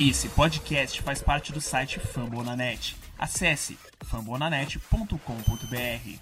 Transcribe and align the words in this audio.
Esse 0.00 0.28
podcast 0.28 1.00
faz 1.02 1.22
parte 1.22 1.52
do 1.52 1.60
site 1.60 2.00
Fambonanet. 2.00 2.96
Acesse 3.16 3.78
fambonanet.com.br. 4.04 6.18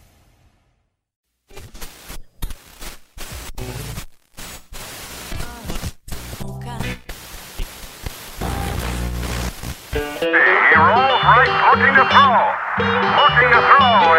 Looking 11.72 11.94
to 11.94 12.04
throw. 12.10 12.36
Looking 13.16 13.50
to 13.52 13.60
throw, 13.72 14.11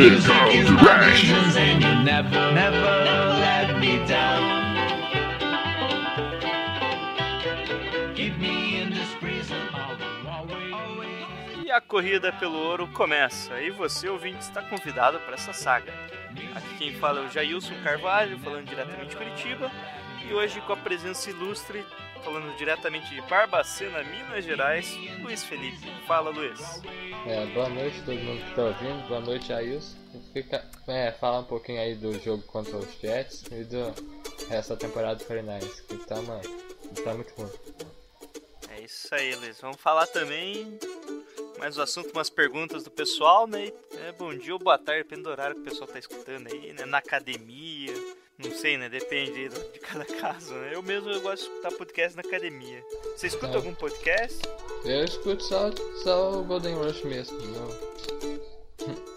Rash. 0.00 1.30
and 1.56 1.82
you 1.82 1.94
never, 2.02 2.52
never 2.54 2.90
let 3.38 3.78
me 3.78 3.98
down. 4.06 4.48
E 11.62 11.70
a 11.70 11.80
corrida 11.82 12.32
pelo 12.32 12.56
ouro 12.56 12.88
começa. 12.88 13.60
E 13.60 13.70
você, 13.70 14.08
ouvinte, 14.08 14.40
está 14.40 14.62
convidado 14.62 15.20
para 15.20 15.34
essa 15.34 15.52
saga. 15.52 15.92
Aqui 16.54 16.74
quem 16.78 16.94
fala 16.94 17.20
é 17.20 17.26
o 17.26 17.30
Jailson 17.30 17.74
Carvalho, 17.84 18.38
falando 18.38 18.66
diretamente 18.66 19.10
de 19.10 19.16
Curitiba. 19.16 19.70
E 20.26 20.32
hoje 20.32 20.60
com 20.62 20.72
a 20.72 20.76
presença 20.78 21.28
ilustre, 21.28 21.84
falando 22.20 22.56
diretamente 22.56 23.14
de 23.14 23.20
Barbacena, 23.22 24.02
Minas 24.04 24.44
Gerais, 24.44 24.94
Luiz 25.20 25.42
Felipe. 25.42 25.90
Fala, 26.06 26.30
Luiz. 26.30 26.60
É, 27.26 27.46
boa 27.46 27.68
noite 27.68 28.02
todo 28.04 28.18
mundo 28.18 28.44
que 28.44 28.54
tá 28.54 28.64
ouvindo, 28.64 29.08
boa 29.08 29.20
noite 29.20 29.52
Ailson. 29.52 29.96
Fica, 30.32 30.64
é, 30.86 31.12
falar 31.12 31.40
um 31.40 31.44
pouquinho 31.44 31.80
aí 31.80 31.94
do 31.94 32.18
jogo 32.18 32.42
contra 32.44 32.76
os 32.76 33.00
Jets 33.00 33.44
e 33.52 33.64
do 33.64 33.94
da 34.48 34.76
temporada 34.76 35.16
do 35.16 35.24
49ers, 35.24 35.86
que 35.86 35.96
tá, 35.98 36.16
mano, 36.22 36.42
tá 37.04 37.14
muito 37.14 37.32
ruim. 37.34 37.50
É 38.70 38.80
isso 38.80 39.14
aí, 39.14 39.34
Luiz. 39.36 39.60
Vamos 39.60 39.80
falar 39.80 40.06
também 40.06 40.78
mais 41.60 41.76
o 41.76 41.82
assunto, 41.82 42.10
umas 42.12 42.30
perguntas 42.30 42.84
do 42.84 42.90
pessoal, 42.90 43.46
né? 43.46 43.70
É, 43.98 44.12
bom 44.12 44.34
dia 44.34 44.54
ou 44.54 44.58
boa 44.58 44.78
tarde, 44.78 45.02
depende 45.02 45.24
do 45.24 45.28
horário 45.28 45.54
que 45.56 45.60
o 45.60 45.64
pessoal 45.64 45.86
tá 45.86 45.98
escutando 45.98 46.46
aí, 46.46 46.72
né? 46.72 46.86
Na 46.86 46.98
academia, 46.98 47.92
não 48.42 48.50
sei, 48.54 48.76
né? 48.78 48.88
Depende 48.88 49.48
de 49.48 49.78
cada 49.80 50.04
caso, 50.20 50.54
né? 50.54 50.70
Eu 50.74 50.82
mesmo 50.82 51.10
eu 51.10 51.20
gosto 51.20 51.44
de 51.44 51.50
escutar 51.50 51.72
podcast 51.72 52.16
na 52.16 52.22
academia. 52.22 52.82
Você 53.16 53.26
escuta 53.28 53.52
É. 53.52 53.56
algum 53.56 53.74
podcast? 53.74 54.38
Eu 54.84 55.04
escuto 55.04 55.42
só, 55.42 55.70
só 56.02 56.32
o 56.40 56.44
Golden 56.44 56.74
Rush 56.76 57.02
mesmo, 57.04 57.38
não. 57.42 57.68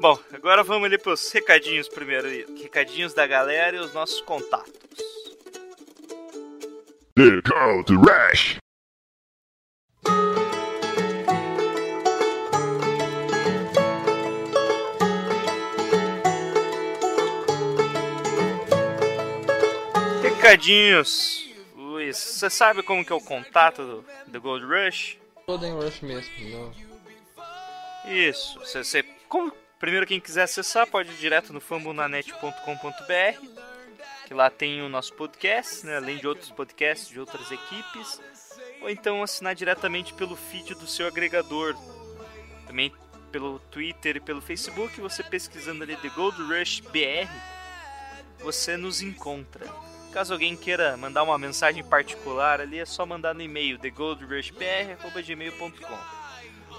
Bom, 0.00 0.16
agora 0.32 0.62
vamos 0.62 0.86
ali 0.86 0.96
pros 0.96 1.30
recadinhos 1.32 1.88
primeiro 1.88 2.28
aí. 2.28 2.46
Recadinhos 2.62 3.14
da 3.14 3.26
galera 3.26 3.76
e 3.76 3.80
os 3.80 3.92
nossos 3.92 4.20
contatos. 4.20 4.72
The 7.16 7.42
Call 7.42 7.82
to 7.84 7.98
Recadinhos. 20.48 21.46
Luiz, 21.76 22.16
você 22.16 22.48
sabe 22.48 22.82
como 22.82 23.04
que 23.04 23.12
é 23.12 23.14
o 23.14 23.20
contato 23.20 23.82
do, 23.84 24.04
do 24.32 24.40
Gold 24.40 24.64
Rush? 24.64 25.18
Golden 25.46 25.74
Rush 25.74 26.00
mesmo, 26.00 26.32
não. 26.48 26.72
Isso. 28.10 28.58
Você, 28.60 28.82
você- 28.82 29.02
como- 29.28 29.52
primeiro, 29.78 30.06
quem 30.06 30.18
quiser 30.18 30.44
acessar, 30.44 30.86
pode 30.86 31.10
ir 31.10 31.16
direto 31.16 31.52
no 31.52 31.60
fambonanet.com.br, 31.60 33.46
que 34.26 34.32
lá 34.32 34.48
tem 34.48 34.80
o 34.80 34.88
nosso 34.88 35.12
podcast, 35.12 35.84
né, 35.84 35.98
além 35.98 36.16
de 36.16 36.26
outros 36.26 36.50
podcasts 36.50 37.08
de 37.10 37.20
outras 37.20 37.50
equipes, 37.52 38.18
ou 38.80 38.88
então 38.88 39.22
assinar 39.22 39.54
diretamente 39.54 40.14
pelo 40.14 40.34
feed 40.34 40.74
do 40.76 40.86
seu 40.86 41.06
agregador. 41.06 41.76
Também 42.66 42.90
pelo 43.30 43.58
Twitter 43.70 44.16
e 44.16 44.20
pelo 44.20 44.40
Facebook, 44.40 44.98
você 44.98 45.22
pesquisando 45.22 45.82
ali 45.82 45.94
The 45.96 46.08
Gold 46.08 46.40
Rush 46.42 46.80
BR, 46.80 47.28
você 48.38 48.78
nos 48.78 49.02
encontra. 49.02 49.66
Caso 50.12 50.32
alguém 50.32 50.56
queira 50.56 50.96
mandar 50.96 51.22
uma 51.22 51.38
mensagem 51.38 51.84
particular 51.84 52.60
ali, 52.60 52.78
é 52.78 52.84
só 52.84 53.06
mandar 53.06 53.34
no 53.34 53.42
e-mail 53.42 53.78
thegoldrushbr.gmail.com. 53.78 56.18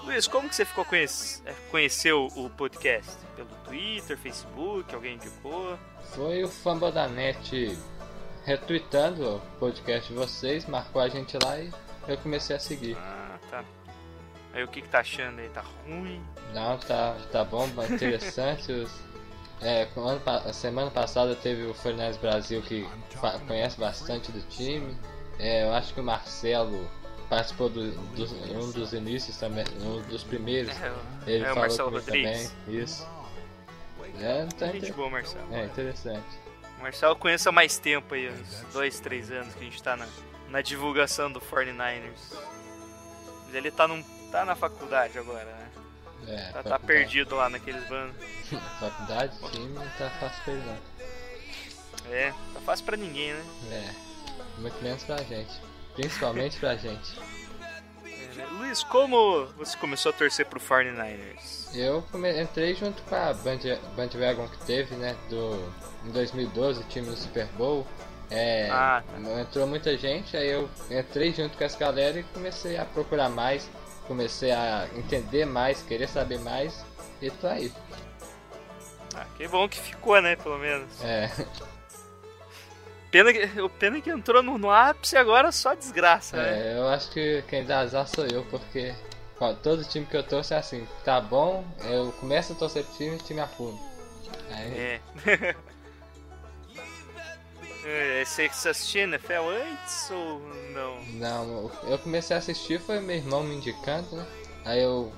Luiz, 0.04 0.26
como 0.26 0.48
que 0.48 0.56
você 0.56 0.64
ficou 0.64 0.84
conhece, 0.84 1.40
é, 1.44 1.52
conheceu 1.70 2.26
o 2.34 2.50
podcast? 2.50 3.12
Pelo 3.36 3.48
Twitter, 3.64 4.18
Facebook, 4.18 4.92
alguém 4.94 5.14
indicou? 5.14 5.78
Foi 6.14 6.42
o 6.42 6.48
Fumble 6.48 6.90
da 6.90 7.06
Net 7.06 7.78
retweetando 8.44 9.36
o 9.36 9.40
podcast 9.58 10.08
de 10.08 10.14
vocês, 10.14 10.66
marcou 10.66 11.02
a 11.02 11.08
gente 11.08 11.38
lá 11.42 11.58
e 11.58 11.70
eu 12.08 12.16
comecei 12.18 12.56
a 12.56 12.58
seguir. 12.58 12.96
Ah, 12.98 13.38
tá. 13.50 13.64
Aí 14.52 14.64
o 14.64 14.68
que 14.68 14.82
que 14.82 14.88
tá 14.88 14.98
achando 15.00 15.38
aí? 15.38 15.48
Tá 15.50 15.62
ruim? 15.86 16.20
Não, 16.52 16.76
tá, 16.78 17.16
tá 17.30 17.44
bom, 17.44 17.68
tá 17.70 17.86
interessante. 17.86 18.72
Os, 18.72 18.90
é, 19.62 19.86
ano 19.96 20.20
semana 20.52 20.90
passada 20.90 21.34
teve 21.34 21.64
o 21.66 21.74
Fernandes 21.74 22.16
Brasil 22.16 22.62
que 22.62 22.88
conhece 23.46 23.78
bastante 23.78 24.30
do 24.32 24.40
time. 24.48 24.96
É, 25.38 25.64
eu 25.64 25.72
acho 25.74 25.94
que 25.94 26.00
o 26.00 26.04
Marcelo 26.04 26.88
participou 27.28 27.68
do, 27.68 27.92
dos- 28.14 28.32
um 28.32 28.70
dos 28.72 28.92
inícios 28.92 29.36
também, 29.36 29.64
um 29.82 30.02
dos 30.02 30.24
primeiros. 30.24 30.70
É, 30.80 30.92
Ele 31.26 31.44
é 31.44 31.48
falou 31.48 31.60
Marcelo 31.62 31.90
comigo 31.90 32.04
Rodrigues. 32.06 32.50
também. 32.64 32.80
Isso. 32.82 33.06
É, 34.20 34.46
tá 34.58 34.66
Gente 34.66 34.78
inter- 34.78 34.94
boa, 34.94 35.08
Marcelo. 35.10 35.54
é 35.54 35.64
interessante. 35.64 36.26
O 36.78 36.82
Marcelo 36.82 37.14
conheço 37.16 37.48
há 37.48 37.52
mais 37.52 37.78
tempo 37.78 38.14
aí, 38.14 38.28
uns 38.30 38.72
dois, 38.72 38.98
três 39.00 39.30
anos 39.30 39.54
que 39.54 39.60
a 39.60 39.64
gente 39.64 39.82
tá 39.82 39.96
na, 39.96 40.06
na 40.48 40.60
divulgação 40.62 41.30
do 41.30 41.40
49ers. 41.40 42.34
Mas 43.46 43.54
ele 43.54 43.70
tá, 43.70 43.86
num, 43.86 44.02
tá 44.32 44.44
na 44.44 44.56
faculdade 44.56 45.18
agora, 45.18 45.44
né? 45.44 45.69
É, 46.26 46.52
Tá, 46.52 46.62
tá 46.62 46.78
perdido 46.78 47.34
lá 47.36 47.48
naqueles 47.48 47.86
bandos. 47.88 48.14
Faculdade, 48.80 49.36
time, 49.52 49.68
não 49.74 49.86
tá 49.98 50.10
fácil 50.20 50.54
não. 50.54 50.78
É, 52.12 52.32
tá 52.54 52.60
fácil 52.60 52.84
pra 52.84 52.96
ninguém, 52.96 53.32
né? 53.32 53.44
É, 53.70 54.60
muito 54.60 54.82
menos 54.82 55.02
pra 55.04 55.18
gente. 55.18 55.50
Principalmente 55.94 56.58
pra 56.58 56.76
gente. 56.76 57.18
É, 58.04 58.08
né? 58.36 58.46
Luiz, 58.52 58.82
como 58.84 59.46
você 59.56 59.76
começou 59.76 60.10
a 60.10 60.12
torcer 60.12 60.46
pro 60.46 60.58
49ers? 60.60 61.74
Eu 61.74 62.04
entrei 62.40 62.74
junto 62.74 63.02
com 63.02 63.14
a 63.14 63.32
Band 63.34 63.58
Bandwagon 63.96 64.48
que 64.48 64.58
teve, 64.66 64.94
né, 64.96 65.16
do 65.28 65.72
em 66.04 66.10
2012, 66.10 66.80
o 66.80 66.84
time 66.84 67.06
do 67.06 67.16
Super 67.16 67.46
Bowl. 67.48 67.86
É, 68.30 68.68
Ah, 68.70 69.02
entrou 69.40 69.66
muita 69.66 69.96
gente, 69.98 70.36
aí 70.36 70.48
eu 70.48 70.70
entrei 70.90 71.32
junto 71.32 71.58
com 71.58 71.64
essa 71.64 71.76
galera 71.78 72.18
e 72.20 72.22
comecei 72.22 72.76
a 72.78 72.84
procurar 72.84 73.28
mais, 73.28 73.68
comecei 74.10 74.50
a 74.50 74.88
entender 74.96 75.44
mais, 75.44 75.82
querer 75.82 76.08
saber 76.08 76.40
mais, 76.40 76.84
e 77.22 77.30
tô 77.30 77.46
aí. 77.46 77.72
Ah, 79.14 79.24
que 79.36 79.46
bom 79.46 79.68
que 79.68 79.78
ficou, 79.78 80.20
né, 80.20 80.34
pelo 80.34 80.58
menos. 80.58 80.88
É, 81.04 81.30
Pena 83.08 83.32
que, 83.32 83.60
o 83.60 83.68
pena 83.68 83.98
é 83.98 84.00
que 84.00 84.10
entrou 84.10 84.42
no, 84.42 84.58
no 84.58 84.68
ápice 84.68 85.14
e 85.14 85.18
agora 85.18 85.52
só 85.52 85.74
desgraça, 85.74 86.36
né? 86.36 86.72
é, 86.72 86.78
eu 86.78 86.88
acho 86.88 87.08
que 87.12 87.44
quem 87.48 87.64
dá 87.64 87.80
azar 87.80 88.08
sou 88.08 88.26
eu, 88.26 88.44
porque 88.46 88.92
ó, 89.38 89.52
todo 89.54 89.84
time 89.84 90.04
que 90.04 90.16
eu 90.16 90.24
torço 90.24 90.54
é 90.54 90.58
assim, 90.58 90.84
tá 91.04 91.20
bom, 91.20 91.64
eu 91.84 92.10
começo 92.18 92.52
a 92.52 92.56
torcer 92.56 92.84
pro 92.84 92.96
time 92.96 93.12
e 93.12 93.14
o 93.14 93.22
time 93.22 93.40
afunda. 93.40 93.78
Aí, 94.50 95.00
É. 95.26 95.54
é. 97.84 98.24
Você 98.24 98.48
você 98.48 98.68
assistia 98.68 99.02
NFL 99.04 99.48
antes 99.48 100.10
ou 100.10 100.40
não? 100.72 101.02
Não, 101.14 101.70
eu 101.84 101.98
comecei 101.98 102.34
a 102.36 102.38
assistir 102.38 102.80
foi 102.80 103.00
meu 103.00 103.16
irmão 103.16 103.42
me 103.42 103.54
indicando, 103.56 104.16
né? 104.16 104.26
Aí 104.64 104.82
eu 104.82 105.12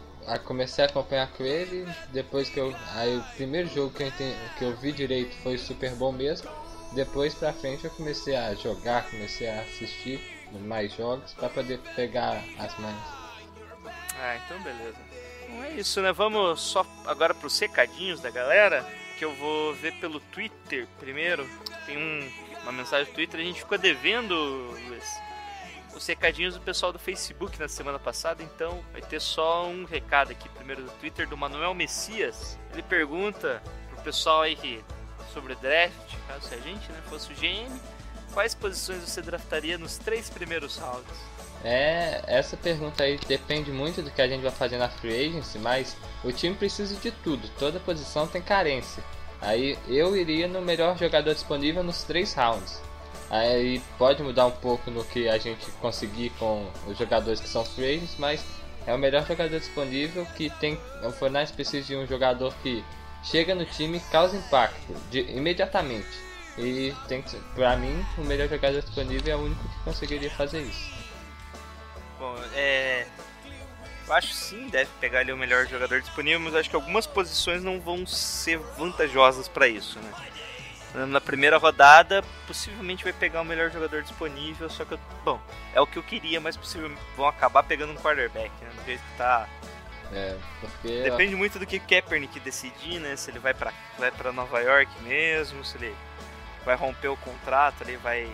comecei 0.45 0.84
a 0.84 0.89
acompanhar 0.89 1.28
com 1.33 1.42
ele, 1.45 1.86
depois 2.10 2.48
que 2.48 2.59
eu. 2.59 2.75
Aí 2.95 3.16
o 3.16 3.22
primeiro 3.36 3.69
jogo 3.69 3.92
que 3.92 4.03
eu, 4.03 4.07
enten- 4.09 4.36
que 4.59 4.65
eu 4.65 4.77
vi 4.77 4.92
direito 4.92 5.34
foi 5.42 5.59
Super 5.59 5.91
Bowl 5.97 6.13
mesmo. 6.13 6.48
Depois 6.92 7.34
pra 7.34 7.53
frente 7.53 7.84
eu 7.84 7.91
comecei 7.91 8.36
a 8.36 8.54
jogar, 8.54 9.09
comecei 9.10 9.48
a 9.48 9.63
assistir 9.63 10.21
mais 10.66 10.92
jogos 10.92 11.33
pra 11.33 11.48
poder 11.48 11.78
pegar 11.97 12.42
as 12.59 12.78
manhas. 12.78 13.03
Ah, 14.21 14.36
então 14.45 14.63
beleza. 14.63 14.97
Então 15.48 15.65
é 15.65 15.71
isso, 15.72 16.01
né? 16.03 16.13
Vamos 16.13 16.60
só 16.60 16.86
agora 17.07 17.34
pros 17.34 17.59
recadinhos 17.59 18.21
da 18.21 18.31
galera, 18.31 18.86
que 19.19 19.25
eu 19.25 19.34
vou 19.34 19.75
ver 19.75 19.92
pelo 19.95 20.21
Twitter 20.21 20.86
primeiro. 21.01 21.48
Tem 21.86 21.97
um, 21.97 22.31
uma 22.62 22.72
mensagem 22.72 23.06
do 23.06 23.14
Twitter, 23.14 23.41
a 23.41 23.42
gente 23.42 23.60
ficou 23.60 23.78
devendo, 23.78 24.34
Luiz, 24.88 25.04
os 25.94 26.06
recadinhos 26.06 26.54
do 26.54 26.60
pessoal 26.60 26.92
do 26.92 26.98
Facebook 26.98 27.59
na 27.59 27.68
semana 27.68 27.98
passada, 27.98 28.42
então 28.42 28.82
vai 28.92 29.03
ter 29.03 29.20
só 29.20 29.66
um 29.66 29.84
recado 29.84 30.32
aqui 30.32 30.48
primeiro 30.48 30.82
do 30.82 30.91
Twitter 30.92 31.28
do 31.28 31.36
Manuel 31.36 31.74
Messias. 31.74 32.59
Ele 32.72 32.82
pergunta 32.82 33.62
pro 33.91 34.03
pessoal 34.03 34.42
aí 34.42 34.56
que 34.56 34.82
sobre 35.32 35.54
draft, 35.56 36.14
caso 36.28 36.48
se 36.48 36.54
a 36.54 36.59
gente 36.59 36.91
né, 36.92 37.00
fosse 37.09 37.32
o 37.32 37.34
GM, 37.34 37.74
quais 38.32 38.54
posições 38.54 39.03
você 39.03 39.22
draftaria 39.22 39.78
nos 39.78 39.98
três 39.98 40.28
primeiros 40.28 40.76
rounds? 40.76 41.32
É, 41.64 42.22
essa 42.26 42.56
pergunta 42.56 43.04
aí 43.04 43.18
depende 43.28 43.70
muito 43.70 44.03
do 44.03 44.10
que 44.10 44.20
a 44.20 44.26
gente 44.26 44.42
vai 44.42 44.50
fazer 44.50 44.78
na 44.78 44.88
free 44.88 45.28
agency, 45.28 45.59
mas 45.59 45.97
o 46.24 46.32
time 46.32 46.56
precisa 46.56 46.97
de 46.97 47.10
tudo, 47.10 47.48
toda 47.59 47.78
posição 47.78 48.26
tem 48.26 48.42
carência. 48.42 49.03
Aí 49.42 49.77
eu 49.89 50.16
iria 50.16 50.47
no 50.47 50.62
melhor 50.62 50.97
jogador 50.97 51.34
disponível 51.34 51.83
nos 51.83 52.04
três 52.04 52.33
rounds. 52.33 52.80
Aí 53.28 53.83
pode 53.98 54.22
mudar 54.22 54.47
um 54.47 54.50
pouco 54.53 54.91
no 54.91 55.04
que 55.04 55.28
a 55.28 55.36
gente 55.39 55.71
conseguir 55.80 56.30
com 56.39 56.71
os 56.86 56.97
jogadores 56.97 57.41
que 57.41 57.48
são 57.48 57.65
free 57.65 57.97
agents, 57.97 58.15
mas 58.18 58.44
é 58.86 58.94
o 58.94 58.98
melhor 58.98 59.27
jogador 59.27 59.59
disponível 59.59 60.27
que 60.36 60.48
tem. 60.60 60.78
O 61.03 61.10
Fortnite 61.10 61.53
precisa 61.53 61.86
de 61.86 61.97
um 61.97 62.06
jogador 62.06 62.54
que 62.62 62.84
chega 63.24 63.54
no 63.54 63.65
time 63.65 64.00
causa 64.12 64.36
impacto 64.36 64.94
de, 65.10 65.21
imediatamente. 65.33 66.21
E 66.59 66.95
tem 67.09 67.22
que, 67.22 67.36
pra 67.54 67.77
mim, 67.77 68.04
o 68.18 68.22
melhor 68.22 68.48
jogador 68.48 68.80
disponível 68.80 69.33
é 69.33 69.36
o 69.36 69.45
único 69.45 69.62
que 69.62 69.84
conseguiria 69.84 70.30
fazer 70.30 70.60
isso. 70.60 70.92
Bom, 72.18 72.36
é. 72.54 73.06
Eu 74.12 74.16
acho 74.16 74.34
sim, 74.34 74.68
deve 74.68 74.91
pegar 75.00 75.20
ali 75.20 75.32
o 75.32 75.38
melhor 75.38 75.66
jogador 75.66 76.03
disponível, 76.03 76.38
mas 76.38 76.54
acho 76.54 76.68
que 76.68 76.76
algumas 76.76 77.06
posições 77.06 77.64
não 77.64 77.80
vão 77.80 78.06
ser 78.06 78.59
vantajosas 78.76 79.48
para 79.48 79.66
isso, 79.66 79.98
né? 79.98 81.06
Na 81.06 81.18
primeira 81.18 81.56
rodada, 81.56 82.22
possivelmente 82.47 83.04
vai 83.04 83.14
pegar 83.14 83.41
o 83.41 83.44
melhor 83.44 83.70
jogador 83.70 84.03
disponível, 84.03 84.68
só 84.68 84.84
que, 84.84 84.92
eu, 84.92 85.00
bom, 85.24 85.41
é 85.72 85.80
o 85.80 85.86
que 85.86 85.97
eu 85.97 86.03
queria, 86.03 86.42
mas 86.42 86.59
possivelmente 86.59 87.00
vão 87.16 87.26
acabar 87.26 87.62
pegando 87.62 87.94
um 87.94 87.97
quarterback, 87.97 88.53
né? 88.60 88.70
Do 88.76 88.84
jeito 88.84 89.00
que 89.00 89.16
tá. 89.16 89.48
É, 90.12 90.36
porque. 90.60 91.03
Depende 91.04 91.34
muito 91.34 91.59
do 91.59 91.66
que 91.66 91.78
Kaepernick 91.78 92.38
decidir, 92.41 93.00
né? 93.00 93.16
Se 93.16 93.30
ele 93.30 93.38
vai 93.38 93.54
pra, 93.54 93.72
vai 93.98 94.10
pra 94.10 94.30
Nova 94.30 94.60
York 94.60 94.92
mesmo, 95.04 95.64
se 95.64 95.78
ele 95.78 95.97
vai 96.66 96.76
romper 96.76 97.09
o 97.09 97.16
contrato, 97.16 97.80
ele 97.80 97.97
vai 97.97 98.28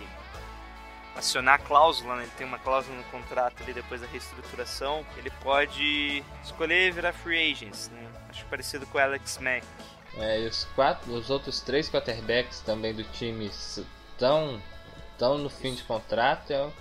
acionar 1.19 1.55
a 1.55 1.59
cláusula, 1.59 2.15
né? 2.15 2.23
ele 2.23 2.31
tem 2.37 2.45
uma 2.45 2.59
cláusula 2.59 2.97
no 2.97 3.03
contrato 3.05 3.61
ali 3.63 3.73
depois 3.73 4.01
da 4.01 4.07
reestruturação, 4.07 5.05
ele 5.17 5.29
pode 5.41 6.23
escolher 6.43 6.91
virar 6.91 7.13
free 7.13 7.51
agents, 7.51 7.89
né? 7.89 8.09
Acho 8.29 8.45
parecido 8.45 8.85
com 8.87 8.97
o 8.97 9.01
Alex 9.01 9.37
Mack. 9.37 9.65
É, 10.17 10.41
e 10.41 10.47
os 10.47 10.65
quatro, 10.75 11.13
os 11.13 11.29
outros 11.29 11.61
três 11.61 11.89
quarterbacks 11.89 12.61
também 12.61 12.93
do 12.93 13.03
time 13.03 13.45
estão 13.45 14.61
estão 15.11 15.37
no 15.37 15.49
fim 15.49 15.75
de 15.75 15.83
contrato, 15.83 16.51
é 16.51 16.71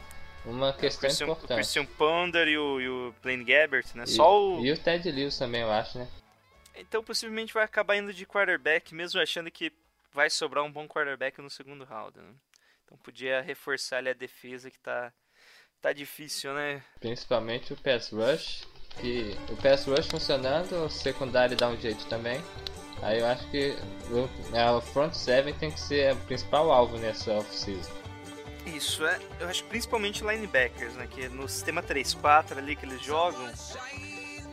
uma 0.44 0.73
questão 0.73 0.99
o 0.99 1.11
Christian, 1.11 1.25
importante. 1.25 1.52
O 1.52 1.55
Christian 1.56 1.84
Ponder 1.84 2.49
e 2.49 2.56
o, 2.56 2.81
e 2.81 2.88
o 2.88 3.14
Blaine 3.20 3.44
Gabbert, 3.44 3.87
né? 3.94 4.05
E, 4.05 4.11
Só 4.11 4.41
o... 4.41 4.64
e 4.64 4.70
o 4.70 4.79
Ted 4.79 5.11
Lewis 5.11 5.37
também, 5.37 5.62
eu 5.62 5.70
acho, 5.70 5.99
né? 5.99 6.08
Então 6.76 7.02
possivelmente 7.02 7.52
vai 7.52 7.64
acabar 7.64 7.96
indo 7.96 8.14
de 8.14 8.25
quarterback, 8.25 8.94
mesmo 8.94 9.20
achando 9.20 9.50
que 9.50 9.73
vai 10.12 10.31
sobrar 10.31 10.64
um 10.64 10.70
bom 10.70 10.87
quarterback 10.87 11.41
no 11.43 11.50
segundo 11.50 11.84
round, 11.84 12.17
né? 12.17 12.32
Então 12.88 12.96
podia 12.99 13.43
reforçar 13.43 13.99
ali 13.99 14.08
a 14.08 14.14
defesa 14.14 14.70
que 14.70 14.79
tá, 14.79 15.12
tá 15.79 15.93
difícil, 15.93 16.55
né? 16.55 16.82
Principalmente 16.99 17.75
o 17.75 17.76
pass 17.76 18.11
rush, 18.11 18.67
que 18.99 19.37
o 19.50 19.56
pass 19.56 19.85
rush 19.85 20.06
funcionando, 20.06 20.87
o 20.87 20.88
secundário 20.88 21.55
dá 21.55 21.69
um 21.69 21.79
jeito 21.79 22.06
também. 22.06 22.43
Aí 23.02 23.20
eu 23.20 23.26
acho 23.26 23.49
que 23.50 23.76
o, 24.11 24.81
front 24.81 25.12
seven 25.12 25.52
tem 25.55 25.70
que 25.70 25.79
ser 25.79 26.14
o 26.14 26.17
principal 26.20 26.73
alvo 26.73 26.96
nessa 26.96 27.35
off-season. 27.35 27.93
Isso, 28.64 29.06
é, 29.06 29.19
eu 29.38 29.49
acho 29.49 29.62
que 29.64 29.69
principalmente 29.69 30.25
linebackers, 30.25 30.94
né? 30.94 31.06
Que 31.06 31.29
no 31.29 31.46
sistema 31.46 31.82
3-4 31.82 32.56
ali 32.56 32.75
que 32.75 32.87
eles 32.87 33.02
jogam, 33.02 33.46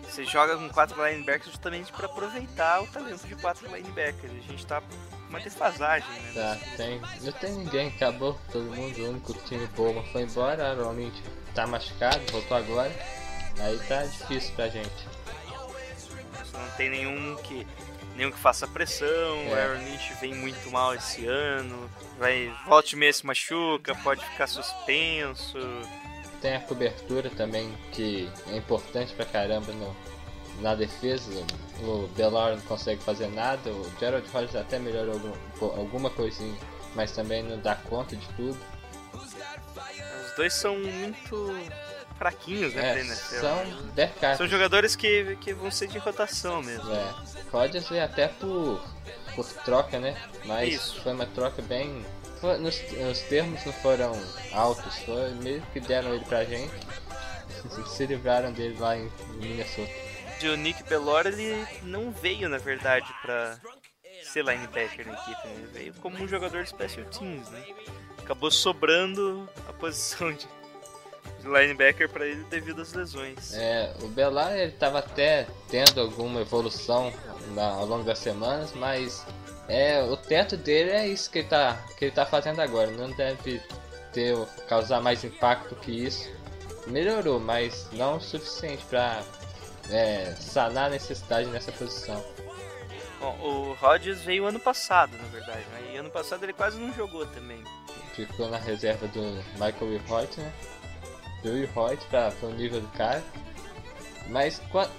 você 0.03 0.25
joga 0.25 0.57
com 0.57 0.69
quatro 0.69 1.01
linebackers 1.03 1.51
justamente 1.51 1.91
para 1.91 2.05
aproveitar 2.05 2.83
o 2.83 2.87
talento 2.87 3.25
de 3.25 3.35
quatro 3.35 3.65
linebackers. 3.73 4.31
A 4.31 4.51
gente 4.51 4.67
tá 4.67 4.83
uma 5.35 5.43
defasagem, 5.43 6.09
né? 6.09 6.31
Tá, 6.33 6.57
tem. 6.77 7.01
Não 7.21 7.31
tem 7.33 7.51
ninguém, 7.53 7.87
acabou 7.89 8.39
todo 8.51 8.65
mundo, 8.75 8.97
o 9.01 9.09
único 9.09 9.33
time 9.45 9.67
bom 9.75 10.03
foi 10.11 10.23
embora, 10.23 10.69
Aaron 10.69 10.93
Lynch 10.93 11.21
tá 11.53 11.67
machucado, 11.67 12.19
voltou 12.31 12.57
agora. 12.57 12.91
Aí 13.59 13.77
tá 13.87 14.03
difícil 14.03 14.53
pra 14.55 14.67
gente. 14.67 15.07
Não 16.53 16.69
tem 16.77 16.89
nenhum 16.89 17.35
que 17.37 17.65
nenhum 18.15 18.31
que 18.31 18.37
faça 18.39 18.65
pressão, 18.67 19.07
É. 19.07 19.49
o 19.49 19.55
Aaron 19.55 19.83
Lynch 19.83 20.13
vem 20.21 20.33
muito 20.33 20.71
mal 20.71 20.95
esse 20.95 21.25
ano, 21.25 21.89
vai 22.17 22.49
volte 22.65 22.95
meio 22.95 23.13
se 23.13 23.25
machuca, 23.25 23.93
pode 23.95 24.23
ficar 24.25 24.47
suspenso. 24.47 25.57
Tem 26.41 26.55
a 26.55 26.59
cobertura 26.61 27.29
também, 27.29 27.73
que 27.91 28.29
é 28.47 28.57
importante 28.57 29.13
pra 29.13 29.25
caramba 29.25 29.71
no, 29.73 29.95
na 30.59 30.75
defesa. 30.75 31.31
O 31.81 32.07
Bellar 32.15 32.55
não 32.55 32.61
consegue 32.61 33.01
fazer 33.03 33.27
nada, 33.27 33.69
o 33.69 33.91
Gerald 33.99 34.27
Rogers 34.29 34.55
até 34.55 34.79
melhorou 34.79 35.13
algum, 35.59 35.79
alguma 35.81 36.09
coisinha, 36.09 36.57
mas 36.95 37.11
também 37.11 37.43
não 37.43 37.59
dá 37.59 37.75
conta 37.75 38.15
de 38.15 38.27
tudo. 38.29 38.57
Os 39.13 40.35
dois 40.37 40.53
são 40.53 40.77
muito 40.77 41.53
fraquinhos, 42.17 42.73
né, 42.73 42.97
É, 42.97 42.99
NFL. 43.01 43.35
são. 43.41 44.37
São 44.37 44.47
jogadores 44.47 44.95
que, 44.95 45.35
que 45.41 45.53
vão 45.53 45.69
ser 45.69 45.87
de 45.87 45.97
rotação 45.97 46.61
mesmo. 46.61 46.89
É, 46.93 47.13
Rodgers 47.51 47.89
veio 47.89 48.03
até 48.05 48.27
por, 48.29 48.81
por 49.35 49.45
troca, 49.65 49.99
né? 49.99 50.15
Mas 50.45 50.73
Isso. 50.75 51.01
foi 51.01 51.13
uma 51.13 51.25
troca 51.25 51.61
bem. 51.61 52.05
foi- 52.39 52.57
nos, 52.57 52.75
os 53.11 53.19
termos 53.23 53.63
não 53.65 53.73
foram 53.73 54.11
altos, 54.53 54.95
foi 54.99 55.31
meio 55.41 55.61
que 55.73 55.79
deram 55.81 56.13
ele 56.13 56.23
pra 56.25 56.43
gente. 56.45 56.71
Se 57.87 58.05
livraram 58.05 58.51
dele 58.53 58.77
lá 58.79 58.95
em 58.97 59.11
Minnesota. 59.41 60.04
E 60.41 60.47
o 60.49 60.55
Nick 60.57 60.83
Bellora, 60.83 61.29
ele 61.29 61.65
não 61.83 62.11
veio, 62.11 62.47
na 62.49 62.57
verdade, 62.57 63.07
pra 63.21 63.57
ser 64.23 64.43
linebacker 64.45 65.07
na 65.07 65.13
equipe, 65.13 65.47
né? 65.47 65.53
Ele 65.57 65.67
veio 65.67 65.93
como 65.95 66.21
um 66.23 66.27
jogador 66.27 66.63
de 66.63 66.69
special 66.69 67.05
teams, 67.07 67.49
né? 67.49 67.63
Acabou 68.19 68.51
sobrando 68.51 69.49
a 69.67 69.73
posição 69.73 70.31
de, 70.33 70.47
de 71.39 71.47
linebacker 71.47 72.09
pra 72.09 72.25
ele 72.25 72.43
devido 72.45 72.81
às 72.81 72.93
lesões. 72.93 73.53
É, 73.53 73.93
o 74.01 74.07
Belar 74.07 74.55
ele 74.55 74.73
tava 74.73 74.99
até 74.99 75.47
tendo 75.69 76.01
alguma 76.01 76.41
evolução 76.41 77.11
na- 77.53 77.69
ao 77.71 77.85
longo 77.85 78.03
das 78.03 78.19
semanas, 78.19 78.71
mas 78.73 79.25
é, 79.67 80.03
o 80.03 80.17
teto 80.17 80.57
dele 80.57 80.91
é 80.91 81.07
isso 81.07 81.29
que 81.31 81.39
ele 81.39 81.47
tá, 81.47 81.81
que 81.97 82.05
ele 82.05 82.11
tá 82.11 82.25
fazendo 82.25 82.59
agora. 82.61 82.91
Não 82.91 83.09
deve 83.11 83.61
ter 84.11 84.35
causar 84.67 85.01
mais 85.01 85.23
impacto 85.23 85.75
que 85.75 85.91
isso. 85.91 86.29
Melhorou, 86.87 87.39
mas 87.39 87.87
não 87.93 88.17
o 88.17 88.21
suficiente 88.21 88.83
pra 88.85 89.23
é, 89.89 90.33
sanar 90.39 90.85
a 90.87 90.89
necessidade 90.89 91.47
nessa 91.49 91.71
posição. 91.71 92.23
Bom, 93.19 93.37
o 93.41 93.73
Rodgers 93.73 94.21
veio 94.21 94.45
ano 94.45 94.59
passado, 94.59 95.15
na 95.17 95.27
verdade, 95.29 95.65
né? 95.71 95.91
E 95.93 95.97
ano 95.97 96.09
passado 96.09 96.43
ele 96.43 96.53
quase 96.53 96.77
não 96.79 96.93
jogou 96.93 97.25
também. 97.27 97.63
Ficou 98.13 98.49
na 98.49 98.57
reserva 98.57 99.07
do 99.07 99.21
Michael 99.53 99.75
Wilhoit, 99.81 100.39
né? 100.39 100.51
Do 101.43 101.49
Wilhoit 101.51 102.03
pra, 102.07 102.31
pro 102.31 102.49
nível 102.51 102.81
do 102.81 102.87
cara. 102.89 103.23
Mas 104.27 104.59
qua- 104.71 104.89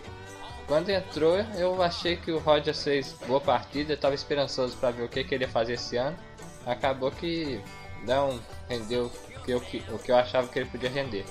quando 0.66 0.88
entrou, 0.90 1.36
eu 1.56 1.82
achei 1.82 2.16
que 2.16 2.30
o 2.32 2.38
Rodgers 2.38 2.82
fez 2.82 3.12
boa 3.26 3.40
partida, 3.40 3.92
eu 3.92 3.96
tava 3.96 4.14
esperançoso 4.14 4.76
pra 4.78 4.90
ver 4.90 5.02
o 5.04 5.08
que, 5.08 5.22
que 5.24 5.34
ele 5.34 5.44
ia 5.44 5.50
fazer 5.50 5.74
esse 5.74 5.96
ano. 5.96 6.16
Acabou 6.64 7.10
que 7.10 7.60
não 8.02 8.40
rendeu 8.68 9.06
o 9.06 9.40
que 9.42 9.50
eu, 9.52 9.60
que- 9.60 9.84
o 9.90 9.98
que 9.98 10.10
eu 10.10 10.16
achava 10.16 10.48
que 10.48 10.58
ele 10.58 10.68
podia 10.70 10.90
render. 10.90 11.24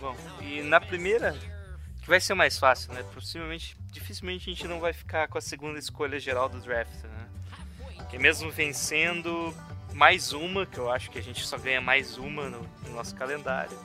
Bom, 0.00 0.14
e 0.58 0.62
na 0.62 0.80
primeira, 0.80 1.32
que 2.02 2.08
vai 2.08 2.20
ser 2.20 2.34
mais 2.34 2.58
fácil, 2.58 2.92
né? 2.92 3.04
Possivelmente, 3.14 3.76
dificilmente 3.90 4.50
a 4.50 4.52
gente 4.52 4.66
não 4.68 4.80
vai 4.80 4.92
ficar 4.92 5.28
com 5.28 5.38
a 5.38 5.40
segunda 5.40 5.78
escolha 5.78 6.18
geral 6.18 6.48
do 6.48 6.58
draft, 6.60 6.92
né? 7.04 7.26
Que 8.10 8.18
mesmo 8.18 8.50
vencendo 8.50 9.54
mais 9.94 10.32
uma, 10.32 10.66
que 10.66 10.78
eu 10.78 10.90
acho 10.90 11.10
que 11.10 11.18
a 11.18 11.22
gente 11.22 11.44
só 11.46 11.56
ganha 11.58 11.80
mais 11.80 12.16
uma 12.18 12.48
no, 12.48 12.66
no 12.84 12.90
nosso 12.94 13.14
calendário. 13.14 13.76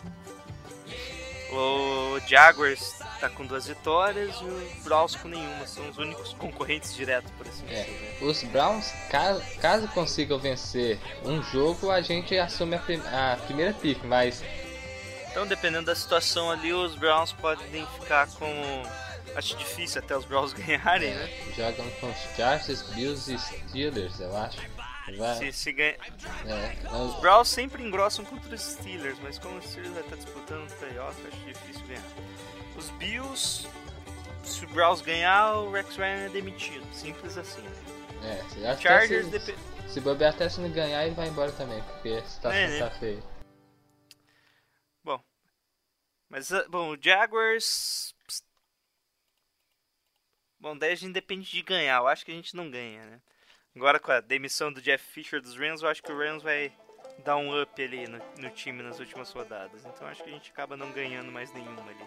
O 1.49 2.19
Jaguars 2.27 2.95
tá 3.21 3.29
com 3.29 3.45
duas 3.45 3.67
vitórias 3.67 4.35
e 4.41 4.43
o 4.43 4.83
Browns 4.83 5.15
com 5.15 5.29
nenhuma. 5.29 5.65
São 5.65 5.87
os 5.89 5.97
únicos 5.97 6.33
concorrentes 6.33 6.93
diretos, 6.93 7.31
por 7.37 7.47
assim 7.47 7.65
É, 7.69 7.83
dizer. 7.83 8.17
os 8.25 8.43
Browns, 8.43 8.91
ca- 9.09 9.39
caso 9.61 9.87
consigam 9.89 10.37
vencer 10.37 10.99
um 11.23 11.41
jogo, 11.41 11.89
a 11.89 12.01
gente 12.01 12.37
assume 12.37 12.75
a, 12.75 12.79
prim- 12.79 13.01
a 13.07 13.37
primeira 13.45 13.73
pick, 13.73 14.03
mas 14.03 14.43
Então, 15.37 15.45
dependendo 15.45 15.85
da 15.85 15.93
situação 15.93 16.49
ali, 16.49 16.73
os 16.73 16.95
Browns 16.95 17.31
podem 17.31 17.85
ficar 17.99 18.25
com. 18.27 18.47
Acho 19.35 19.55
difícil 19.55 19.99
até 20.01 20.17
os 20.17 20.25
Browns 20.25 20.51
ganharem, 20.57 21.13
né? 21.13 21.29
jogam 21.55 21.87
com 21.99 22.09
os 22.09 22.17
Chargers, 22.35 22.81
Bills 22.93 23.31
e 23.31 23.37
Steelers, 23.37 24.19
eu 24.19 24.35
acho. 24.35 24.57
Vai, 25.15 25.35
Se, 25.37 25.51
se 25.53 25.71
ganha... 25.73 25.95
é, 26.47 26.75
Os 26.91 27.13
os- 27.13 27.21
Browns 27.21 27.49
sempre 27.49 27.83
engrossam 27.83 28.25
contra 28.25 28.55
os 28.55 28.61
Steelers, 28.61 29.17
mas 29.21 29.37
como 29.37 29.59
os 29.59 29.65
Steelers 29.65 29.93
vai 29.93 30.01
estar 30.01 30.15
disputando 30.15 30.67
o 30.69 30.73
playoff, 30.73 31.15
acho 31.27 31.37
difícil 31.45 31.85
ganhar. 31.85 32.03
Os 32.75 32.89
Bills, 32.97 33.67
se 34.43 34.65
o 34.65 34.69
Browns 34.69 35.01
ganhar, 35.01 35.53
o 35.53 35.71
Rex 35.71 35.95
Ryan 35.97 36.25
é 36.25 36.29
demitido. 36.29 36.83
Simples 36.93 37.37
assim. 37.37 37.63
É, 38.23 38.41
se- 38.51 38.65
até 38.65 38.81
Chargers 38.81 39.25
se, 39.25 39.31
depende. 39.31 39.59
se 39.87 40.01
bobear 40.01 40.33
até 40.33 40.49
se 40.49 40.59
não 40.59 40.69
ganhar, 40.71 41.05
ele 41.05 41.13
vai 41.13 41.27
embora 41.27 41.51
também, 41.51 41.79
porque 41.83 42.09
a 42.09 42.23
situação 42.27 42.59
É, 42.59 42.67
né? 42.69 42.79
tá 42.79 42.89
feia. 42.89 43.19
Mas, 46.29 46.51
ah, 46.51 46.65
bom, 46.69 46.91
o 46.93 46.97
Jaguars. 47.01 48.13
Bom, 50.59 50.77
daí 50.77 50.91
a 50.91 50.95
gente 50.95 51.13
depende 51.13 51.49
de 51.49 51.61
ganhar. 51.61 51.97
Eu 51.97 52.07
acho 52.07 52.25
que 52.25 52.31
a 52.31 52.35
gente 52.35 52.55
não 52.55 52.69
ganha, 52.69 53.05
né? 53.05 53.21
Agora 53.75 53.99
com 53.99 54.11
a 54.11 54.19
demissão 54.19 54.73
do 54.73 54.81
Jeff 54.81 55.03
Fisher 55.05 55.39
dos 55.39 55.55
Rams, 55.55 55.83
eu 55.83 55.89
acho 55.89 56.01
que 56.01 56.11
o 56.11 56.17
Rams 56.17 56.41
vai 56.41 56.73
dar 57.23 57.37
um 57.37 57.61
up 57.61 57.81
ali 57.81 58.07
no, 58.07 58.19
no 58.39 58.49
time 58.49 58.81
nas 58.81 58.99
últimas 58.99 59.31
rodadas. 59.31 59.85
Então 59.85 60.07
acho 60.07 60.23
que 60.23 60.29
a 60.29 60.33
gente 60.33 60.49
acaba 60.51 60.75
não 60.75 60.91
ganhando 60.91 61.31
mais 61.31 61.53
nenhuma 61.53 61.83
ali. 61.83 62.05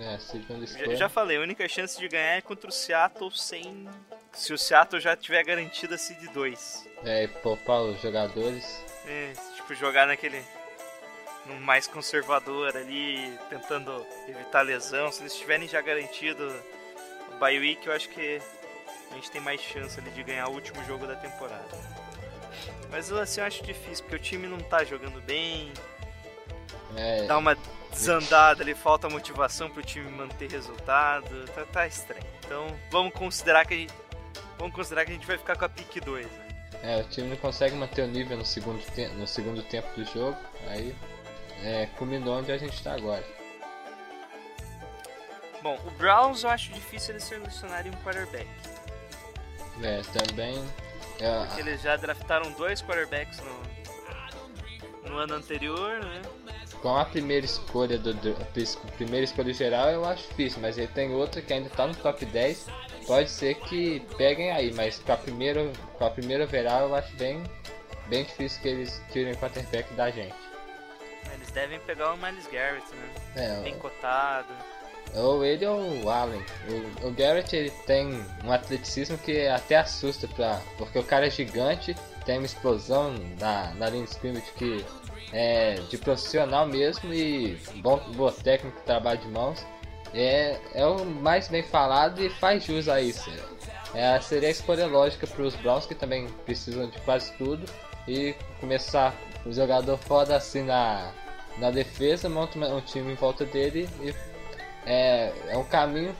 É, 0.00 0.18
segunda 0.18 0.66
Já, 0.66 0.74
escolha. 0.76 0.96
já 0.96 1.08
falei, 1.08 1.36
a 1.38 1.40
única 1.40 1.66
chance 1.68 1.98
de 1.98 2.08
ganhar 2.08 2.36
é 2.36 2.40
contra 2.40 2.68
o 2.68 2.72
Seattle 2.72 3.30
sem. 3.30 3.88
Se 4.32 4.52
o 4.52 4.58
Seattle 4.58 5.00
já 5.00 5.16
tiver 5.16 5.42
garantido 5.44 5.94
a 5.94 5.98
Seed 5.98 6.30
2. 6.32 6.88
É, 7.04 7.24
e 7.24 7.28
poupar 7.28 7.82
os 7.82 8.00
jogadores. 8.00 8.64
É, 9.06 9.32
tipo, 9.56 9.74
jogar 9.74 10.06
naquele. 10.06 10.42
No 11.48 11.60
mais 11.60 11.86
conservador 11.86 12.76
ali, 12.76 13.36
tentando 13.48 14.06
evitar 14.28 14.62
lesão. 14.62 15.10
Se 15.10 15.22
eles 15.22 15.34
tiverem 15.34 15.66
já 15.68 15.80
garantido 15.80 16.54
o 17.32 17.38
bye 17.38 17.58
week, 17.58 17.86
eu 17.86 17.92
acho 17.92 18.08
que 18.10 18.40
a 19.10 19.14
gente 19.14 19.30
tem 19.30 19.40
mais 19.40 19.60
chance 19.60 19.98
ali 19.98 20.10
de 20.10 20.22
ganhar 20.22 20.48
o 20.48 20.52
último 20.52 20.84
jogo 20.84 21.06
da 21.06 21.16
temporada. 21.16 21.66
Mas 22.90 23.10
assim, 23.12 23.40
eu 23.40 23.46
acho 23.46 23.62
difícil, 23.62 24.04
porque 24.04 24.16
o 24.16 24.18
time 24.18 24.46
não 24.46 24.58
tá 24.58 24.84
jogando 24.84 25.20
bem, 25.22 25.72
É, 26.96 27.26
dá 27.26 27.36
uma 27.38 27.56
desandada 27.90 28.62
ali, 28.62 28.74
falta 28.74 29.08
motivação 29.08 29.70
pro 29.70 29.82
time 29.82 30.10
manter 30.10 30.50
resultado, 30.50 31.46
tá, 31.54 31.64
tá 31.66 31.86
estranho. 31.86 32.24
Então 32.44 32.66
vamos 32.90 33.12
considerar 33.12 33.66
que 33.66 33.74
a 33.74 33.76
gente, 33.76 33.94
vamos 34.58 34.74
considerar 34.74 35.04
que 35.04 35.10
a 35.12 35.14
gente 35.14 35.26
vai 35.26 35.36
ficar 35.38 35.56
com 35.56 35.64
a 35.64 35.68
pick 35.68 36.02
2, 36.02 36.26
né? 36.26 36.48
é, 36.82 37.00
o 37.00 37.04
time 37.04 37.28
não 37.28 37.36
consegue 37.36 37.74
manter 37.74 38.02
o 38.02 38.06
nível 38.06 38.36
no 38.36 38.44
segundo, 38.44 38.80
te- 38.94 39.08
no 39.08 39.26
segundo 39.26 39.62
tempo 39.64 39.88
do 39.98 40.04
jogo. 40.04 40.36
Aí 40.68 40.94
é, 41.62 41.86
culminou 41.96 42.38
onde 42.38 42.52
a 42.52 42.58
gente 42.58 42.82
tá 42.82 42.94
agora. 42.94 43.24
Bom, 45.62 45.78
o 45.86 45.90
Browns 45.92 46.44
eu 46.44 46.50
acho 46.50 46.72
difícil 46.72 47.14
eles 47.14 47.24
selecionarem 47.24 47.90
um 47.90 47.96
quarterback. 48.04 48.48
É, 49.82 50.00
também. 50.12 50.62
é, 51.20 51.46
Porque 51.46 51.60
eles 51.60 51.82
já 51.82 51.96
draftaram 51.96 52.52
dois 52.52 52.82
quarterbacks 52.82 53.40
no, 53.40 55.10
no 55.10 55.18
ano 55.18 55.34
anterior, 55.34 56.00
né? 56.00 56.22
com 56.80 56.96
a 56.96 57.04
primeira 57.04 57.44
escolha 57.44 57.98
do, 57.98 58.14
do 58.14 58.36
a 58.40 58.90
primeira 58.92 59.24
escolha 59.24 59.52
geral 59.52 59.88
eu 59.90 60.04
acho 60.04 60.28
difícil, 60.28 60.60
mas 60.60 60.78
ele 60.78 60.88
tem 60.88 61.12
outra 61.12 61.42
que 61.42 61.52
ainda 61.52 61.68
tá 61.70 61.86
no 61.86 61.94
top 61.94 62.24
10. 62.24 62.66
Pode 63.06 63.30
ser 63.30 63.54
que 63.54 64.00
peguem 64.16 64.50
aí, 64.50 64.72
mas 64.74 64.98
com 64.98 65.12
a 65.12 65.16
primeira, 65.16 65.72
com 65.94 66.04
a 66.04 66.10
primeira 66.10 66.44
overall 66.44 66.88
eu 66.88 66.94
acho 66.94 67.14
bem, 67.16 67.42
bem 68.08 68.24
difícil 68.24 68.60
que 68.60 68.68
eles 68.68 69.02
tirem 69.10 69.32
o 69.32 69.36
quarterback 69.36 69.92
da 69.94 70.10
gente. 70.10 70.47
Eles 71.48 71.52
devem 71.52 71.80
pegar 71.80 72.12
o 72.12 72.16
Miles 72.16 72.46
Garrett, 72.46 72.84
né? 72.94 73.08
É, 73.36 73.62
Bem 73.62 73.78
cotado. 73.78 74.48
Ou 75.14 75.42
ele 75.44 75.64
ou 75.66 76.04
o 76.04 76.10
Allen. 76.10 76.44
O, 77.02 77.08
o 77.08 77.12
Garrett 77.12 77.56
ele 77.56 77.70
tem 77.86 78.22
um 78.44 78.52
atleticismo 78.52 79.16
que 79.16 79.46
até 79.48 79.76
assusta, 79.76 80.28
pra, 80.28 80.60
porque 80.76 80.98
o 80.98 81.04
cara 81.04 81.26
é 81.26 81.30
gigante, 81.30 81.96
tem 82.26 82.38
uma 82.38 82.46
explosão 82.46 83.14
na, 83.40 83.72
na 83.74 83.88
linha 83.88 84.04
de 84.04 84.10
scrimmage 84.10 84.52
que 84.56 84.84
é 85.32 85.74
de 85.88 85.96
profissional 85.96 86.66
mesmo 86.66 87.12
e 87.12 87.58
bom, 87.76 87.98
boa 88.14 88.32
técnica, 88.32 88.78
trabalho 88.84 89.20
de 89.20 89.28
mãos. 89.28 89.64
É, 90.12 90.58
é 90.74 90.86
o 90.86 91.04
mais 91.04 91.48
bem 91.48 91.62
falado 91.62 92.22
e 92.22 92.28
faz 92.28 92.64
jus 92.64 92.88
a 92.88 93.00
isso. 93.00 93.30
É, 93.94 94.20
seria 94.20 94.48
a 94.48 94.52
escolha 94.52 94.86
lógica 94.86 95.26
para 95.26 95.42
os 95.42 95.54
Browns 95.56 95.86
que 95.86 95.94
também 95.94 96.28
precisam 96.44 96.88
de 96.88 96.98
quase 97.00 97.32
tudo 97.38 97.64
e 98.06 98.34
começar 98.60 99.14
o 99.46 99.52
jogador 99.52 99.96
foda 99.96 100.36
assim 100.36 100.62
na, 100.62 101.12
na 101.58 101.70
defesa, 101.70 102.28
monta 102.28 102.58
um 102.58 102.80
time 102.80 103.12
em 103.12 103.16
volta 103.16 103.44
dele 103.44 103.88
e 104.00 104.14
é, 104.86 105.32
é 105.48 105.56
um 105.56 105.64
caminho 105.64 106.14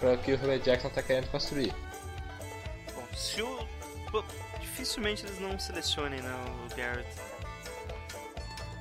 para 0.00 0.16
que 0.16 0.32
o 0.32 0.34
Hugh 0.34 0.58
Jackson 0.58 0.88
está 0.88 1.02
querendo 1.02 1.30
construir. 1.30 1.72
Bom, 2.94 3.06
se 3.14 3.42
o. 3.42 3.66
pô, 4.10 4.24
dificilmente 4.60 5.24
eles 5.24 5.38
não 5.38 5.58
selecionem 5.58 6.20
né, 6.20 6.34
o 6.66 6.74
Garrett. 6.74 7.08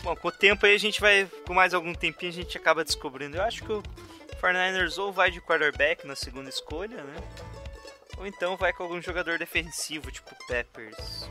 Bom, 0.03 0.15
com 0.15 0.27
o 0.29 0.31
tempo 0.31 0.65
aí 0.65 0.75
a 0.75 0.79
gente 0.79 0.99
vai. 1.01 1.29
Com 1.45 1.53
mais 1.53 1.73
algum 1.73 1.93
tempinho 1.93 2.31
a 2.31 2.35
gente 2.35 2.57
acaba 2.57 2.83
descobrindo. 2.83 3.37
Eu 3.37 3.43
acho 3.43 3.63
que 3.63 3.71
o 3.71 3.83
49ers 4.41 4.97
ou 4.97 5.11
vai 5.11 5.29
de 5.29 5.41
quarterback 5.41 6.05
na 6.07 6.15
segunda 6.15 6.49
escolha, 6.49 7.03
né? 7.03 7.15
Ou 8.17 8.25
então 8.25 8.57
vai 8.57 8.73
com 8.73 8.83
algum 8.83 9.01
jogador 9.01 9.37
defensivo, 9.37 10.11
tipo 10.11 10.35
Peppers. 10.47 11.29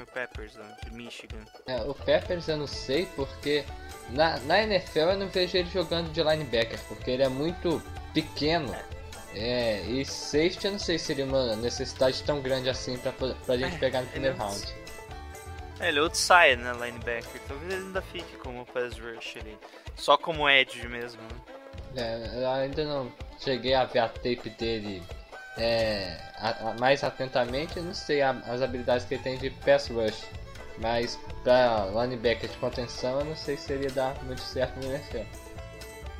Jimmy 0.00 0.06
Peppers, 0.12 0.52
de 0.84 0.90
Michigan. 0.92 1.44
É, 1.66 1.76
o 1.82 1.94
Peppers 1.94 2.48
eu 2.48 2.56
não 2.56 2.66
sei 2.66 3.06
porque 3.16 3.64
na, 4.10 4.38
na 4.40 4.62
NFL 4.62 4.98
eu 4.98 5.18
não 5.18 5.28
vejo 5.28 5.56
ele 5.56 5.70
jogando 5.70 6.10
de 6.12 6.22
linebacker, 6.22 6.78
porque 6.88 7.10
ele 7.10 7.22
é 7.22 7.28
muito 7.28 7.82
pequeno. 8.14 8.74
É, 9.34 9.82
e 9.82 10.04
safety 10.04 10.66
eu 10.66 10.72
não 10.72 10.78
sei 10.78 10.98
se 10.98 11.06
seria 11.06 11.24
uma 11.24 11.54
necessidade 11.56 12.22
tão 12.24 12.40
grande 12.40 12.68
assim 12.68 12.96
pra, 12.98 13.12
pra 13.12 13.56
gente 13.56 13.76
É, 13.76 13.78
pegar 13.78 14.02
no 14.02 14.08
primeiro 14.08 14.36
é 14.36 14.38
round. 14.38 14.74
É, 15.78 15.88
ele 15.88 15.98
é 15.98 16.02
outside, 16.02 16.56
né, 16.56 16.72
linebacker. 16.72 17.40
Talvez 17.46 17.72
ele 17.72 17.84
ainda 17.84 18.02
fique 18.02 18.36
como 18.38 18.66
pass 18.66 18.98
rush 18.98 19.36
ali. 19.36 19.56
Só 19.96 20.16
como 20.16 20.48
edge 20.48 20.86
mesmo, 20.88 21.20
né? 21.22 21.40
É, 21.96 22.42
eu 22.42 22.50
ainda 22.50 22.84
não 22.84 23.12
cheguei 23.38 23.74
a 23.74 23.84
ver 23.84 24.00
a 24.00 24.08
tape 24.08 24.50
dele 24.58 25.02
é, 25.58 26.16
a- 26.36 26.70
a- 26.70 26.74
mais 26.78 27.02
atentamente, 27.04 27.76
eu 27.76 27.82
não 27.82 27.94
sei 27.94 28.22
a- 28.22 28.30
as 28.46 28.62
habilidades 28.62 29.04
que 29.06 29.14
ele 29.14 29.22
tem 29.22 29.38
de 29.38 29.50
pass 29.50 29.88
rush, 29.88 30.24
mas 30.78 31.18
pra 31.44 31.86
linebacker 31.92 32.48
de 32.48 32.56
contenção 32.58 33.18
eu 33.20 33.24
não 33.24 33.36
sei 33.36 33.56
se 33.56 33.64
seria 33.64 33.90
dar 33.90 34.14
muito 34.24 34.40
certo 34.40 34.76
no 34.76 34.84
NFL. 34.92 35.24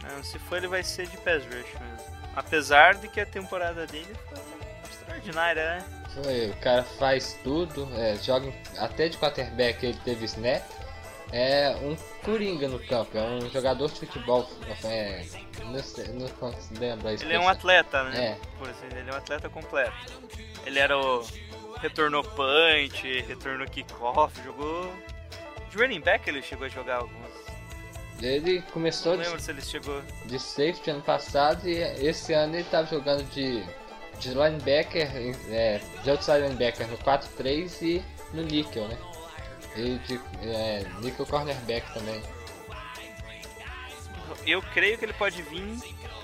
Não, 0.02 0.22
se 0.25 0.38
for 0.38 0.58
ele 0.58 0.68
vai 0.68 0.82
ser 0.82 1.06
de 1.06 1.16
pass 1.18 1.44
rush 1.44 1.52
mesmo. 1.80 2.20
Apesar 2.34 2.94
de 2.94 3.08
que 3.08 3.20
a 3.20 3.26
temporada 3.26 3.87
dele 3.87 4.14
foi 4.28 4.38
extraordinária, 4.90 5.62
né? 5.76 5.84
Foi, 6.14 6.50
o 6.50 6.56
cara 6.56 6.82
faz 6.82 7.37
tudo, 7.42 7.88
é, 7.96 8.16
joga 8.16 8.52
até 8.78 9.08
de 9.08 9.16
quarterback 9.18 9.84
ele 9.84 9.99
teve 10.04 10.25
snap. 10.25 10.62
É 11.32 11.76
um 11.82 11.96
coringa 12.25 12.66
no 12.66 12.78
campo, 12.80 13.16
é 13.16 13.22
um 13.22 13.49
jogador 13.50 13.88
de 13.88 14.00
futebol. 14.00 14.49
É, 14.84 15.25
não, 15.64 15.82
sei, 15.82 16.08
não 16.08 16.28
consigo 16.28 16.80
lembrar 16.80 17.12
Ele 17.12 17.32
é 17.32 17.38
um 17.38 17.49
atleta, 17.49 18.02
né? 18.04 18.26
É. 18.26 18.38
Por 18.58 18.68
assim, 18.68 18.87
ele 18.90 19.08
é 19.08 19.12
um 19.12 19.16
atleta 19.16 19.49
completo. 19.49 19.92
Ele 20.66 20.78
era 20.78 20.99
o. 20.99 21.25
retornou 21.80 22.25
punch, 22.25 23.20
retornou 23.28 23.66
kickoff, 23.68 24.42
jogou. 24.42 24.92
De 25.70 25.76
running 25.76 26.00
back 26.00 26.28
ele 26.28 26.42
chegou 26.42 26.66
a 26.66 26.68
jogar 26.68 26.96
alguns. 26.96 27.30
Ele 28.20 28.60
começou 28.72 29.16
Não 29.16 29.37
de, 29.37 29.42
se 29.42 29.50
ele 29.50 29.62
chegou. 29.62 30.02
de 30.26 30.38
safety 30.38 30.90
ano 30.90 31.00
passado 31.00 31.66
e 31.66 31.78
esse 32.06 32.32
ano 32.34 32.56
ele 32.56 32.64
tava 32.64 32.87
jogando 32.87 33.25
de, 33.30 33.64
de 34.18 34.28
linebacker, 34.30 35.08
é, 35.49 35.80
de 36.02 36.10
outside 36.10 36.40
linebacker 36.40 36.87
no 36.88 36.99
4-3 36.99 37.82
e 37.82 38.02
no 38.34 38.42
nickel, 38.42 38.87
né? 38.88 38.99
E 39.77 39.99
de 39.99 40.21
é, 40.43 40.85
nickel 41.00 41.27
cornerback 41.27 41.93
também. 41.95 42.23
Eu 44.47 44.62
creio 44.62 44.99
que 44.99 45.05
ele 45.05 45.12
pode 45.12 45.43
vir. 45.43 45.79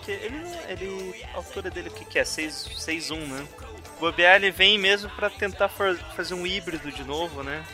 Que 0.04 0.10
ele, 0.12 0.42
ele. 0.68 1.24
A 1.32 1.36
altura 1.36 1.70
dele 1.70 1.88
o 1.88 1.92
que, 1.92 2.04
que 2.04 2.18
é? 2.18 2.22
6'1, 2.22 3.16
né? 3.26 3.46
Bobear 4.00 4.36
ele 4.36 4.50
vem 4.50 4.78
mesmo 4.78 5.08
pra 5.10 5.30
tentar 5.30 5.68
fazer 5.68 6.34
um 6.34 6.46
híbrido 6.46 6.90
de 6.92 7.02
novo, 7.04 7.42
né? 7.42 7.64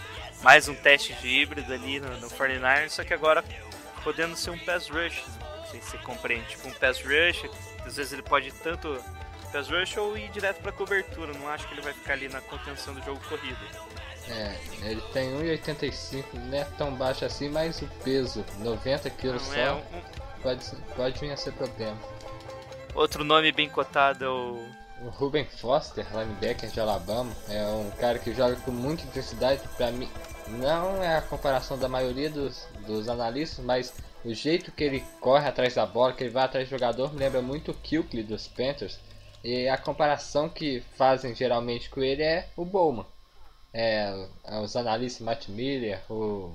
Mais 0.42 0.68
um 0.68 0.74
teste 0.74 1.14
de 1.14 1.28
híbrido 1.28 1.72
ali 1.72 2.00
no, 2.00 2.08
no 2.18 2.28
49ers, 2.28 2.90
só 2.90 3.04
que 3.04 3.14
agora 3.14 3.44
podendo 4.02 4.36
ser 4.36 4.50
um 4.50 4.58
pass 4.58 4.88
rush. 4.88 5.22
né? 5.26 5.48
Não 5.58 5.66
sei 5.66 5.80
se 5.80 5.90
você 5.90 5.98
compreende. 5.98 6.48
Tipo 6.48 6.68
um 6.68 6.72
pass 6.72 7.00
rush, 7.00 7.48
às 7.84 7.96
vezes 7.96 8.12
ele 8.12 8.22
pode 8.22 8.52
tanto 8.52 9.02
pass 9.52 9.68
rush 9.68 9.96
ou 9.96 10.16
ir 10.16 10.28
direto 10.30 10.60
pra 10.60 10.72
cobertura. 10.72 11.32
Não 11.32 11.48
acho 11.48 11.66
que 11.68 11.74
ele 11.74 11.82
vai 11.82 11.92
ficar 11.92 12.14
ali 12.14 12.28
na 12.28 12.40
contenção 12.40 12.94
do 12.94 13.02
jogo 13.04 13.20
corrido. 13.28 13.58
É, 14.28 14.54
ele 14.82 15.00
tem 15.12 15.32
1,85, 15.36 16.24
não 16.34 16.56
é 16.58 16.64
tão 16.78 16.94
baixo 16.94 17.24
assim, 17.24 17.48
mas 17.48 17.82
o 17.82 17.86
peso, 18.04 18.44
90 18.60 19.10
kg 19.10 19.38
só, 19.40 19.54
é 19.54 19.72
um- 19.72 19.82
pode, 20.42 20.64
pode 20.96 21.18
vir 21.20 21.32
a 21.32 21.36
ser 21.36 21.52
problema. 21.52 21.96
outro 22.94 23.24
nome 23.24 23.50
bem 23.52 23.68
cotado 23.68 24.24
é 24.24 24.28
o 24.28 24.64
O 25.04 25.08
Ruben 25.08 25.44
Foster, 25.44 26.06
linebacker 26.12 26.70
de 26.70 26.78
Alabama, 26.80 27.32
é 27.48 27.64
um 27.66 27.90
cara 27.98 28.20
que 28.20 28.32
joga 28.32 28.54
com 28.56 28.70
muita 28.70 29.02
intensidade. 29.02 29.60
Pra 29.76 29.90
mim, 29.90 30.08
não 30.46 31.02
é 31.02 31.16
a 31.16 31.22
comparação 31.22 31.76
da 31.76 31.88
maioria 31.88 32.30
dos, 32.30 32.68
dos 32.86 33.08
analistas, 33.08 33.64
mas 33.64 33.92
o 34.24 34.32
jeito 34.32 34.70
que 34.70 34.84
ele 34.84 35.04
corre 35.20 35.48
atrás 35.48 35.74
da 35.74 35.84
bola, 35.84 36.12
que 36.12 36.22
ele 36.22 36.30
vai 36.30 36.44
atrás 36.44 36.68
do 36.68 36.70
jogador, 36.70 37.12
me 37.12 37.18
lembra 37.18 37.42
muito 37.42 37.72
o 37.72 37.74
Kilkley 37.74 38.22
dos 38.22 38.46
Panthers. 38.46 39.00
E 39.42 39.68
a 39.68 39.76
comparação 39.76 40.48
que 40.48 40.80
fazem 40.96 41.34
geralmente 41.34 41.90
com 41.90 42.00
ele 42.00 42.22
é 42.22 42.46
o 42.56 42.64
Bowman. 42.64 43.04
É, 43.74 44.28
os 44.62 44.76
analistas 44.76 45.24
Matt 45.24 45.48
Miller, 45.48 46.00
o 46.10 46.54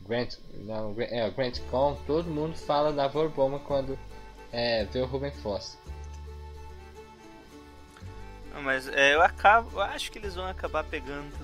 Grant, 0.00 0.36
não, 0.54 0.94
é, 0.98 1.26
o 1.26 1.32
Grant 1.32 1.58
Cohn, 1.70 1.96
todo 2.06 2.30
mundo 2.30 2.56
fala 2.56 2.92
da 2.92 3.08
Vor 3.08 3.28
Bowman 3.28 3.58
quando 3.60 3.98
é, 4.52 4.84
vê 4.84 5.00
o 5.00 5.06
Ruben. 5.06 5.32
Não, 8.52 8.62
mas 8.62 8.86
é, 8.88 9.14
eu 9.14 9.22
acabo. 9.22 9.68
Eu 9.72 9.80
acho 9.82 10.12
que 10.12 10.18
eles 10.18 10.36
vão 10.36 10.46
acabar 10.46 10.84
pegando 10.84 11.34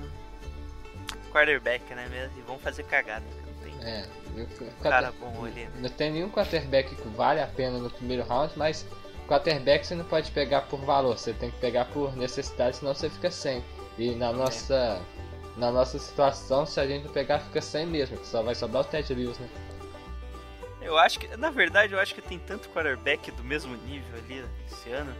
quarterback, 1.33 1.93
né? 1.95 2.09
mesmo, 2.09 2.38
E 2.38 2.43
vão 2.43 2.59
fazer 2.59 2.85
cagada. 2.85 3.25
Não 3.47 3.55
tem 3.64 3.88
É, 3.88 4.07
eu, 4.37 4.47
cara 4.81 5.12
bom 5.12 5.45
ali. 5.45 5.64
né? 5.64 5.71
Não 5.81 5.88
tem 5.90 6.12
nenhum 6.12 6.31
quarterback 6.31 6.95
que 6.95 7.09
vale 7.09 7.40
a 7.40 7.47
pena 7.49 7.79
no 7.79 7.90
primeiro 7.90 8.23
round, 8.23 8.52
mas 8.57 8.87
quarterback 9.26 9.87
você 9.87 9.95
não 9.95 10.05
pode 10.05 10.31
pegar 10.31 10.62
por 10.62 10.81
valor, 10.81 11.19
você 11.19 11.33
tem 11.33 11.50
que 11.50 11.59
pegar 11.59 11.87
por 11.87 12.17
necessidade, 12.17 12.76
senão 12.76 12.95
você 12.95 13.11
fica 13.11 13.31
sem. 13.31 13.64
E 14.00 14.14
na 14.14 14.33
nossa, 14.33 14.99
na 15.59 15.71
nossa 15.71 15.99
situação, 15.99 16.64
se 16.64 16.80
a 16.80 16.87
gente 16.87 17.07
pegar, 17.11 17.38
fica 17.40 17.61
sem 17.61 17.85
mesmo, 17.87 18.16
que 18.16 18.26
só 18.26 18.42
vai 18.42 18.54
sobrar 18.54 18.83
o 18.83 18.87
Ted 18.87 19.12
Lewis, 19.12 19.38
né? 19.38 19.47
Eu 20.80 20.97
acho 20.97 21.19
que, 21.19 21.37
na 21.37 21.50
verdade, 21.50 21.92
eu 21.92 22.00
acho 22.00 22.14
que 22.14 22.23
tem 22.23 22.38
tanto 22.38 22.71
quarterback 22.71 23.30
do 23.33 23.45
mesmo 23.45 23.76
nível 23.76 24.19
ali 24.19 24.42
esse 24.66 24.90
ano 24.90 25.14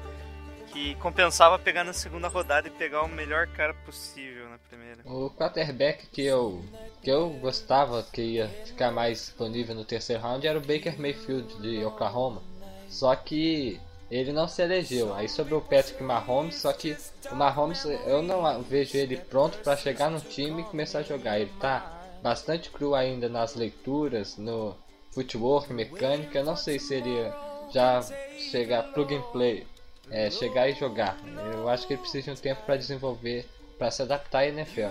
que 0.73 0.95
compensava 0.95 1.59
pegar 1.59 1.85
na 1.85 1.93
segunda 1.93 2.29
rodada 2.29 2.69
e 2.69 2.71
pegar 2.71 3.03
o 3.03 3.09
melhor 3.09 3.49
cara 3.49 3.75
possível 3.75 4.49
na 4.49 4.57
primeira. 4.57 5.03
O 5.05 5.29
quarterback 5.29 6.07
que 6.07 6.23
eu 6.23 6.65
que 7.03 7.11
eu 7.11 7.29
gostava 7.31 8.03
que 8.03 8.23
ia 8.23 8.49
ficar 8.65 8.91
mais 8.91 9.19
disponível 9.19 9.75
no 9.75 9.85
terceiro 9.85 10.23
round 10.23 10.47
era 10.47 10.59
o 10.59 10.63
Baker 10.63 10.99
Mayfield 10.99 11.61
de 11.61 11.85
Oklahoma. 11.85 12.43
Só 12.89 13.15
que 13.15 13.79
ele 14.11 14.33
não 14.33 14.49
se 14.49 14.61
elegeu. 14.61 15.15
Aí 15.15 15.29
sobrou 15.29 15.61
o 15.61 15.65
Patrick 15.65 16.03
Mahomes, 16.03 16.57
só 16.57 16.73
que 16.73 16.97
o 17.31 17.35
Mahomes 17.35 17.85
eu 17.85 18.23
não 18.23 18.61
vejo 18.63 18.97
ele 18.97 19.17
pronto 19.17 19.59
para 19.59 19.77
chegar 19.77 20.11
no 20.11 20.21
time 20.21 20.63
e 20.63 20.65
começar 20.65 20.99
a 20.99 21.03
jogar. 21.03 21.39
Ele 21.39 21.53
tá 21.61 22.01
bastante 22.23 22.71
cru 22.71 22.95
ainda 22.95 23.29
nas 23.29 23.55
leituras, 23.55 24.37
no 24.37 24.77
footwork, 25.13 25.73
mecânica. 25.73 26.39
Eu 26.39 26.45
não 26.45 26.57
sei 26.57 26.79
se 26.79 26.95
ele 26.95 27.33
já 27.73 28.03
chegar 28.51 28.93
pro 28.93 29.07
gameplay, 29.07 29.67
é, 30.11 30.29
chegar 30.29 30.69
e 30.69 30.75
jogar. 30.75 31.17
Eu 31.53 31.69
acho 31.69 31.87
que 31.87 31.93
ele 31.93 32.01
precisa 32.01 32.25
de 32.25 32.31
um 32.39 32.43
tempo 32.43 32.63
para 32.63 32.77
desenvolver, 32.77 33.49
para 33.79 33.91
se 33.91 34.03
adaptar 34.03 34.41
à 34.41 34.47
NFL. 34.49 34.91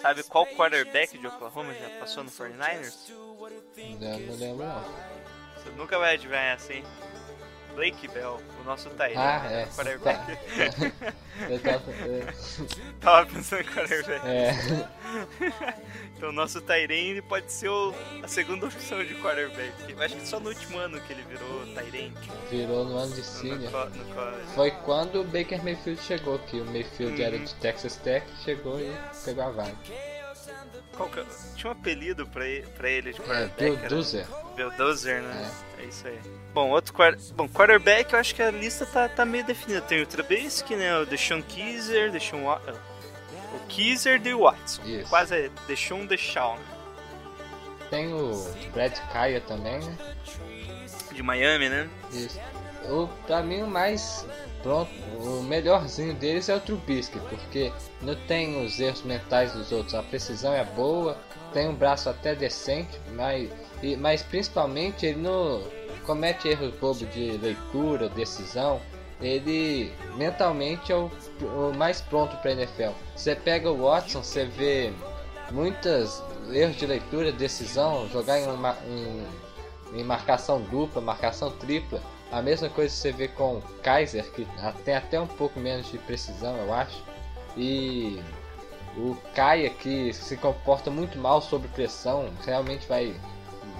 Sabe 0.00 0.22
qual 0.24 0.46
quarterback 0.46 1.16
de 1.18 1.26
Oklahoma 1.26 1.74
já 1.74 1.90
passou 2.00 2.24
no 2.24 2.30
49ers? 2.30 3.10
Não, 4.00 4.18
não 4.18 4.36
lembro 4.36 4.66
não. 4.66 4.84
Você 5.54 5.70
nunca 5.76 5.98
vai 5.98 6.14
adivinhar 6.14 6.58
hein? 6.70 6.82
Blake 7.74 8.08
Bell, 8.08 8.40
o 8.60 8.64
nosso 8.64 8.90
Tyrant. 8.90 9.16
Ah, 9.16 9.46
é. 9.50 9.66
Quarterback. 9.66 10.36
Tá. 10.36 11.12
Eu 11.48 11.58
tava, 11.60 11.82
é, 11.92 12.34
Tava 13.00 13.26
pensando 13.26 13.62
em 13.62 13.64
quarterback. 13.64 14.26
é, 14.26 14.50
Então 16.16 16.28
o 16.28 16.32
nosso 16.32 16.60
Tyrant 16.60 17.22
pode 17.28 17.50
ser 17.50 17.68
o- 17.68 17.94
a 18.22 18.28
segunda 18.28 18.66
opção 18.66 19.02
de 19.04 19.14
quarterback. 19.16 19.72
Eu 19.92 20.02
acho 20.02 20.16
que 20.16 20.26
só 20.26 20.38
no 20.38 20.48
último 20.50 20.78
ano 20.78 21.00
que 21.00 21.12
ele 21.12 21.22
virou 21.22 21.64
Tyrant. 21.74 22.12
virou 22.50 22.84
no 22.84 22.96
ano 22.98 23.12
de 23.12 23.18
No, 23.20 23.24
senior. 23.24 23.70
co- 23.72 23.84
no 23.96 24.04
college. 24.14 24.46
Foi 24.54 24.70
quando 24.70 25.20
o 25.20 25.24
Baker 25.24 25.62
Mayfield 25.64 26.00
chegou, 26.02 26.38
que 26.40 26.60
o 26.60 26.64
Mayfield 26.66 27.22
era 27.22 27.38
de 27.38 27.54
Texas 27.56 27.96
Tech, 27.96 28.26
chegou 28.44 28.78
e 28.80 28.92
pegou 29.24 29.44
a 29.44 29.50
vaga. 29.50 29.74
Que- 29.84 30.10
Tinha 31.56 31.68
um 31.70 31.72
apelido 31.72 32.26
pra 32.26 32.46
ele, 32.46 32.66
pra 32.76 32.90
ele 32.90 33.12
de 33.14 33.20
É, 33.22 33.24
quarterback. 33.24 33.58
Bill 33.62 33.78
era 33.78 33.88
Duzer. 33.88 34.26
Bill 34.54 34.70
Dozer, 34.72 35.22
né? 35.22 35.50
É. 35.78 35.84
isso 35.84 36.06
aí. 36.06 36.20
Bom, 36.52 36.70
outro. 36.70 36.92
Bom, 37.34 37.48
quarterback, 37.48 38.12
eu 38.12 38.18
acho 38.18 38.34
que 38.34 38.42
a 38.42 38.50
lista 38.50 38.84
tá, 38.86 39.08
tá 39.08 39.24
meio 39.24 39.44
definida. 39.44 39.80
Tem 39.82 40.02
o 40.02 40.06
Trubisky, 40.06 40.74
né? 40.74 40.96
O 40.98 41.06
Deshaun 41.06 41.42
Keyser, 41.42 42.10
Deshaun 42.10 42.44
Wa- 42.44 42.60
O 43.54 43.66
Keyser 43.68 44.20
e 44.26 44.34
o 44.34 44.40
Watson. 44.42 44.82
Isso. 44.84 45.08
Quase 45.08 45.34
é 45.36 45.50
Deshaun 45.68 46.06
Deshaun. 46.06 46.58
Tem 47.88 48.12
o 48.12 48.30
Brad 48.72 48.96
Kaya 49.12 49.40
também, 49.40 49.78
né? 49.80 49.96
De 51.12 51.22
Miami, 51.22 51.68
né? 51.68 51.88
Isso. 52.12 52.38
O, 52.88 53.06
pra 53.26 53.42
mim 53.42 53.62
o 53.62 53.66
mais 53.66 54.26
pronto, 54.62 54.90
o 55.18 55.42
melhorzinho 55.42 56.14
deles 56.14 56.48
é 56.48 56.54
o 56.56 56.60
Trubisky, 56.60 57.18
porque 57.28 57.72
não 58.02 58.14
tem 58.26 58.64
os 58.64 58.78
erros 58.80 59.02
mentais 59.02 59.52
dos 59.52 59.70
outros, 59.72 59.94
a 59.94 60.02
precisão 60.02 60.52
é 60.52 60.64
boa, 60.64 61.16
tem 61.52 61.68
um 61.68 61.74
braço 61.74 62.08
até 62.08 62.34
decente, 62.34 62.98
mas, 63.12 63.50
e- 63.82 63.96
mas 63.96 64.22
principalmente 64.22 65.04
ele 65.06 65.18
não 65.20 65.62
comete 66.00 66.48
erros 66.48 66.74
bobos 66.74 66.98
de 67.12 67.38
leitura, 67.38 68.08
decisão. 68.08 68.80
Ele 69.20 69.92
mentalmente 70.16 70.90
é 70.90 70.96
o, 70.96 71.10
o 71.42 71.72
mais 71.76 72.00
pronto 72.00 72.36
para 72.38 72.52
NFL. 72.52 72.92
Você 73.14 73.34
pega 73.34 73.70
o 73.70 73.82
Watson, 73.82 74.22
você 74.22 74.46
vê 74.46 74.92
muitas 75.50 76.22
erros 76.50 76.76
de 76.76 76.86
leitura, 76.86 77.30
decisão, 77.30 78.08
jogar 78.08 78.38
em, 78.38 78.46
uma, 78.46 78.76
em 78.86 79.26
em 79.92 80.04
marcação 80.04 80.60
dupla, 80.62 81.00
marcação 81.00 81.50
tripla. 81.50 82.00
A 82.30 82.40
mesma 82.40 82.68
coisa 82.68 82.94
você 82.94 83.10
vê 83.10 83.28
com 83.28 83.56
o 83.56 83.62
Kaiser, 83.82 84.24
que 84.32 84.46
tem 84.84 84.94
até 84.94 85.20
um 85.20 85.26
pouco 85.26 85.58
menos 85.58 85.90
de 85.90 85.98
precisão, 85.98 86.56
eu 86.56 86.72
acho. 86.72 87.02
E 87.56 88.20
o 88.96 89.16
Kaia, 89.34 89.68
que 89.70 90.12
se 90.12 90.36
comporta 90.36 90.90
muito 90.90 91.18
mal 91.18 91.40
sob 91.40 91.66
pressão, 91.68 92.30
realmente 92.44 92.86
vai, 92.86 93.14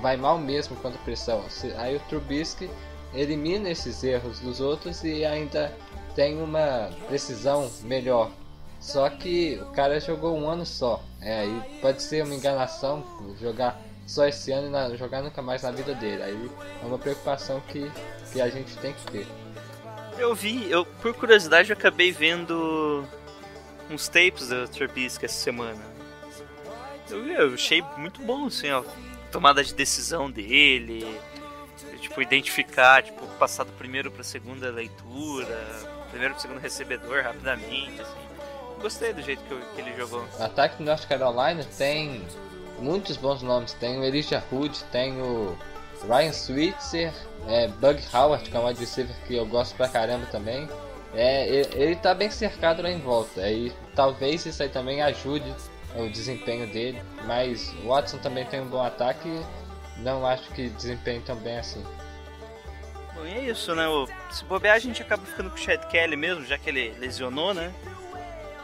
vai 0.01 0.17
mal 0.17 0.39
mesmo 0.39 0.77
contra 0.77 0.99
pressão. 1.01 1.45
Aí 1.77 1.97
o 1.97 2.01
Trubisky 2.09 2.71
elimina 3.15 3.71
esses 3.71 4.03
erros 4.05 4.41
dos 4.41 4.61
outros 4.61 5.03
e 5.05 5.25
ainda 5.25 5.73
tem 6.15 6.41
uma 6.41 6.91
precisão 7.09 7.71
melhor. 7.83 8.31
Só 8.81 9.09
que 9.11 9.59
o 9.63 9.67
cara 9.73 10.01
jogou 10.01 10.37
um 10.37 10.49
ano 10.49 10.65
só. 10.65 11.03
É, 11.21 11.41
aí 11.41 11.63
pode 11.81 12.03
ser 12.03 12.25
uma 12.25 12.35
enganação 12.35 13.05
jogar 13.41 13.81
só 14.07 14.27
esse 14.27 14.51
ano 14.53 14.69
e 14.69 14.71
na- 14.71 14.97
jogar 14.97 15.23
nunca 15.23 15.43
mais 15.43 15.63
na 15.63 15.71
vida 15.71 15.95
dele. 15.95 16.23
Aí 16.23 16.51
é 16.83 16.87
uma 16.87 16.99
preocupação 16.99 17.61
que, 17.69 17.91
que 18.33 18.41
a 18.41 18.49
gente 18.49 18.75
tem 18.79 18.93
que 18.95 19.05
ter. 19.13 19.27
Eu 20.19 20.35
vi, 20.35 20.71
eu 20.71 20.85
por 20.85 21.15
curiosidade 21.15 21.71
eu 21.71 21.77
acabei 21.77 22.11
vendo 22.13 23.05
uns 23.91 24.09
tapes 24.09 24.49
do 24.49 24.67
Trubisky 24.69 25.25
essa 25.27 25.35
semana. 25.43 25.81
Eu, 27.09 27.27
eu 27.27 27.55
achei 27.55 27.83
muito 27.97 28.21
bom, 28.23 28.47
assim, 28.47 28.71
ó, 28.71 28.83
tomada 29.31 29.63
de 29.63 29.73
decisão 29.75 30.31
dele, 30.31 31.19
tipo, 32.01 32.21
identificar, 32.23 33.03
tipo, 33.03 33.27
passar 33.39 33.65
do 33.65 33.73
primeiro 33.73 34.11
pra 34.11 34.23
segunda 34.25 34.71
leitura, 34.71 35.59
primeiro 36.11 36.35
pro 36.35 36.43
segundo 36.43 36.59
recebedor 36.59 37.23
rapidamente, 37.23 38.01
assim. 38.01 38.31
Gostei 38.81 39.13
do 39.13 39.23
jeito 39.23 39.43
que, 39.45 39.51
eu- 39.53 39.61
que 39.75 39.81
ele 39.81 39.95
jogou. 39.97 40.25
Ataque 40.39 40.79
do 40.79 40.85
North 40.85 41.07
Carolina 41.07 41.65
tem 41.77 42.23
muitos 42.79 43.17
bons 43.19 43.43
nomes. 43.43 43.75
Tem 43.75 43.99
o 43.99 44.05
Elijah 44.05 44.43
Hood, 44.51 44.83
tem 44.85 45.21
o 45.21 45.55
Ryan 46.09 46.33
Switzer, 46.33 47.13
é, 47.47 47.69
Bug 47.69 48.03
Howard, 48.15 48.49
que 48.49 48.57
é 48.57 48.61
um 48.61 48.73
receiver 48.73 49.15
que 49.27 49.37
eu 49.37 49.45
gosto 49.45 49.75
pra 49.77 49.87
caramba 49.89 50.25
também. 50.27 50.67
É, 51.13 51.47
ele, 51.47 51.69
ele 51.75 51.97
tá 51.97 52.15
bem 52.15 52.31
cercado 52.31 52.83
lá 52.83 52.91
em 52.91 53.01
volta. 53.01 53.47
E 53.51 53.71
talvez 53.95 54.47
isso 54.47 54.63
aí 54.63 54.71
também 54.71 55.03
ajude 55.03 55.53
o 55.97 56.09
desempenho 56.09 56.67
dele. 56.67 57.03
Mas 57.27 57.73
o 57.85 57.89
Watson 57.89 58.19
também 58.19 58.45
tem 58.47 58.61
um 58.61 58.69
bom 58.69 58.83
ataque 58.83 59.29
e 59.29 60.01
não 60.01 60.27
acho 60.27 60.49
que 60.53 60.69
desempenhe 60.71 61.21
tão 61.21 61.37
bem 61.37 61.59
assim. 61.59 61.85
Bom, 63.15 63.27
e 63.27 63.33
é 63.33 63.45
isso, 63.51 63.75
né? 63.75 63.85
Se 64.31 64.45
bobear, 64.45 64.77
a 64.77 64.79
gente 64.79 65.03
acaba 65.03 65.25
ficando 65.25 65.51
com 65.51 65.57
o 65.57 65.59
Chad 65.59 65.85
Kelly 65.87 66.17
mesmo, 66.17 66.45
já 66.45 66.57
que 66.57 66.71
ele 66.71 66.95
lesionou, 66.99 67.53
né? 67.53 67.73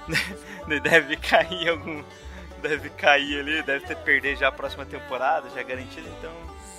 Deve 0.83 1.17
cair 1.17 1.69
algum. 1.69 2.03
Deve 2.63 2.89
cair 2.91 3.41
ali, 3.41 3.63
deve 3.63 3.87
ter 3.87 3.97
perder 3.99 4.37
já 4.37 4.49
a 4.49 4.53
próxima 4.53 4.87
temporada, 4.87 5.49
já 5.51 5.63
garantido, 5.63 6.09
então 6.19 6.33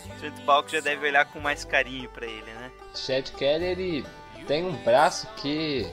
o 0.06 0.20
Trent 0.20 0.42
Balk 0.42 0.72
já 0.72 0.80
deve 0.80 1.06
olhar 1.06 1.24
com 1.26 1.40
mais 1.40 1.64
carinho 1.64 2.10
pra 2.10 2.26
ele, 2.26 2.52
né? 2.52 2.72
Chad 2.96 3.30
Kelly 3.32 3.66
ele 3.66 4.06
tem 4.48 4.66
um 4.66 4.74
braço 4.84 5.28
que 5.38 5.88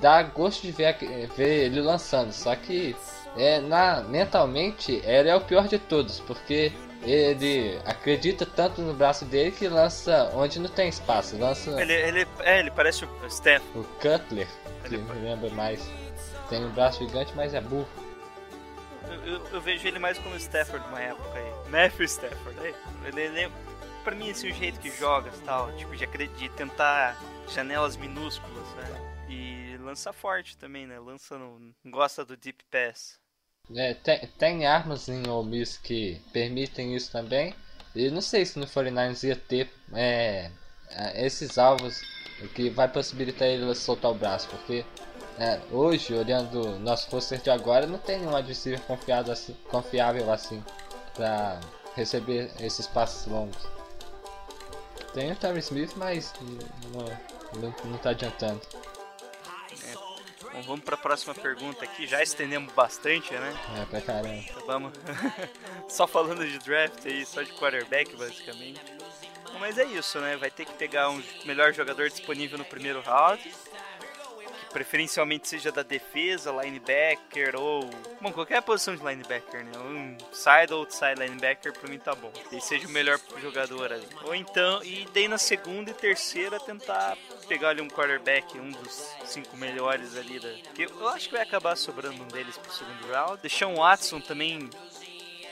dá 0.00 0.22
gosto 0.24 0.62
de 0.62 0.72
ver, 0.72 0.96
ver 1.36 1.66
ele 1.66 1.80
lançando, 1.80 2.32
só 2.32 2.54
que 2.56 2.96
é, 3.36 3.60
na, 3.60 4.00
mentalmente 4.02 5.00
ele 5.04 5.28
é 5.28 5.36
o 5.36 5.40
pior 5.40 5.68
de 5.68 5.78
todos, 5.78 6.20
porque 6.20 6.72
ele 7.02 7.78
acredita 7.84 8.44
tanto 8.44 8.80
no 8.82 8.92
braço 8.94 9.24
dele 9.24 9.52
que 9.52 9.68
lança 9.68 10.30
onde 10.34 10.58
não 10.58 10.68
tem 10.68 10.88
espaço, 10.88 11.36
lança 11.38 11.70
Ele, 11.80 11.92
ele, 11.92 12.26
é, 12.40 12.58
ele 12.60 12.70
parece 12.70 13.04
o 13.04 13.30
Steph. 13.30 13.62
o 13.74 13.84
Cutler, 13.84 14.48
que 14.84 14.94
Ele- 14.94 14.98
me 14.98 15.12
lembra 15.20 15.50
mais. 15.50 15.80
Tem 16.48 16.64
um 16.64 16.70
braço 16.70 16.98
gigante, 17.06 17.32
mas 17.36 17.54
é 17.54 17.60
burro. 17.60 17.86
Eu, 19.08 19.24
eu- 19.34 19.46
eu 19.52 19.60
vejo 19.60 19.86
ele 19.86 19.98
mais 19.98 20.18
como 20.18 20.34
Stafford 20.36 20.84
uma 20.88 21.00
época 21.00 21.38
aí. 21.38 21.70
Matthew 21.70 22.04
Stafford. 22.06 22.58
Aí. 22.60 22.74
Ele, 23.06 23.20
ele 23.20 23.40
é, 23.40 23.50
pra 24.04 24.14
mim, 24.14 24.30
assim, 24.30 24.50
o 24.50 24.54
jeito 24.54 24.80
que 24.80 24.90
joga 24.90 25.30
tal, 25.44 25.70
tipo, 25.72 25.94
de, 25.94 26.06
de 26.06 26.48
tentar 26.50 27.16
janelas 27.48 27.96
minúsculas, 27.96 28.66
né? 28.76 29.07
Lança 29.88 30.12
forte 30.12 30.54
também, 30.58 30.86
né? 30.86 31.00
Lança 31.00 31.38
no, 31.38 31.74
gosta 31.86 32.22
do 32.22 32.36
deep 32.36 32.62
pass. 32.70 33.18
É, 33.74 33.94
tem, 33.94 34.26
tem 34.38 34.66
armas 34.66 35.08
em 35.08 35.26
Ole 35.26 35.48
Miss 35.48 35.78
que 35.78 36.20
permitem 36.30 36.94
isso 36.94 37.10
também. 37.10 37.54
E 37.94 38.10
não 38.10 38.20
sei 38.20 38.44
se 38.44 38.58
no 38.58 38.66
49ers 38.66 39.26
ia 39.26 39.34
ter 39.34 39.72
é, 39.94 40.50
é, 40.90 41.24
esses 41.24 41.56
alvos 41.56 42.02
que 42.54 42.68
vai 42.68 42.86
possibilitar 42.86 43.48
ele 43.48 43.74
soltar 43.74 44.10
o 44.10 44.14
braço, 44.14 44.46
porque 44.50 44.84
é, 45.38 45.58
hoje, 45.70 46.12
olhando 46.12 46.78
nosso 46.80 47.10
roster 47.10 47.40
de 47.40 47.48
agora, 47.48 47.86
não 47.86 47.98
tem 47.98 48.18
nenhum 48.18 48.36
adversário 48.36 48.78
confiado 48.82 49.32
assim, 49.32 49.54
confiável 49.70 50.30
assim 50.30 50.62
para 51.14 51.60
receber 51.96 52.50
esses 52.60 52.86
passos 52.86 53.26
longos. 53.26 53.66
Tem 55.14 55.32
o 55.32 55.36
Terry 55.36 55.60
Smith, 55.60 55.94
mas 55.96 56.34
não, 56.92 57.62
não, 57.62 57.90
não 57.90 57.98
tá 57.98 58.10
adiantando. 58.10 58.60
Bom, 60.58 60.62
vamos 60.62 60.84
pra 60.84 60.96
próxima 60.96 61.34
pergunta 61.34 61.84
aqui. 61.84 62.04
Já 62.04 62.20
estendemos 62.20 62.72
bastante, 62.72 63.32
né? 63.32 63.56
É 63.80 63.84
pra 63.84 64.00
caramba. 64.00 64.34
Então 64.34 64.66
vamos. 64.66 64.92
só 65.88 66.04
falando 66.04 66.44
de 66.44 66.58
draft 66.58 67.06
aí, 67.06 67.24
só 67.24 67.42
de 67.42 67.52
quarterback, 67.52 68.16
basicamente. 68.16 68.80
Mas 69.60 69.78
é 69.78 69.84
isso, 69.84 70.18
né? 70.18 70.36
Vai 70.36 70.50
ter 70.50 70.64
que 70.64 70.72
pegar 70.72 71.10
um 71.10 71.22
melhor 71.44 71.72
jogador 71.72 72.08
disponível 72.08 72.58
no 72.58 72.64
primeiro 72.64 73.00
round. 73.00 73.40
Que 74.68 74.74
preferencialmente 74.74 75.48
seja 75.48 75.72
da 75.72 75.82
defesa, 75.82 76.52
linebacker 76.52 77.56
ou. 77.56 77.88
Bom, 78.20 78.32
qualquer 78.32 78.60
posição 78.62 78.94
de 78.94 79.02
linebacker, 79.02 79.64
né? 79.64 79.78
Um 79.78 80.16
side 80.32 80.72
ou 80.72 80.80
outside 80.80 81.14
linebacker 81.18 81.72
pra 81.72 81.88
mim 81.88 81.98
tá 81.98 82.14
bom. 82.14 82.30
Ele 82.52 82.60
seja 82.60 82.86
o 82.86 82.90
melhor 82.90 83.18
jogador 83.40 83.92
ali. 83.92 84.06
Ou 84.24 84.34
então, 84.34 84.82
e 84.84 85.06
daí 85.12 85.26
na 85.26 85.38
segunda 85.38 85.90
e 85.90 85.94
terceira 85.94 86.60
tentar 86.60 87.16
pegar 87.48 87.70
ali 87.70 87.80
um 87.80 87.88
quarterback, 87.88 88.58
um 88.58 88.70
dos 88.70 89.14
cinco 89.24 89.56
melhores 89.56 90.16
ali 90.16 90.38
da. 90.38 90.52
que 90.74 90.82
Eu 90.82 91.08
acho 91.08 91.28
que 91.28 91.34
vai 91.34 91.42
acabar 91.42 91.76
sobrando 91.76 92.22
um 92.22 92.28
deles 92.28 92.56
pro 92.58 92.72
segundo 92.72 93.06
round. 93.10 93.40
Deixar 93.40 93.68
um 93.68 93.76
Watson 93.76 94.20
também. 94.20 94.68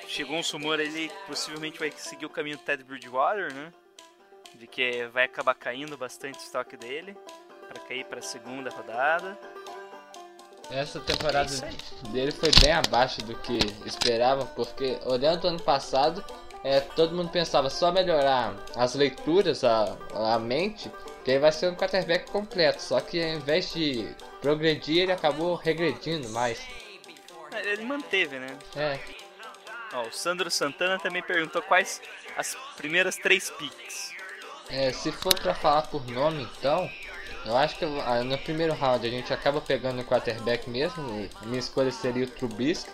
Chegou 0.09 0.37
um 0.37 0.43
rumor 0.43 0.79
ele 0.79 1.11
possivelmente 1.27 1.79
vai 1.79 1.91
seguir 1.91 2.27
o 2.27 2.31
caminho 2.31 2.57
do 2.57 2.63
Ted 2.63 2.85
Bridgewater, 2.85 3.53
né? 3.53 3.73
De 4.55 4.67
que 4.67 5.07
vai 5.09 5.25
acabar 5.25 5.55
caindo 5.55 5.97
bastante 5.97 6.39
o 6.39 6.43
estoque 6.43 6.77
dele 6.77 7.17
para 7.69 7.81
cair 7.83 8.05
para 8.05 8.19
a 8.19 8.23
segunda 8.23 8.71
rodada. 8.71 9.39
Essa 10.71 10.99
temporada 11.01 11.49
É 11.63 11.69
aí. 11.69 11.77
dele 12.11 12.33
foi 12.33 12.51
bem 12.61 12.73
abaixo 12.73 13.23
do 13.23 13.35
que 13.37 13.59
esperavam, 13.87 14.47
porque 14.49 14.99
olhando 15.05 15.45
o 15.45 15.49
ano 15.49 15.61
passado, 15.63 16.25
é, 16.65 16.81
todo 16.81 17.15
mundo 17.15 17.31
pensava 17.31 17.71
só 17.71 17.93
melhorar 17.93 18.53
as 18.75 18.95
leituras, 18.97 19.63
a, 19.63 19.97
a 20.15 20.39
mente, 20.41 20.91
que 21.25 21.31
ele 21.31 21.39
vai 21.41 21.53
ser 21.53 21.71
um 21.71 21.77
quarterback 21.77 22.29
completo. 22.33 22.83
Só 22.83 23.01
que 23.01 23.23
ao 23.23 23.31
invés 23.31 23.73
de 23.73 24.13
progredir, 24.41 25.03
ele 25.05 25.13
acabou 25.13 25.55
regredindo 25.55 26.29
mais. 26.31 26.59
É, 27.53 27.73
Ele 27.73 27.85
manteve, 27.85 28.39
né? 28.41 28.59
É, 28.75 28.99
Ó, 29.95 30.03
o 30.09 30.13
Sandro 30.13 30.51
Santana 30.51 30.99
também 30.99 31.23
perguntou 31.23 31.63
quais 31.63 32.03
as 32.37 32.57
primeiras 32.77 33.15
três 33.17 33.51
picks. 33.51 34.11
é, 34.69 34.93
se 34.93 35.13
for 35.13 35.33
pra 35.41 35.55
falar 35.55 35.83
por 35.83 36.05
nome, 36.09 36.43
então, 36.59 36.91
eu 37.47 37.57
acho 37.57 37.77
que 37.77 37.85
ah, 37.85 38.23
no 38.25 38.37
primeiro 38.39 38.75
round 38.75 39.07
a 39.07 39.11
gente 39.11 39.33
acaba 39.33 39.61
pegando 39.61 40.01
o 40.01 40.05
quarterback 40.05 40.69
mesmo. 40.69 41.29
minha 41.45 41.59
escolha 41.59 41.91
seria 41.91 42.25
o 42.25 42.29
Trubisky. 42.31 42.91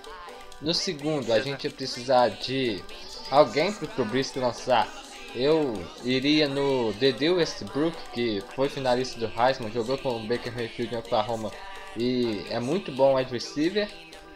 No 0.60 0.72
segundo, 0.72 1.32
a 1.32 1.40
gente 1.40 1.64
ia 1.64 1.70
precisar 1.70 2.28
de 2.28 2.82
alguém 3.30 3.72
pro 3.72 3.86
Trubisky 3.86 4.38
lançar. 4.38 4.88
Eu 5.34 5.74
iria 6.04 6.46
no 6.46 6.92
Dede 6.92 7.30
Westbrook, 7.30 7.96
que 8.12 8.42
foi 8.54 8.68
finalista 8.68 9.18
do 9.18 9.26
Heisman, 9.26 9.72
jogou 9.72 9.96
com 9.96 10.16
o 10.16 10.26
Baker 10.26 10.54
Mayfield 10.54 10.94
em 10.94 10.98
Oklahoma 10.98 11.50
e 11.96 12.44
é 12.50 12.60
muito 12.60 12.92
bom 12.92 13.16
wide 13.16 13.32
receiver. 13.32 13.88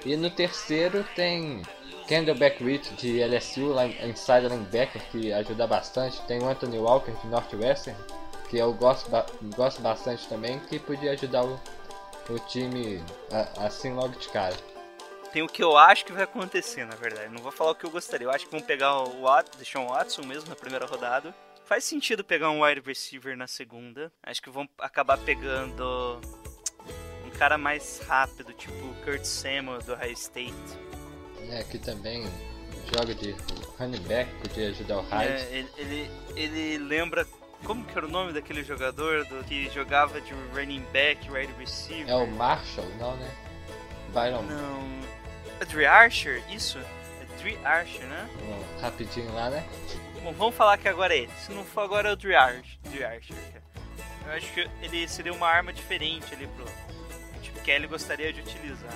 E 0.05 0.17
no 0.17 0.31
terceiro 0.31 1.05
tem 1.15 1.63
Kendall 2.07 2.37
Beckwith 2.37 2.95
de 2.97 3.23
LSU, 3.23 3.69
lá 3.69 3.87
inside 3.87 4.49
linebacker, 4.49 5.03
que 5.11 5.33
ajuda 5.33 5.67
bastante. 5.67 6.21
Tem 6.23 6.41
o 6.41 6.49
Anthony 6.49 6.79
Walker 6.79 7.13
de 7.13 7.27
Northwestern, 7.27 7.99
que 8.49 8.57
eu 8.59 8.73
gosto, 8.73 9.11
ba- 9.11 9.27
gosto 9.57 9.81
bastante 9.83 10.29
também, 10.29 10.59
que 10.61 10.79
podia 10.79 11.13
ajudar 11.13 11.45
o, 11.45 11.61
o 12.31 12.39
time 12.41 13.03
a- 13.33 13.67
assim 13.67 13.93
logo 13.93 14.19
de 14.19 14.29
cara. 14.29 14.57
Tem 15.33 15.43
o 15.43 15.49
que 15.49 15.63
eu 15.63 15.77
acho 15.77 16.05
que 16.05 16.13
vai 16.13 16.23
acontecer, 16.23 16.87
na 16.87 16.95
verdade. 16.97 17.33
Não 17.33 17.43
vou 17.43 17.53
falar 17.53 17.73
o 17.73 17.75
que 17.75 17.85
eu 17.85 17.91
gostaria. 17.91 18.27
Eu 18.27 18.31
acho 18.31 18.47
que 18.47 18.53
vão 18.53 18.61
pegar 18.61 18.99
o 19.03 19.23
o 19.23 19.89
Watson 19.89 20.23
mesmo 20.23 20.49
na 20.49 20.57
primeira 20.57 20.87
rodada. 20.87 21.35
Faz 21.65 21.85
sentido 21.85 22.23
pegar 22.25 22.49
um 22.51 22.63
wide 22.65 22.81
receiver 22.81 23.37
na 23.37 23.47
segunda. 23.49 24.11
Acho 24.23 24.41
que 24.41 24.49
vão 24.49 24.69
acabar 24.79 25.19
pegando 25.19 26.21
um 27.27 27.31
cara 27.39 27.59
mais 27.59 28.01
rápido, 28.07 28.53
tipo 28.53 28.73
o 28.87 28.95
Kurt 29.05 29.25
Samuel 29.25 29.83
do 29.83 29.95
High 29.97 30.13
State. 30.13 30.55
É, 31.51 31.65
que 31.65 31.79
também 31.79 32.25
joga 32.95 33.15
de 33.15 33.33
running 33.79 34.01
back, 34.03 34.33
podia 34.41 34.69
ajudar 34.69 34.99
o 34.99 35.03
Hyde. 35.03 35.33
É, 35.33 35.59
ele, 35.59 35.69
ele, 35.77 36.11
ele 36.37 36.79
lembra. 36.79 37.27
Como 37.65 37.85
que 37.85 37.97
era 37.97 38.07
o 38.07 38.11
nome 38.11 38.33
daquele 38.33 38.63
jogador 38.63 39.25
do, 39.25 39.43
que 39.45 39.69
jogava 39.71 40.21
de 40.21 40.33
running 40.55 40.85
back, 40.93 41.31
wide 41.31 41.53
receiver? 41.59 42.09
É, 42.09 42.15
o 42.15 42.27
Marshall, 42.27 42.89
não 42.99 43.17
né? 43.17 43.31
Byron, 44.13 44.43
Não. 44.43 45.01
É 45.61 45.65
Dre 45.65 45.87
Archer? 45.87 46.43
Isso? 46.51 46.79
É 46.79 47.41
Dre 47.41 47.59
Archer, 47.65 48.05
né? 48.07 48.29
um 48.43 48.81
rapidinho 48.81 49.33
lá, 49.35 49.51
né? 49.51 49.67
Bom, 50.23 50.33
vamos 50.33 50.55
falar 50.55 50.77
que 50.79 50.89
agora 50.89 51.15
é 51.15 51.19
ele. 51.21 51.33
Se 51.39 51.53
não 51.53 51.65
for 51.65 51.83
agora 51.83 52.11
é 52.11 52.13
o 52.13 52.17
Dre 52.17 52.35
Archer. 52.35 52.79
Dre 52.85 53.05
Archer. 53.05 53.37
Eu 54.27 54.33
acho 54.33 54.53
que 54.53 54.69
ele 54.83 55.07
seria 55.09 55.33
uma 55.33 55.47
arma 55.47 55.73
diferente 55.73 56.35
ali 56.35 56.47
pro 56.49 56.67
tipo, 57.41 57.61
que 57.61 57.71
ele 57.71 57.87
gostaria 57.87 58.33
de 58.33 58.41
utilizar. 58.41 58.93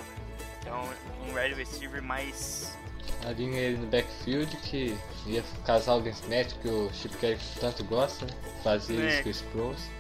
Então, 0.61 0.89
um 1.29 1.35
wide 1.35 1.55
receiver 1.55 2.03
mais. 2.03 2.77
Alinha 3.27 3.59
ele 3.59 3.77
no 3.79 3.87
backfield, 3.87 4.57
que 4.59 4.97
ia 5.27 5.43
casar 5.67 5.95
o 5.95 6.01
mismatch 6.01 6.55
que 6.63 6.69
o 6.69 6.91
Chip 6.93 7.17
Kelly 7.19 7.39
tanto 7.61 7.85
gosta, 7.85 8.25
né? 8.27 8.33
Fazia 8.65 9.01
É. 9.01 9.09
isso 9.09 9.23
com 9.23 9.29
os 9.31 9.37
Sproles. 9.37 9.91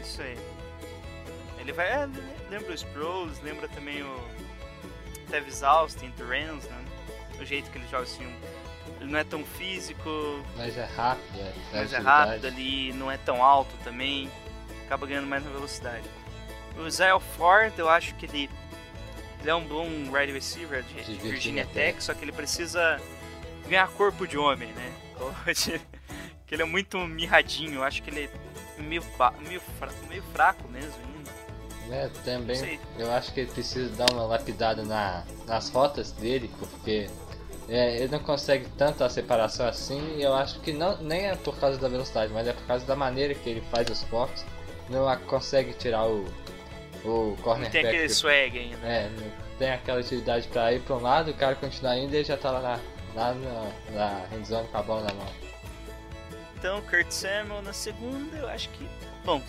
Isso 0.00 0.22
aí. 0.22 0.38
Ele 1.58 1.72
vai. 1.72 1.88
É, 1.88 2.08
lembra 2.50 2.72
o 2.72 2.74
Sproles, 2.74 3.40
lembra 3.42 3.68
também 3.68 4.02
o 4.02 4.20
Tevis 5.30 5.62
Austin 5.62 6.10
do 6.16 6.24
Rams, 6.26 6.64
né? 6.68 6.84
O 7.40 7.44
jeito 7.44 7.70
que 7.70 7.78
ele 7.78 7.86
joga 7.88 8.02
assim. 8.04 8.26
Ele 9.00 9.10
não 9.10 9.18
é 9.18 9.24
tão 9.24 9.44
físico, 9.44 10.10
Mas 10.56 10.76
é 10.76 10.84
rápido, 10.84 11.38
é, 11.40 11.52
mas 11.72 11.92
é 11.92 11.98
rápido 11.98 12.46
ali, 12.46 12.92
não 12.92 13.10
é 13.10 13.16
tão 13.16 13.42
alto 13.42 13.74
também. 13.84 14.30
Acaba 14.86 15.06
ganhando 15.06 15.26
mais 15.28 15.44
na 15.44 15.50
velocidade. 15.50 16.04
O 16.76 16.88
Zyle 16.90 17.20
Ford, 17.36 17.72
eu 17.78 17.88
acho 17.88 18.14
que 18.16 18.26
ele, 18.26 18.50
ele 19.42 19.50
é 19.50 19.54
um 19.54 19.64
bom 19.66 19.86
wide 20.10 20.32
receiver 20.32 20.82
de, 20.82 21.02
de 21.04 21.14
Virginia, 21.14 21.64
Tech, 21.66 21.74
Tech. 21.94 22.04
só 22.04 22.14
que 22.14 22.24
ele 22.24 22.32
precisa 22.32 22.98
ganhar 23.68 23.88
corpo 23.88 24.26
de 24.26 24.38
homem, 24.38 24.68
né? 24.72 24.92
que 26.46 26.54
ele 26.54 26.62
é 26.62 26.66
muito 26.66 26.98
mirradinho, 26.98 27.82
acho 27.82 28.02
que 28.02 28.10
ele 28.10 28.24
é 28.24 28.80
meio, 28.82 29.02
meio, 29.46 29.60
fra- 29.78 29.92
meio 30.08 30.22
fraco 30.32 30.68
mesmo 30.68 30.94
ainda. 31.04 31.30
É, 31.90 32.08
também 32.24 32.78
eu 32.98 33.10
acho 33.12 33.32
que 33.34 33.40
ele 33.40 33.50
precisa 33.50 33.94
dar 33.96 34.12
uma 34.12 34.24
lapidada 34.24 34.82
na, 34.84 35.24
nas 35.46 35.68
rotas 35.68 36.12
dele, 36.12 36.50
porque 36.58 37.10
é, 37.68 37.96
ele 37.96 38.08
não 38.08 38.20
consegue 38.20 38.66
tanto 38.78 39.02
a 39.04 39.10
separação 39.10 39.66
assim, 39.66 40.16
e 40.16 40.22
eu 40.22 40.32
acho 40.34 40.60
que 40.60 40.72
não, 40.72 40.96
nem 41.02 41.26
é 41.26 41.36
por 41.36 41.58
causa 41.58 41.78
da 41.78 41.88
velocidade, 41.88 42.32
mas 42.32 42.46
é 42.46 42.52
por 42.52 42.64
causa 42.66 42.86
da 42.86 42.96
maneira 42.96 43.34
que 43.34 43.48
ele 43.48 43.60
faz 43.70 43.88
os 43.90 44.02
fotos, 44.04 44.44
não 44.88 45.04
consegue 45.26 45.72
tirar 45.74 46.06
o, 46.06 46.24
o 47.04 47.30
Não 47.30 47.36
cornerback. 47.36 47.72
tem 47.72 47.86
aquele 47.86 48.08
swag 48.08 48.58
ainda. 48.58 48.86
É, 48.86 49.08
não 49.08 49.32
tem 49.58 49.70
aquela 49.70 50.00
utilidade 50.00 50.48
pra 50.48 50.72
ir 50.72 50.80
pra 50.80 50.96
um 50.96 51.00
lado, 51.00 51.30
o 51.30 51.34
cara 51.34 51.54
continuar 51.54 51.96
indo 51.96 52.12
e 52.14 52.18
ele 52.18 52.24
já 52.24 52.36
tá 52.36 52.50
lá 52.50 52.60
na, 52.60 52.80
lá 53.14 53.34
na, 53.34 53.72
na 53.92 54.36
endzone 54.36 54.68
com 54.68 54.78
a 54.78 54.82
bola 54.82 55.02
na 55.02 55.14
mão. 55.14 55.26
Então, 56.56 56.80
Kurt 56.82 57.10
Samuel 57.10 57.62
na 57.62 57.72
segunda, 57.72 58.36
eu 58.36 58.48
acho 58.48 58.68
que. 58.70 58.88
Bom, 59.24 59.42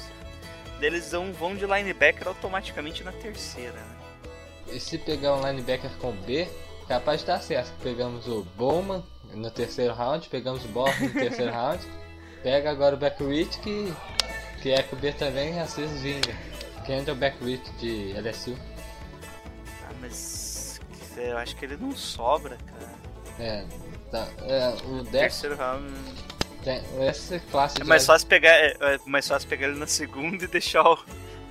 eles 0.82 1.12
vão, 1.12 1.56
de 1.56 1.66
linebacker 1.66 2.28
automaticamente 2.28 3.04
na 3.04 3.12
terceira, 3.12 3.74
né? 3.74 3.96
E 4.72 4.80
se 4.80 4.98
pegar 4.98 5.36
um 5.36 5.48
linebacker 5.48 5.92
com 6.00 6.12
B, 6.12 6.48
capaz 6.88 7.22
de 7.22 7.28
dar 7.28 7.42
certo. 7.42 7.72
Pegamos 7.82 8.28
o 8.28 8.44
Bowman 8.58 9.04
no 9.34 9.50
terceiro 9.52 9.94
round, 9.94 10.28
pegamos 10.30 10.66
o 10.66 10.68
Borg 10.70 11.00
no 11.00 11.14
terceiro 11.14 11.52
round, 11.54 11.86
pega 12.42 12.72
agora 12.72 12.96
o 12.96 12.98
Beckwith 12.98 13.60
que, 13.62 13.94
que 14.62 14.72
é 14.72 14.84
com 14.84 14.96
B 14.96 15.12
também, 15.12 15.60
às 15.60 15.76
vezes 15.76 16.02
vinga. 16.02 16.36
Kendall 16.86 17.16
Beckwith 17.16 17.64
de 17.80 18.14
LSU. 18.14 18.58
Ah, 19.84 19.92
mas. 20.02 20.80
Eu 21.16 21.38
acho 21.38 21.56
que 21.56 21.66
ele 21.66 21.78
não 21.78 21.96
sobra, 21.96 22.58
cara. 22.58 22.94
É, 23.40 23.66
tá, 24.12 24.28
é, 24.44 24.70
o 24.86 25.04
Dex 25.04 25.12
Terceiro 25.42 25.56
round. 25.56 25.92
tem 26.64 26.82
essa 27.02 27.40
classe 27.40 27.78
É 27.78 27.82
de 27.84 27.88
mais 27.88 28.06
fácil 28.06 28.28
pegar, 28.28 28.52
é, 28.52 28.78
é 28.80 29.00
mais 29.06 29.28
fácil 29.28 29.48
pegar 29.50 29.68
ele 29.68 29.78
na 29.80 29.88
segunda 29.88 30.44
e 30.44 30.48
deixar 30.48 30.84
o 30.84 30.98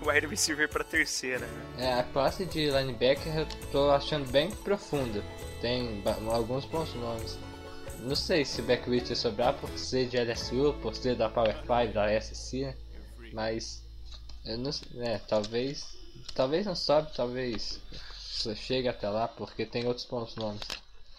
wide 0.04 0.26
receiver 0.26 0.68
pra 0.68 0.84
terceira, 0.84 1.46
né? 1.46 1.62
É, 1.78 1.92
a 1.94 2.02
classe 2.04 2.44
de 2.44 2.70
linebacker 2.70 3.36
eu 3.36 3.46
tô 3.70 3.90
achando 3.90 4.30
bem 4.30 4.50
profunda. 4.50 5.22
Tem 5.60 6.02
alguns 6.30 6.64
bons 6.64 6.92
nomes. 6.94 7.38
Não 8.00 8.16
sei 8.16 8.44
se 8.44 8.60
o 8.60 8.64
Beckwith 8.64 9.10
ia 9.10 9.16
sobrar 9.16 9.54
por 9.54 9.70
ser 9.78 10.06
de 10.08 10.18
LSU, 10.18 10.74
por 10.82 10.94
ser 10.94 11.14
da 11.14 11.28
Power 11.28 11.56
5, 11.58 11.92
da 11.94 12.20
SC, 12.20 12.74
mas 13.32 13.81
eu 14.44 14.58
não 14.58 14.70
é, 15.00 15.18
talvez, 15.18 15.96
talvez 16.34 16.66
não 16.66 16.74
sobe, 16.74 17.10
talvez 17.14 17.80
só 18.18 18.54
chegue 18.54 18.88
até 18.88 19.08
lá, 19.08 19.28
porque 19.28 19.64
tem 19.64 19.86
outros 19.86 20.06
bons 20.06 20.34
nomes. 20.36 20.62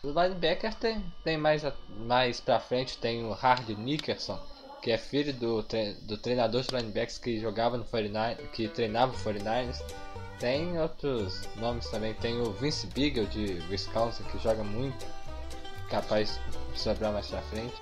O 0.04 0.08
linebacker 0.10 0.74
tem, 0.76 1.04
tem 1.24 1.38
mais, 1.38 1.64
mais 1.90 2.42
pra 2.42 2.60
frente, 2.60 2.98
tem 2.98 3.24
o 3.24 3.32
Hard 3.32 3.70
Nickerson, 3.70 4.38
que 4.82 4.92
é 4.92 4.98
filho 4.98 5.34
do, 5.34 5.64
tre- 5.64 5.94
do 6.02 6.18
treinador 6.18 6.62
de 6.62 6.76
linebackers 6.76 7.18
que 7.18 7.40
jogava 7.40 7.78
no 7.78 7.86
49, 7.86 8.48
que 8.50 8.68
treinava 8.68 9.14
o 9.14 9.20
49ers. 9.20 9.82
Tem 10.40 10.78
outros 10.78 11.48
nomes 11.56 11.88
também, 11.90 12.14
tem 12.16 12.42
o 12.42 12.52
Vince 12.52 12.88
Beagle 12.88 13.26
de 13.28 13.62
Wisconsin, 13.70 14.24
que 14.24 14.38
joga 14.40 14.62
muito, 14.62 15.06
capaz 15.90 16.38
de 16.74 16.80
sobrar 16.80 17.14
mais 17.14 17.28
pra 17.28 17.42
frente. 17.44 17.76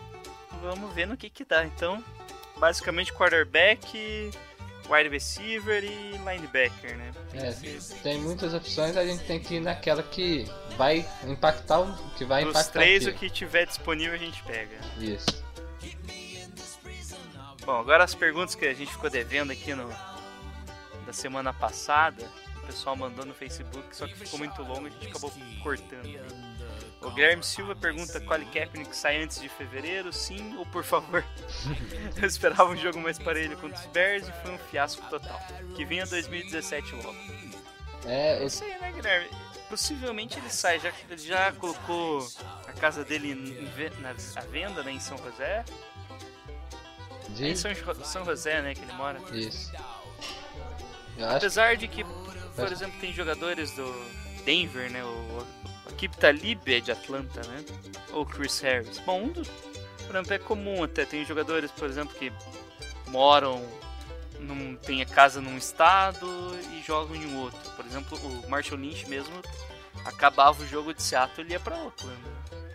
Vamos 0.62 0.93
ver 0.93 1.08
no 1.08 1.17
que 1.17 1.27
que 1.27 1.43
dá. 1.43 1.65
Então, 1.65 2.04
basicamente 2.60 3.12
quarterback, 3.13 4.30
wide 4.91 5.10
receiver 5.10 5.84
e 5.84 6.17
linebacker, 6.17 6.97
né? 6.97 7.12
É, 7.34 7.54
tem 8.04 8.19
muitas 8.19 8.54
opções, 8.54 8.97
a 8.97 9.06
gente 9.06 9.23
tem 9.23 9.39
que 9.39 9.56
ir 9.56 9.60
naquela 9.62 10.04
que 10.04 10.45
vai 10.77 11.06
impactar 11.25 11.80
o 11.80 12.10
que 12.15 12.25
vai 12.25 12.43
Os 12.43 12.49
impactar 12.49 12.71
três, 12.71 13.08
o 13.08 13.13
que 13.13 13.30
tiver 13.30 13.65
disponível 13.65 14.13
a 14.13 14.17
gente 14.17 14.43
pega. 14.43 14.77
Isso. 14.99 15.43
Bom, 17.65 17.80
agora 17.80 18.04
as 18.04 18.15
perguntas 18.15 18.56
que 18.56 18.65
a 18.65 18.73
gente 18.73 18.91
ficou 18.91 19.10
devendo 19.10 19.51
aqui 19.51 19.73
no 19.73 19.88
da 21.06 21.13
semana 21.13 21.54
passada. 21.54 22.25
O 22.58 22.65
pessoal 22.65 22.95
mandou 22.95 23.25
no 23.25 23.34
Facebook, 23.34 23.95
só 23.95 24.08
que 24.08 24.15
ficou 24.15 24.39
muito 24.39 24.62
longo, 24.62 24.88
a 24.88 24.89
gente 24.89 25.08
acabou 25.08 25.32
cortando. 25.62 26.51
O 27.02 27.10
Guilherme 27.10 27.44
Silva 27.44 27.76
pergunta 27.76 28.22
qual 28.22 28.40
Kaepernick 28.40 28.96
sai 28.96 29.24
antes 29.24 29.42
de 29.42 29.50
fevereiro, 29.50 30.14
sim 30.14 30.56
ou 30.58 30.66
por 30.68 30.84
favor? 30.84 31.26
Eu 32.22 32.28
esperava 32.28 32.70
um 32.70 32.78
jogo 32.78 33.00
mais 33.00 33.18
parelho 33.18 33.58
contra 33.58 33.80
os 33.80 33.86
Bears 33.88 34.28
e 34.28 34.32
foi 34.32 34.52
um 34.52 34.58
fiasco 34.58 35.02
total. 35.10 35.40
Que 35.76 35.84
vinha 35.84 36.06
2017 36.06 36.96
logo. 36.96 37.16
É, 38.06 38.38
É 38.38 38.44
o 38.44 38.48
isso 38.48 38.64
aí, 38.64 38.80
né, 38.80 38.92
Guilherme? 38.92 39.30
Possivelmente 39.68 40.38
ele 40.38 40.50
sai, 40.50 40.80
já 40.80 40.92
que 40.92 41.12
ele 41.12 41.22
já 41.22 41.52
colocou 41.54 42.28
a 42.68 42.74
casa 42.74 43.04
dele 43.04 43.34
na, 44.00 44.10
à 44.10 44.46
venda 44.46 44.84
né, 44.84 44.92
em 44.92 45.00
São 45.00 45.18
José. 45.18 45.66
É 47.40 47.48
em. 47.48 47.56
São, 47.56 47.72
São 48.04 48.26
José, 48.26 48.62
né, 48.62 48.76
que 48.76 48.82
ele 48.82 48.94
mora. 48.94 49.20
Isso. 49.32 49.72
Eu 51.18 51.30
Apesar 51.30 51.78
de 51.78 51.88
que, 51.88 52.04
por 52.04 52.72
exemplo, 52.72 53.00
tem 53.00 53.14
jogadores 53.14 53.72
do 53.72 53.92
Denver, 54.44 54.92
né? 54.92 55.04
O, 55.04 55.48
equipe 56.02 56.18
Talib 56.18 56.68
é 56.68 56.80
de 56.80 56.92
Atlanta, 56.92 57.42
né? 57.48 57.64
Ou 58.14 58.26
Chris 58.26 58.60
Harris. 58.62 58.98
Bom, 59.00 59.22
um 59.24 59.28
dos, 59.30 59.48
por 60.08 60.16
exemplo, 60.16 60.34
é 60.34 60.40
comum 60.40 60.84
até. 60.84 61.06
Tem 61.06 61.24
jogadores, 61.26 61.70
por 61.72 61.88
exemplo, 61.88 62.16
que 62.18 62.32
moram, 63.08 63.64
num, 64.40 64.76
tem 64.78 65.02
a 65.02 65.06
casa 65.06 65.40
num 65.40 65.58
estado 65.58 66.28
e 66.74 66.82
jogam 66.86 67.16
em 67.16 67.38
outro. 67.38 67.60
Por 67.76 67.86
exemplo, 67.86 68.18
o 68.18 68.50
Marshall 68.50 68.80
Lynch 68.80 69.08
mesmo 69.08 69.34
acabava 70.04 70.64
o 70.64 70.68
jogo 70.68 70.94
de 70.94 71.04
Seattle 71.04 71.48
e 71.48 71.52
ia 71.52 71.60
pra 71.60 71.78
Oakland. 71.78 72.18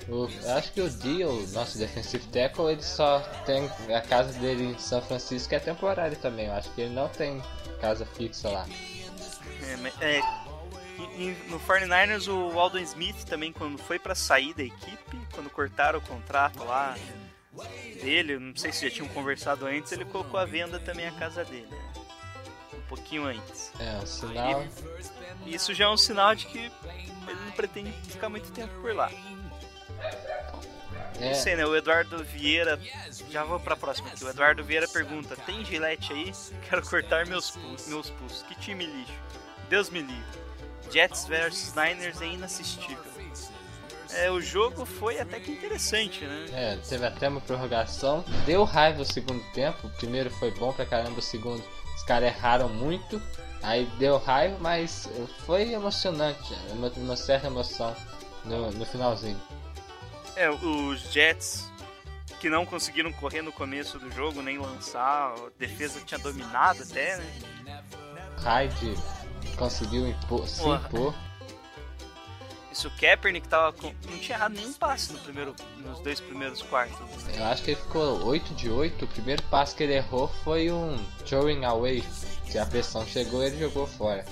O- 0.08 0.28
eu 0.44 0.52
acho 0.54 0.72
que 0.72 0.80
o 0.80 0.88
Dio, 0.88 1.48
nosso 1.48 1.78
defensive 1.78 2.24
tackle, 2.28 2.70
ele 2.70 2.82
só 2.82 3.18
tem 3.44 3.68
a 3.92 4.00
casa 4.00 4.32
dele 4.38 4.62
em 4.66 4.78
São 4.78 5.02
Francisco 5.02 5.52
é 5.52 5.58
temporário 5.58 6.16
também. 6.18 6.46
Eu 6.46 6.52
acho 6.52 6.70
que 6.70 6.82
ele 6.82 6.94
não 6.94 7.08
tem 7.08 7.42
casa 7.80 8.06
fixa 8.06 8.48
lá. 8.48 8.64
É, 10.00 10.18
é, 10.18 10.20
no 11.48 11.58
49ers, 11.60 12.28
o 12.28 12.58
Aldon 12.58 12.78
Smith 12.78 13.24
também, 13.24 13.52
quando 13.52 13.78
foi 13.78 13.98
pra 13.98 14.14
sair 14.14 14.54
da 14.54 14.62
equipe, 14.62 15.18
quando 15.32 15.50
cortaram 15.50 15.98
o 15.98 16.02
contrato 16.02 16.64
lá 16.64 16.96
dele, 18.02 18.38
não 18.38 18.54
sei 18.56 18.72
se 18.72 18.88
já 18.88 18.94
tinham 18.94 19.08
conversado 19.08 19.66
antes, 19.66 19.92
ele 19.92 20.04
colocou 20.04 20.38
à 20.38 20.44
venda 20.44 20.78
também 20.78 21.06
a 21.06 21.12
casa 21.12 21.44
dele. 21.44 21.66
né? 21.70 21.92
Um 22.74 22.80
pouquinho 22.88 23.24
antes. 23.26 23.72
É, 23.80 23.96
um 23.96 24.06
sinal. 24.06 24.64
E 25.44 25.54
isso 25.54 25.74
já 25.74 25.86
é 25.86 25.88
um 25.88 25.96
sinal 25.96 26.34
de 26.34 26.46
que 26.46 26.58
ele 26.58 27.40
não 27.44 27.52
pretende 27.52 27.92
ficar 28.08 28.28
muito 28.28 28.50
tempo 28.52 28.72
por 28.80 28.94
lá. 28.94 29.10
Não 31.18 31.28
É, 31.28 31.34
sei, 31.34 31.56
né? 31.56 31.64
O 31.66 31.74
Eduardo 31.74 32.22
Vieira. 32.24 32.78
Já 33.30 33.42
vou 33.42 33.58
pra 33.58 33.74
próxima 33.74 34.08
aqui. 34.08 34.22
O 34.22 34.28
Eduardo 34.28 34.62
Vieira 34.62 34.86
pergunta: 34.86 35.34
Tem 35.34 35.64
gilete 35.64 36.12
aí? 36.12 36.30
Quero 36.68 36.82
cortar 36.86 37.26
meus, 37.26 37.50
pu- 37.52 37.76
meus 37.88 38.10
pulsos. 38.10 38.42
Que 38.42 38.54
time 38.56 38.84
lixo. 38.86 39.12
Deus 39.70 39.88
me 39.88 40.00
livre. 40.02 40.45
Jets 40.90 41.26
vs 41.26 41.74
Niners 41.74 42.20
é 42.20 42.26
inassistível. 42.26 43.16
É, 44.10 44.30
o 44.30 44.40
jogo 44.40 44.86
foi 44.86 45.20
até 45.20 45.38
que 45.40 45.50
interessante, 45.50 46.24
né? 46.24 46.46
é, 46.52 46.76
teve 46.76 47.04
até 47.04 47.28
uma 47.28 47.40
prorrogação. 47.40 48.24
Deu 48.46 48.64
raiva 48.64 49.02
o 49.02 49.04
segundo 49.04 49.42
tempo. 49.52 49.86
O 49.86 49.90
primeiro 49.90 50.30
foi 50.30 50.50
bom 50.52 50.72
pra 50.72 50.86
caramba, 50.86 51.18
o 51.18 51.22
segundo 51.22 51.62
os 51.94 52.02
caras 52.02 52.34
erraram 52.34 52.68
muito. 52.68 53.20
Aí 53.62 53.84
deu 53.98 54.18
raiva, 54.18 54.56
mas 54.60 55.08
foi 55.44 55.72
emocionante. 55.72 56.54
Uma, 56.70 56.88
uma 56.96 57.16
certa 57.16 57.48
emoção 57.48 57.94
no, 58.44 58.70
no 58.70 58.86
finalzinho. 58.86 59.40
É, 60.36 60.48
os 60.50 61.00
Jets 61.12 61.70
que 62.40 62.50
não 62.50 62.66
conseguiram 62.66 63.12
correr 63.12 63.42
no 63.42 63.50
começo 63.50 63.98
do 63.98 64.10
jogo, 64.12 64.42
nem 64.42 64.58
lançar, 64.58 65.34
a 65.34 65.50
defesa 65.58 66.00
tinha 66.04 66.18
dominado 66.18 66.82
até, 66.82 67.16
né? 67.16 67.82
Hyde 68.42 68.94
conseguiu 69.56 70.08
impor, 70.08 70.46
se 70.48 70.62
impor. 70.66 71.14
Isso 72.70 72.88
o 72.88 72.90
Kaepernick 72.90 73.48
tava 73.48 73.72
com... 73.72 73.94
não 74.10 74.18
tinha 74.18 74.36
errado 74.36 74.52
nenhum 74.52 74.72
passe 74.74 75.10
no 75.10 75.18
primeiro, 75.20 75.56
nos 75.78 75.98
dois 76.00 76.20
primeiros 76.20 76.60
quartos. 76.60 76.98
Eu 77.34 77.44
acho 77.46 77.62
que 77.62 77.70
ele 77.70 77.80
ficou 77.80 78.22
8 78.26 78.54
de 78.54 78.68
8. 78.68 79.02
O 79.02 79.08
primeiro 79.08 79.42
passo 79.44 79.74
que 79.74 79.82
ele 79.82 79.94
errou 79.94 80.28
foi 80.44 80.70
um 80.70 81.02
throwing 81.26 81.64
away. 81.64 82.04
Que 82.50 82.58
a 82.58 82.66
pressão 82.66 83.06
chegou 83.06 83.42
e 83.42 83.46
ele 83.46 83.58
jogou 83.58 83.86
fora. 83.86 84.26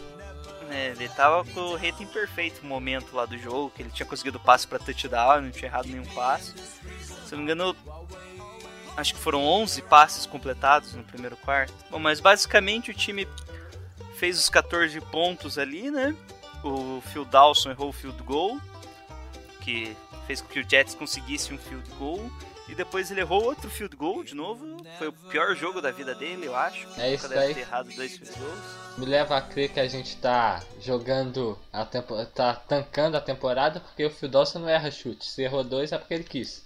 É, 0.70 0.88
ele 0.88 1.08
tava 1.08 1.42
com 1.44 1.60
o 1.60 1.76
rating 1.76 2.06
perfeito 2.06 2.62
no 2.62 2.68
momento 2.68 3.16
lá 3.16 3.24
do 3.24 3.38
jogo, 3.38 3.70
que 3.70 3.80
ele 3.80 3.90
tinha 3.90 4.04
conseguido 4.04 4.38
passe 4.38 4.66
pra 4.66 4.78
touchdown, 4.78 5.40
não 5.40 5.50
tinha 5.50 5.68
errado 5.68 5.86
nenhum 5.86 6.06
passe. 6.06 6.52
Se 7.26 7.32
não 7.32 7.38
me 7.38 7.44
engano, 7.44 7.76
acho 8.96 9.14
que 9.14 9.20
foram 9.20 9.42
11 9.44 9.82
passes 9.82 10.26
completados 10.26 10.94
no 10.94 11.02
primeiro 11.02 11.36
quarto. 11.38 11.72
Bom, 11.90 11.98
mas 11.98 12.20
basicamente 12.20 12.90
o 12.90 12.94
time 12.94 13.26
fez 14.24 14.38
os 14.38 14.48
14 14.48 14.98
pontos 15.02 15.58
ali, 15.58 15.90
né? 15.90 16.16
O 16.64 17.02
Phil 17.12 17.26
Dawson 17.26 17.68
errou 17.72 17.90
o 17.90 17.92
field 17.92 18.22
goal, 18.22 18.58
que 19.60 19.94
fez 20.26 20.40
com 20.40 20.48
que 20.48 20.60
o 20.60 20.66
Jets 20.66 20.94
conseguisse 20.94 21.52
um 21.52 21.58
field 21.58 21.86
goal. 21.98 22.30
E 22.66 22.74
depois 22.74 23.10
ele 23.10 23.20
errou 23.20 23.44
outro 23.44 23.68
field 23.68 23.94
goal 23.94 24.24
de 24.24 24.34
novo. 24.34 24.82
Foi 24.96 25.08
o 25.08 25.12
pior 25.12 25.54
jogo 25.54 25.82
da 25.82 25.90
vida 25.90 26.14
dele, 26.14 26.46
eu 26.46 26.56
acho. 26.56 26.84
É 26.84 26.88
Nunca 26.88 27.06
isso 27.08 27.28
deve 27.28 27.40
aí. 27.42 27.54
ter 27.54 27.60
errado 27.60 27.94
dois 27.94 28.16
field 28.16 28.34
goals. 28.38 28.96
Me 28.96 29.04
leva 29.04 29.36
a 29.36 29.42
crer 29.42 29.70
que 29.70 29.80
a 29.80 29.86
gente 29.86 30.16
tá 30.16 30.62
jogando 30.80 31.58
a 31.70 31.84
tempo... 31.84 32.14
tá 32.24 32.54
tancando 32.54 33.18
a 33.18 33.20
temporada 33.20 33.78
porque 33.78 34.06
o 34.06 34.10
Phil 34.10 34.30
Dawson 34.30 34.60
não 34.60 34.70
erra 34.70 34.90
chute. 34.90 35.26
Se 35.26 35.42
errou 35.42 35.62
dois 35.62 35.92
é 35.92 35.98
porque 35.98 36.14
ele 36.14 36.24
quis. 36.24 36.64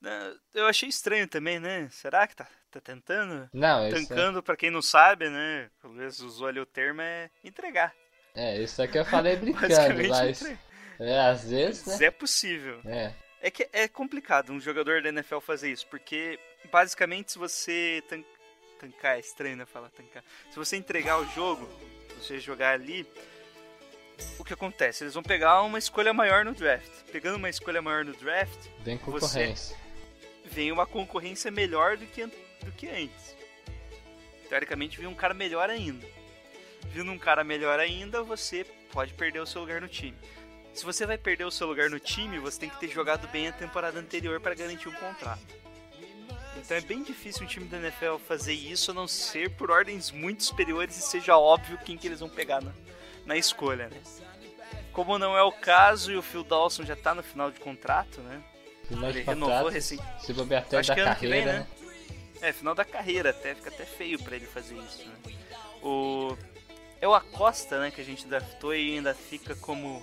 né, 0.00 0.32
Eu 0.54 0.66
achei 0.66 0.88
estranho 0.88 1.28
também, 1.28 1.60
né? 1.60 1.86
Será 1.90 2.26
que 2.26 2.34
tá, 2.34 2.48
tá 2.74 2.92
tentando? 2.92 3.48
Não, 3.52 3.88
isso, 3.88 4.06
Tancando, 4.08 4.42
pra 4.42 4.56
quem 4.56 4.70
não 4.70 4.82
sabe, 4.82 5.28
né? 5.28 5.70
Talvez 5.80 6.20
usou 6.20 6.46
ali 6.48 6.60
o 6.60 6.66
termo 6.66 7.00
é 7.00 7.30
entregar. 7.42 7.92
é, 8.34 8.58
isso 8.60 8.80
aqui 8.82 8.98
eu 8.98 9.04
falei 9.04 9.36
brincando, 9.36 10.08
mas 10.08 10.40
entregar. 10.42 10.60
é, 11.00 11.20
às 11.28 11.48
vezes, 11.50 11.86
né? 11.86 11.96
Se 11.96 12.04
é 12.04 12.10
possível. 12.10 12.80
É, 12.84 13.12
É 13.40 13.50
que 13.50 13.68
é 13.72 13.86
complicado 13.88 14.52
um 14.52 14.60
jogador 14.60 15.02
da 15.02 15.08
NFL 15.10 15.38
fazer 15.40 15.70
isso, 15.70 15.86
porque 15.88 16.38
basicamente 16.70 17.32
se 17.32 17.38
você 17.38 18.02
tan 18.08 18.22
tancar, 18.80 19.16
é 19.16 19.20
estranho 19.20 19.56
né, 19.56 19.64
falar 19.64 19.88
tancar. 19.90 20.22
Se 20.50 20.56
você 20.56 20.76
entregar 20.76 21.18
o 21.18 21.24
jogo, 21.30 21.66
você 22.18 22.38
jogar 22.38 22.72
ali, 22.74 23.06
o 24.38 24.44
que 24.44 24.52
acontece? 24.52 25.04
Eles 25.04 25.14
vão 25.14 25.22
pegar 25.22 25.62
uma 25.62 25.78
escolha 25.78 26.12
maior 26.12 26.44
no 26.44 26.52
draft. 26.52 26.90
Pegando 27.10 27.36
uma 27.36 27.48
escolha 27.48 27.80
maior 27.80 28.04
no 28.04 28.12
draft, 28.14 28.58
Você- 28.84 28.96
concorrência. 28.98 29.76
vem 30.44 30.70
uma 30.70 30.86
concorrência 30.86 31.50
melhor 31.50 31.96
do 31.96 32.04
que, 32.06 32.26
do 32.64 32.72
que 32.72 32.88
antes. 32.88 33.36
Teoricamente, 34.48 34.98
vem 34.98 35.06
um 35.06 35.14
cara 35.14 35.34
melhor 35.34 35.70
ainda. 35.70 36.06
Vindo 36.86 37.10
um 37.10 37.18
cara 37.18 37.42
melhor 37.42 37.78
ainda, 37.80 38.22
você 38.22 38.64
pode 38.92 39.12
perder 39.14 39.40
o 39.40 39.46
seu 39.46 39.60
lugar 39.60 39.80
no 39.80 39.88
time. 39.88 40.16
Se 40.72 40.84
você 40.84 41.06
vai 41.06 41.16
perder 41.16 41.44
o 41.44 41.50
seu 41.50 41.66
lugar 41.66 41.88
no 41.88 42.00
time, 42.00 42.38
você 42.38 42.60
tem 42.60 42.68
que 42.68 42.78
ter 42.78 42.88
jogado 42.88 43.28
bem 43.28 43.48
a 43.48 43.52
temporada 43.52 43.98
anterior 43.98 44.40
para 44.40 44.54
garantir 44.54 44.88
um 44.88 44.94
contrato. 44.94 45.42
Então 46.56 46.76
é 46.76 46.80
bem 46.80 47.02
difícil 47.02 47.44
um 47.44 47.46
time 47.46 47.66
da 47.66 47.76
NFL 47.78 48.16
fazer 48.26 48.54
isso 48.54 48.90
a 48.90 48.94
não 48.94 49.06
ser 49.06 49.50
por 49.50 49.70
ordens 49.70 50.10
muito 50.10 50.42
superiores 50.44 50.96
e 50.96 51.02
seja 51.02 51.36
óbvio 51.36 51.78
quem 51.84 51.96
que 51.96 52.06
eles 52.06 52.20
vão 52.20 52.28
pegar 52.28 52.62
na, 52.62 52.72
na 53.26 53.36
escolha, 53.36 53.88
né? 53.88 54.00
Como 54.92 55.18
não 55.18 55.36
é 55.36 55.42
o 55.42 55.52
caso 55.52 56.12
e 56.12 56.16
o 56.16 56.22
Phil 56.22 56.44
Dawson 56.44 56.84
já 56.84 56.96
tá 56.96 57.14
no 57.14 57.22
final 57.22 57.50
de 57.50 57.60
contrato, 57.60 58.20
né? 58.20 58.42
Final 58.88 59.12
de 59.12 59.18
Ele 59.18 59.26
renovou 59.26 59.54
contrato, 59.56 59.72
recém. 59.72 59.98
se 60.20 60.32
bobear 60.32 60.62
até 60.62 60.80
da 60.80 60.94
carreira, 60.94 61.36
vem, 61.36 61.44
né? 61.44 61.66
É, 62.44 62.52
final 62.52 62.74
da 62.74 62.84
carreira 62.84 63.30
até, 63.30 63.54
fica 63.54 63.70
até 63.70 63.86
feio 63.86 64.22
pra 64.22 64.36
ele 64.36 64.44
fazer 64.44 64.76
isso, 64.76 65.02
né? 65.08 65.14
O... 65.82 66.36
É 67.00 67.08
o 67.08 67.14
Acosta, 67.14 67.80
né, 67.80 67.90
que 67.90 68.02
a 68.02 68.04
gente 68.04 68.26
draftou 68.26 68.74
e 68.74 68.96
ainda 68.96 69.14
fica 69.14 69.56
como... 69.56 70.02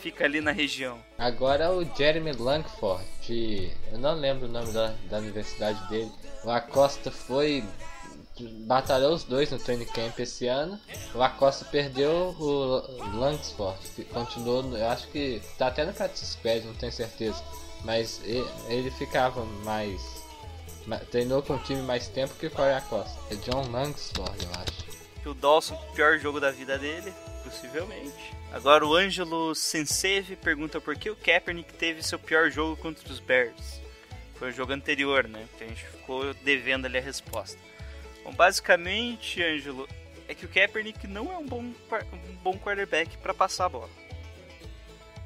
Fica 0.00 0.24
ali 0.24 0.40
na 0.40 0.50
região. 0.50 0.98
Agora 1.16 1.70
o 1.72 1.84
Jeremy 1.96 2.32
Langford, 2.32 3.04
de... 3.22 3.70
eu 3.92 3.98
não 3.98 4.14
lembro 4.14 4.48
o 4.48 4.50
nome 4.50 4.72
da, 4.72 4.88
da 5.08 5.18
universidade 5.18 5.88
dele. 5.88 6.10
O 6.42 6.50
Acosta 6.50 7.12
foi. 7.12 7.62
Batalhou 8.66 9.12
os 9.12 9.22
dois 9.22 9.50
no 9.50 9.58
training 9.58 9.84
camp 9.84 10.18
esse 10.18 10.48
ano. 10.48 10.80
O 11.14 11.22
Acosta 11.22 11.64
perdeu 11.66 12.34
o 12.40 13.18
Langford, 13.18 13.78
que 13.94 14.04
continuou, 14.04 14.64
eu 14.76 14.88
acho 14.88 15.06
que 15.08 15.40
tá 15.58 15.68
até 15.68 15.84
no 15.84 15.92
practice 15.92 16.32
squad, 16.32 16.66
não 16.66 16.74
tenho 16.74 16.90
certeza. 16.90 17.40
Mas 17.84 18.20
ele 18.24 18.90
ficava 18.90 19.44
mais. 19.64 20.19
Treinou 21.10 21.42
com 21.42 21.54
o 21.54 21.58
time 21.58 21.82
mais 21.82 22.08
tempo 22.08 22.34
que 22.34 22.46
o 22.46 22.50
Corey 22.50 22.74
Acosta. 22.74 23.18
É 23.30 23.36
John 23.36 23.70
Langsford, 23.70 24.44
eu 24.44 24.50
acho. 24.60 25.28
O 25.28 25.34
Dawson, 25.34 25.76
pior 25.94 26.18
jogo 26.18 26.40
da 26.40 26.50
vida 26.50 26.78
dele, 26.78 27.12
possivelmente. 27.44 28.34
Agora 28.52 28.86
o 28.86 28.94
Ângelo 28.94 29.54
Senseve 29.54 30.34
pergunta 30.34 30.80
por 30.80 30.96
que 30.96 31.10
o 31.10 31.16
Kaepernick 31.16 31.72
teve 31.74 32.02
seu 32.02 32.18
pior 32.18 32.50
jogo 32.50 32.76
contra 32.76 33.08
os 33.12 33.20
Bears. 33.20 33.80
Foi 34.36 34.48
o 34.48 34.52
jogo 34.52 34.72
anterior, 34.72 35.28
né? 35.28 35.46
Que 35.58 35.64
a 35.64 35.66
gente 35.68 35.84
ficou 35.84 36.32
devendo 36.34 36.86
ali 36.86 36.98
a 36.98 37.02
resposta. 37.02 37.58
Bom, 38.24 38.32
basicamente, 38.32 39.42
Ângelo, 39.42 39.86
é 40.26 40.34
que 40.34 40.46
o 40.46 40.48
Kaepernick 40.48 41.06
não 41.06 41.30
é 41.30 41.36
um 41.36 41.46
bom, 41.46 41.62
um 41.62 42.34
bom 42.42 42.58
quarterback 42.58 43.16
para 43.18 43.34
passar 43.34 43.66
a 43.66 43.68
bola. 43.68 43.90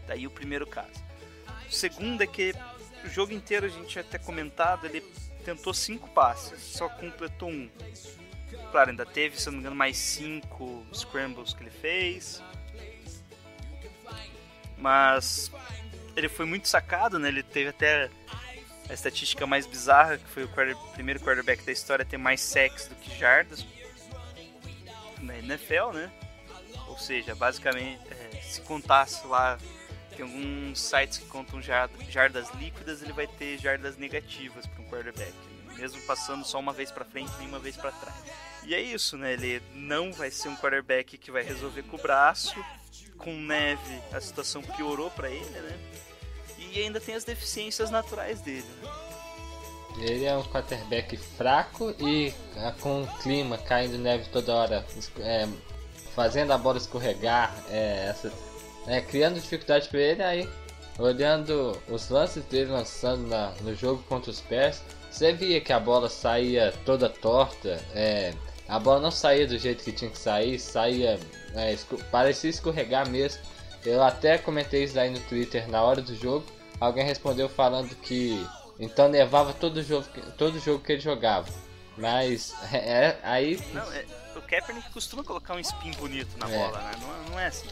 Daí 0.07 0.27
o 0.27 0.31
primeiro 0.31 0.67
caso. 0.67 1.05
O 1.69 1.73
segundo 1.73 2.23
é 2.23 2.27
que 2.27 2.55
o 3.05 3.09
jogo 3.09 3.33
inteiro 3.33 3.67
a 3.67 3.69
gente 3.69 3.89
tinha 3.89 4.03
até 4.03 4.19
comentado, 4.19 4.87
ele 4.87 5.01
tentou 5.45 5.75
cinco 5.75 6.09
passes, 6.11 6.61
só 6.61 6.89
completou 6.89 7.51
um. 7.51 7.71
Claro, 8.71 8.91
ainda 8.91 9.07
teve, 9.07 9.41
se 9.41 9.47
não 9.47 9.55
me 9.55 9.61
engano, 9.61 9.77
mais 9.77 9.97
cinco 9.97 10.85
scrambles 10.93 11.55
que 11.55 11.63
ele 11.63 11.71
fez. 11.71 12.43
Mas 14.77 15.51
ele 16.17 16.29
foi 16.29 16.47
muito 16.47 16.69
sacado, 16.69 17.19
né? 17.19 17.29
Ele 17.29 17.43
teve 17.43 17.71
até 17.71 18.11
a 18.89 18.93
estatística 18.93 19.47
mais 19.47 19.67
bizarra, 19.67 20.19
que 20.19 20.29
foi 20.29 20.45
o 20.45 20.49
quarter, 20.49 20.77
primeiro 20.93 21.21
quarterback 21.21 21.65
da 21.65 21.73
história 21.73 22.03
a 22.03 22.07
ter 22.07 22.19
mais 22.19 22.41
sacks 22.41 22.87
do 22.87 22.95
que 22.97 23.17
jardas 23.17 23.65
na 25.21 25.39
NFL, 25.39 25.93
né? 25.93 26.13
Ou 26.89 26.99
seja, 26.99 27.35
basicamente, 27.35 28.01
é, 28.11 28.41
se 28.43 28.61
contasse 28.61 29.27
lá, 29.27 29.59
tem 30.17 30.25
alguns 30.25 30.81
sites 30.81 31.19
que 31.19 31.27
contam 31.27 31.61
jardas 31.63 32.49
líquidas, 32.55 33.03
ele 33.03 33.13
vai 33.13 33.27
ter 33.27 33.59
jardas 33.59 33.97
negativas 33.97 34.67
para 34.67 34.83
um 34.83 34.89
quarterback, 34.89 35.35
mesmo 35.77 36.01
passando 36.03 36.45
só 36.45 36.59
uma 36.59 36.73
vez 36.73 36.91
para 36.91 37.05
frente 37.05 37.33
e 37.41 37.47
uma 37.47 37.59
vez 37.59 37.77
para 37.77 37.93
trás. 37.93 38.17
E 38.65 38.75
é 38.75 38.81
isso, 38.81 39.17
né? 39.17 39.35
Ele 39.35 39.63
não 39.75 40.13
vai 40.13 40.31
ser 40.31 40.49
um 40.49 40.57
quarterback 40.57 41.19
que 41.19 41.31
vai 41.31 41.43
resolver 41.43 41.83
com 41.83 41.97
o 41.97 42.01
braço. 42.01 42.55
Com 43.19 43.35
neve, 43.35 44.01
a 44.13 44.21
situação 44.21 44.63
piorou 44.63 45.11
para 45.11 45.31
ele, 45.31 45.45
né? 45.45 45.79
E 46.59 46.81
ainda 46.81 47.01
tem 47.01 47.15
as 47.15 47.25
deficiências 47.25 47.91
naturais 47.91 48.41
dele, 48.41 48.67
né? 48.83 48.91
Ele 49.99 50.25
é 50.25 50.37
um 50.37 50.43
quarterback 50.43 51.17
fraco 51.17 51.95
e 52.01 52.35
ah, 52.57 52.75
com 52.81 53.03
o 53.03 53.19
clima 53.19 53.57
caindo 53.59 53.97
neve 53.97 54.29
toda 54.31 54.53
hora, 54.53 54.85
é, 55.21 55.49
fazendo 56.15 56.53
a 56.53 56.59
bola 56.59 56.79
escorregar, 56.79 57.55
é, 57.71 58.09
essa, 58.09 58.33
é, 58.87 59.01
criando 59.01 59.41
dificuldade 59.41 59.89
para 59.89 60.01
ele. 60.01 60.23
Aí, 60.23 60.49
olhando 60.99 61.81
os 61.89 62.09
lances 62.09 62.45
dele 62.45 62.71
lançando 62.71 63.27
na, 63.29 63.53
no 63.63 63.75
jogo 63.75 64.03
contra 64.09 64.31
os 64.31 64.41
pés, 64.41 64.83
você 65.11 65.33
via 65.33 65.61
que 65.61 65.73
a 65.73 65.81
bola 65.81 66.09
saía 66.09 66.73
toda 66.85 67.09
torta, 67.09 67.81
é, 67.95 68.35
a 68.69 68.79
bola 68.79 69.01
não 69.01 69.11
saía 69.11 69.47
do 69.47 69.59
jeito 69.59 69.85
que 69.85 69.93
tinha 69.93 70.11
que 70.11 70.19
sair, 70.19 70.59
saía, 70.59 71.19
é, 71.55 71.73
esco 71.73 71.99
parecia 72.11 72.51
escorregar 72.51 73.09
mesmo. 73.09 73.41
Eu 73.85 74.03
até 74.03 74.39
comentei 74.39 74.85
isso 74.85 74.99
aí 74.99 75.11
no 75.11 75.21
Twitter 75.21 75.69
na 75.69 75.83
hora 75.83 76.01
do 76.01 76.15
jogo. 76.17 76.47
Alguém 76.81 77.05
respondeu 77.05 77.49
falando 77.49 77.95
que 77.97 78.45
então 78.81 79.09
nevava 79.09 79.53
todo 79.53 79.83
jogo, 79.83 80.07
todo 80.39 80.59
jogo 80.59 80.83
que 80.83 80.93
ele 80.93 81.01
jogava. 81.01 81.49
Mas 81.97 82.55
é, 82.73 82.79
é 82.79 83.19
aí. 83.23 83.63
Não, 83.73 83.93
é, 83.93 84.05
o 84.35 84.43
Kaepernick 84.43 84.91
costuma 84.91 85.23
colocar 85.23 85.55
um 85.55 85.61
spin 85.61 85.93
bonito 85.93 86.37
na 86.39 86.51
é. 86.51 86.59
bola, 86.59 86.79
né? 86.79 86.93
Não, 87.01 87.31
não 87.31 87.41
é 87.41 87.47
assim. 87.47 87.69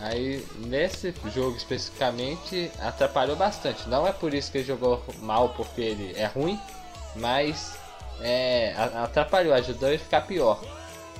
Aí 0.00 0.44
nesse 0.56 1.14
jogo 1.34 1.56
especificamente 1.56 2.70
atrapalhou 2.80 3.36
bastante. 3.36 3.88
Não 3.88 4.06
é 4.06 4.12
por 4.12 4.32
isso 4.32 4.50
que 4.50 4.58
ele 4.58 4.66
jogou 4.66 5.04
mal 5.18 5.50
porque 5.50 5.80
ele 5.82 6.18
é 6.18 6.26
ruim, 6.26 6.58
mas 7.16 7.78
é, 8.20 8.74
atrapalhou, 8.76 9.52
ajudou 9.54 9.88
ele 9.88 9.96
a 9.96 10.04
ficar 10.04 10.22
pior. 10.22 10.60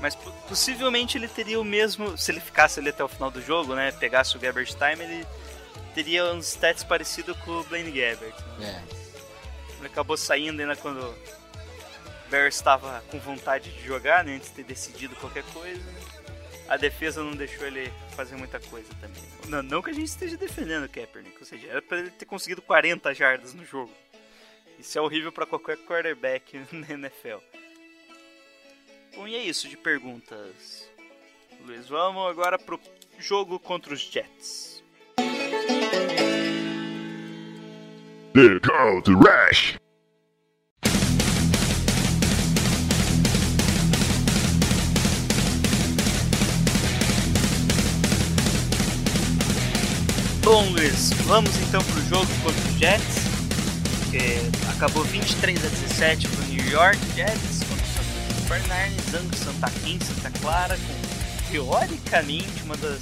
Mas 0.01 0.15
possivelmente 0.49 1.19
ele 1.19 1.29
teria 1.29 1.61
o 1.61 1.65
mesmo, 1.65 2.17
se 2.17 2.33
ele 2.33 2.41
ficasse 2.41 2.81
ali 2.81 2.89
até 2.89 3.05
o 3.05 3.09
final 3.09 3.31
do 3.31 3.43
jogo, 3.43 3.75
né? 3.75 3.93
Pegasse 3.93 4.35
o 4.35 4.41
Gabbert 4.41 4.69
Time, 4.69 5.05
ele 5.05 5.27
teria 5.95 6.25
uns 6.33 6.47
stats 6.47 6.83
parecidos 6.83 7.37
com 7.41 7.51
o 7.51 7.65
Blaine 7.65 7.91
Gabbert. 7.91 8.35
Né? 8.59 8.83
É. 8.89 9.77
Ele 9.79 9.87
acabou 9.87 10.17
saindo 10.17 10.61
ainda 10.61 10.75
quando 10.75 11.01
o 11.01 11.15
Bears 12.31 12.55
estava 12.55 13.03
com 13.11 13.19
vontade 13.19 13.71
de 13.71 13.85
jogar, 13.85 14.25
né? 14.25 14.37
Antes 14.37 14.49
de 14.49 14.55
ter 14.55 14.65
decidido 14.65 15.15
qualquer 15.17 15.45
coisa. 15.53 15.83
A 16.71 16.77
defesa 16.77 17.21
não 17.21 17.33
deixou 17.33 17.67
ele 17.67 17.93
fazer 18.15 18.37
muita 18.37 18.61
coisa 18.61 18.89
também. 19.01 19.21
Não, 19.49 19.61
não 19.61 19.83
que 19.83 19.91
a 19.91 19.93
gente 19.93 20.07
esteja 20.07 20.37
defendendo 20.37 20.85
o 20.85 20.89
Kaepernick, 20.89 21.37
ou 21.41 21.45
seja, 21.45 21.67
era 21.67 21.83
para 21.83 21.99
ele 21.99 22.11
ter 22.11 22.27
conseguido 22.27 22.63
40 22.63 23.13
jardas 23.13 23.53
no 23.53 23.65
jogo. 23.65 23.93
Isso 24.79 24.97
é 24.97 25.01
horrível 25.03 25.33
para 25.33 25.47
qualquer 25.47 25.77
quarterback 25.79 26.57
na 26.71 26.89
NFL. 26.91 27.39
Bom, 29.17 29.27
e 29.27 29.35
é 29.35 29.43
isso 29.43 29.69
de 29.69 29.77
perguntas. 29.77 30.89
Luiz, 31.67 31.89
vamos 31.89 32.31
agora 32.31 32.57
pro 32.57 32.79
jogo 33.19 33.59
contra 33.59 33.93
os 33.93 34.01
Jets. 34.01 34.85
They're 38.33 38.61
called 38.61 39.07
the 39.07 39.17
Bom, 50.51 50.69
Luiz, 50.71 51.11
vamos 51.27 51.57
então 51.59 51.81
pro 51.81 52.03
jogo 52.09 52.27
contra 52.43 52.61
os 52.61 52.77
Jets 52.77 53.19
acabou 54.69 55.05
23 55.05 55.65
a 55.65 55.69
17 55.69 56.27
pro 56.27 56.45
New 56.47 56.69
York 56.69 56.99
Jets 57.15 57.63
contra 57.69 57.85
o 57.85 57.93
São 57.95 58.03
Francisco 58.03 58.69
49ers, 58.69 59.37
Santa 59.37 59.73
em 59.87 60.01
Santa 60.01 60.31
Clara, 60.41 60.77
com 60.77 61.53
teoricamente 61.53 62.65
uma 62.65 62.77
das 62.79 63.01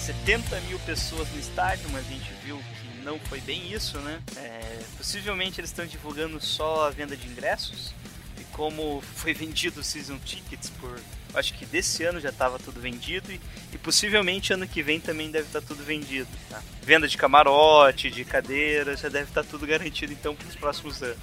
70 0.00 0.60
mil 0.62 0.76
pessoas 0.80 1.30
no 1.30 1.38
estádio, 1.38 1.88
mas 1.92 2.04
a 2.04 2.10
gente 2.10 2.32
viu 2.44 2.56
que 2.56 3.04
não 3.04 3.16
foi 3.16 3.40
bem 3.42 3.72
isso, 3.72 3.98
né? 3.98 4.20
É, 4.38 4.80
possivelmente 4.98 5.60
eles 5.60 5.70
estão 5.70 5.86
divulgando 5.86 6.40
só 6.40 6.88
a 6.88 6.90
venda 6.90 7.16
de 7.16 7.28
ingressos 7.28 7.94
e 8.40 8.44
como 8.50 9.00
foi 9.14 9.32
vendido 9.32 9.84
season 9.84 10.18
tickets 10.24 10.68
por 10.80 10.98
acho 11.34 11.54
que 11.54 11.64
desse 11.66 12.04
ano 12.04 12.20
já 12.20 12.30
estava 12.30 12.58
tudo 12.58 12.80
vendido 12.80 13.32
e, 13.32 13.40
e, 13.72 13.78
possivelmente 13.78 14.52
ano 14.52 14.66
que 14.66 14.82
vem 14.82 15.00
também 15.00 15.30
deve 15.30 15.46
estar 15.46 15.60
tá 15.60 15.66
tudo 15.66 15.82
vendido. 15.84 16.28
Tá? 16.48 16.62
Venda 16.82 17.08
de 17.08 17.16
camarote, 17.16 18.10
de 18.10 18.24
cadeira, 18.24 18.96
já 18.96 19.08
deve 19.08 19.30
estar 19.30 19.42
tá 19.42 19.48
tudo 19.48 19.66
garantido 19.66 20.12
então 20.12 20.34
para 20.34 20.48
os 20.48 20.56
próximos 20.56 21.02
anos. 21.02 21.18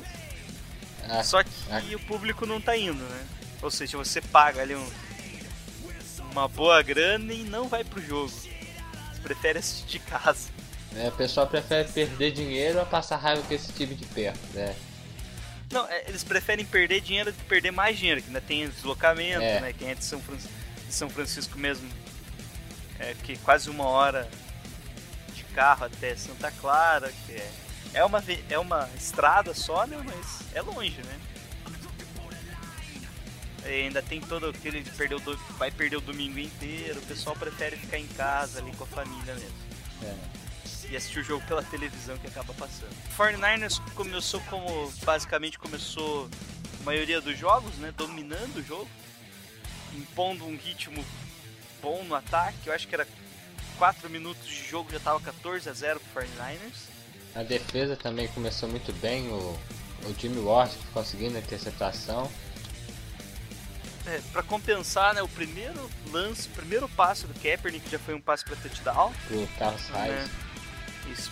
Ah, 1.08 1.24
Só 1.24 1.44
que 1.44 1.50
ah. 1.70 1.82
o 1.96 2.00
público 2.00 2.46
não 2.46 2.58
está 2.58 2.78
indo, 2.78 3.02
né? 3.02 3.28
Ou 3.62 3.72
seja, 3.72 3.98
você 3.98 4.22
paga 4.22 4.62
ali 4.62 4.76
um, 4.76 4.90
uma 6.32 6.48
boa 6.48 6.82
grana 6.82 7.34
e 7.34 7.44
não 7.44 7.68
vai 7.68 7.84
pro 7.84 8.02
jogo. 8.02 8.30
Você 8.30 9.20
prefere 9.24 9.60
assistir 9.60 9.88
de 9.88 10.00
casa. 10.06 10.50
É, 10.96 11.08
o 11.08 11.12
pessoal 11.12 11.46
prefere 11.48 11.88
perder 11.90 12.32
dinheiro 12.32 12.82
a 12.82 12.86
passar 12.86 13.18
raiva 13.18 13.44
com 13.44 13.54
esse 13.54 13.72
time 13.74 13.96
de 13.96 14.06
perto, 14.06 14.40
né? 14.54 14.76
Não, 15.72 15.88
é, 15.88 16.04
eles 16.08 16.24
preferem 16.24 16.66
perder 16.66 17.02
dinheiro 17.02 17.32
do 17.32 17.38
que 17.38 17.44
perder 17.46 17.72
mais 17.72 17.98
dinheiro, 17.98 18.22
que 18.22 18.28
ainda 18.28 18.42
tem 18.42 18.68
deslocamento, 18.68 19.42
é. 19.42 19.62
né? 19.62 19.74
Quem 19.74 19.90
é 19.90 19.96
de 19.96 20.04
São, 20.04 20.20
Fran... 20.20 20.36
de 20.36 20.94
São 20.94 21.10
Francisco 21.10 21.58
mesmo, 21.60 21.88
é 23.00 23.14
que 23.24 23.38
quase 23.38 23.70
uma 23.70 23.86
hora 23.86 24.28
de 25.36 25.44
carro 25.46 25.86
até 25.86 26.16
Santa 26.16 26.52
Clara, 26.52 27.12
que 27.26 27.34
é, 27.34 27.52
é, 27.94 28.06
uma, 28.06 28.24
é 28.50 28.58
uma 28.58 28.90
estrada 28.96 29.54
só, 29.54 29.86
né? 29.86 29.98
Mas 30.04 30.42
é 30.54 30.62
longe, 30.62 31.02
né? 31.04 31.20
E 33.66 33.84
ainda 33.84 34.02
tem 34.02 34.20
todo 34.20 34.48
aquele 34.48 34.82
perdeu 34.98 35.20
vai 35.58 35.70
perder 35.70 35.98
o 35.98 36.02
domingo 36.02 36.40
inteiro, 36.40 37.00
o 37.00 37.06
pessoal 37.06 37.36
prefere 37.36 37.78
ficar 37.78 38.00
em 38.00 38.08
casa 38.08 38.60
ali 38.60 38.72
com 38.72 38.86
a 38.86 38.88
família 38.88 39.36
mesmo. 39.36 39.54
É 40.02 40.40
e 40.92 40.98
assistir 40.98 41.20
o 41.20 41.24
jogo 41.24 41.46
pela 41.46 41.64
televisão 41.64 42.18
que 42.18 42.28
acaba 42.28 42.54
passando. 42.54 42.92
O 42.92 43.22
49ers 43.22 43.80
começou 43.94 44.42
como 44.42 44.92
basicamente 45.04 45.60
começou 45.60 46.30
a 46.82 46.84
maioria 46.84 47.22
dos 47.22 47.38
jogos, 47.38 47.76
né, 47.76 47.94
dominando 47.96 48.58
o 48.58 48.64
jogo, 48.64 48.90
impondo 49.94 50.46
um 50.46 50.56
ritmo 50.56 51.06
bom 51.82 52.04
no 52.04 52.16
ataque. 52.16 52.68
Eu 52.68 52.74
acho 52.74 52.88
que 52.88 52.96
era 52.96 53.08
4 53.78 54.10
minutos 54.10 54.46
de 54.48 54.68
jogo 54.68 54.92
já 54.92 54.98
estava 54.98 55.20
14 55.20 55.70
a 55.70 55.74
0 55.74 56.00
pro 56.00 56.24
49ers. 56.24 56.90
A 57.36 57.44
defesa 57.44 57.96
também 57.96 58.28
começou 58.30 58.68
muito 58.68 58.92
bem, 58.94 59.30
o, 59.30 59.58
o 60.06 60.16
Jimmy 60.20 60.40
Ward 60.40 60.76
conseguindo 60.94 61.38
a 61.38 61.40
interceptação. 61.40 62.30
É, 64.08 64.20
para 64.32 64.42
compensar, 64.42 65.14
né, 65.14 65.22
o 65.22 65.28
primeiro 65.28 65.90
lance, 66.12 66.48
o 66.48 66.52
primeiro 66.52 66.90
passo 66.90 67.28
do 67.28 67.40
Kaepernick 67.40 67.88
já 67.90 68.00
foi 68.00 68.16
um 68.16 68.22
passe 68.22 68.44
para 68.44 68.56
touchdown. 68.56 69.14
O 69.30 69.48
Carlos 69.60 69.82
Sainz. 69.84 70.16
Né? 70.16 70.49
Isso, 71.12 71.32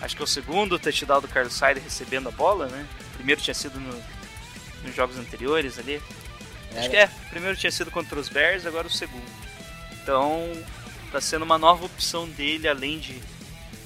acho 0.00 0.16
que 0.16 0.22
é 0.22 0.24
o 0.24 0.28
segundo 0.28 0.78
touchdown 0.78 1.20
do 1.20 1.28
Carlos 1.28 1.54
Sainz 1.54 1.82
recebendo 1.82 2.28
a 2.28 2.32
bola, 2.32 2.66
né? 2.66 2.86
O 3.12 3.16
primeiro 3.16 3.40
tinha 3.40 3.54
sido 3.54 3.78
no, 3.80 4.02
nos 4.84 4.94
jogos 4.94 5.16
anteriores 5.18 5.78
ali. 5.78 6.00
Acho 6.74 6.90
que 6.90 6.96
é, 6.96 7.06
o 7.06 7.30
primeiro 7.30 7.56
tinha 7.56 7.70
sido 7.70 7.90
contra 7.90 8.18
os 8.18 8.28
Bears, 8.28 8.66
agora 8.66 8.86
o 8.86 8.90
segundo. 8.90 9.24
Então, 10.02 10.52
tá 11.10 11.20
sendo 11.20 11.44
uma 11.44 11.58
nova 11.58 11.86
opção 11.86 12.28
dele, 12.28 12.68
além 12.68 12.98
de 12.98 13.20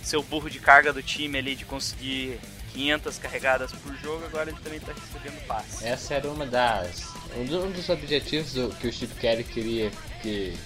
ser 0.02 0.16
o 0.16 0.22
burro 0.22 0.50
de 0.50 0.58
carga 0.58 0.92
do 0.92 1.02
time 1.02 1.38
ali, 1.38 1.54
de 1.54 1.64
conseguir 1.64 2.40
500 2.72 3.18
carregadas 3.18 3.72
por 3.72 3.94
jogo, 3.96 4.24
agora 4.24 4.50
ele 4.50 4.58
também 4.60 4.80
tá 4.80 4.92
recebendo 4.92 5.46
passe. 5.46 5.86
Essa 5.86 6.14
era 6.14 6.28
uma 6.28 6.46
das... 6.46 7.08
Um 7.36 7.70
dos 7.70 7.88
objetivos 7.88 8.52
que 8.80 8.88
o 8.88 8.92
Chip 8.92 9.14
Kelly 9.14 9.44
queria 9.44 9.90
que 10.20 10.56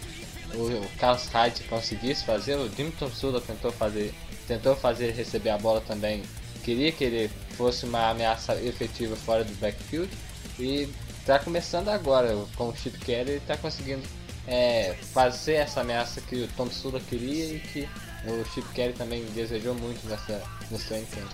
o 0.54 0.98
Carlos 0.98 1.26
Hyde 1.26 1.62
conseguisse 1.64 2.24
fazer, 2.24 2.56
o 2.56 2.68
Dimton 2.68 3.10
Sula 3.10 3.40
tentou 3.40 3.70
fazer, 3.72 4.14
tentou 4.46 4.74
fazer 4.76 5.12
receber 5.12 5.50
a 5.50 5.58
bola 5.58 5.80
também, 5.80 6.22
queria 6.62 6.90
que 6.92 7.04
ele 7.04 7.30
fosse 7.56 7.84
uma 7.84 8.10
ameaça 8.10 8.54
efetiva 8.62 9.14
fora 9.16 9.44
do 9.44 9.54
backfield 9.60 10.10
e 10.58 10.88
está 11.20 11.38
começando 11.38 11.88
agora 11.88 12.36
com 12.56 12.68
o 12.68 12.76
Chip 12.76 12.98
Kelly, 12.98 13.32
está 13.32 13.56
conseguindo 13.56 14.02
é, 14.46 14.94
fazer 15.12 15.54
essa 15.54 15.80
ameaça 15.80 16.20
que 16.20 16.36
o 16.36 16.48
Tom 16.48 16.70
Sula 16.70 17.00
queria 17.00 17.56
e 17.56 17.60
que 17.60 17.88
o 18.26 18.44
Chip 18.52 18.68
Kelly 18.74 18.92
também 18.92 19.24
desejou 19.34 19.74
muito 19.74 20.06
nessa, 20.06 20.42
nesse 20.70 20.88
camp. 20.88 21.28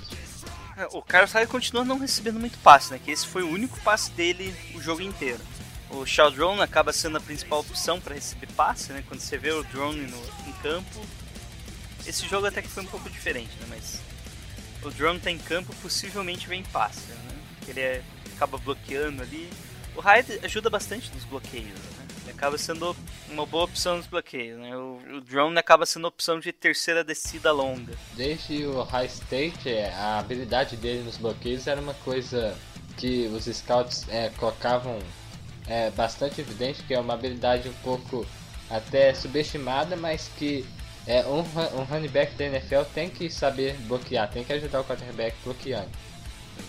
É, 0.77 0.87
O 0.93 1.03
Carlos 1.03 1.33
Hyde 1.33 1.51
continua 1.51 1.85
não 1.85 1.99
recebendo 1.99 2.41
muito 2.41 2.59
passe, 2.59 2.93
né? 2.93 3.01
Que 3.05 3.11
esse 3.11 3.27
foi 3.27 3.43
o 3.43 3.51
único 3.51 3.79
passe 3.81 4.11
dele 4.13 4.55
o 4.75 4.81
jogo 4.81 5.03
inteiro. 5.03 5.41
O 5.91 6.07
Shaw 6.07 6.31
Drone 6.31 6.61
acaba 6.61 6.93
sendo 6.93 7.19
a 7.19 7.21
principal 7.21 7.61
opção 7.61 8.01
para 8.01 8.15
receber 8.15 8.47
passe, 8.55 8.93
né? 8.93 9.03
Quando 9.09 9.21
você 9.21 9.37
vê 9.37 9.51
o 9.51 9.65
drone 9.65 10.03
no, 10.03 10.19
em 10.49 10.53
campo. 10.63 11.01
Esse 12.07 12.27
jogo 12.29 12.47
até 12.47 12.63
que 12.63 12.69
foi 12.69 12.85
um 12.85 12.87
pouco 12.87 13.11
diferente, 13.11 13.51
né? 13.61 13.67
Mas 13.69 14.01
o 14.83 14.91
drone 14.91 15.19
tá 15.19 15.31
em 15.31 15.39
campo, 15.39 15.75
possivelmente 15.83 16.49
vem 16.49 16.63
passe, 16.63 17.11
né? 17.11 17.17
Ele 17.69 17.81
é- 17.81 18.03
acaba 18.37 18.57
bloqueando 18.57 19.23
ali. 19.23 19.51
O 19.97 20.01
Hyde 20.01 20.41
ajuda 20.45 20.71
bastante 20.71 21.13
nos 21.13 21.25
bloqueios, 21.25 21.67
né? 21.67 22.07
Ele 22.23 22.31
acaba 22.31 22.57
sendo 22.57 22.97
uma 23.29 23.45
boa 23.45 23.65
opção 23.65 23.97
nos 23.97 24.07
bloqueios, 24.07 24.59
né? 24.61 24.77
O, 24.77 25.01
o 25.17 25.21
drone 25.21 25.59
acaba 25.59 25.85
sendo 25.85 26.07
opção 26.07 26.39
de 26.39 26.53
terceira 26.53 27.03
descida 27.03 27.51
longa. 27.51 27.93
Desde 28.15 28.65
o 28.65 28.83
High 28.83 29.07
State, 29.07 29.69
é, 29.69 29.93
a 29.93 30.19
habilidade 30.21 30.77
dele 30.77 31.03
nos 31.03 31.17
bloqueios 31.17 31.67
era 31.67 31.81
uma 31.81 31.95
coisa 31.95 32.57
que 32.97 33.27
os 33.27 33.45
scouts 33.45 34.07
é, 34.09 34.31
colocavam 34.31 34.99
é, 35.71 35.89
bastante 35.91 36.41
evidente, 36.41 36.83
que 36.83 36.93
é 36.93 36.99
uma 36.99 37.15
habilidade 37.15 37.69
um 37.69 37.75
pouco 37.75 38.27
até 38.69 39.15
subestimada, 39.15 39.97
mas 39.97 40.29
que 40.37 40.67
é, 41.07 41.25
um, 41.25 41.39
um 41.79 41.85
running 41.85 42.09
back 42.09 42.35
da 42.35 42.45
NFL 42.47 42.83
tem 42.93 43.09
que 43.09 43.31
saber 43.31 43.75
bloquear, 43.83 44.29
tem 44.29 44.45
que 44.45 44.53
ajudar 44.53 44.81
o 44.81 44.85
quarterback 44.85 45.37
bloqueando. 45.45 45.89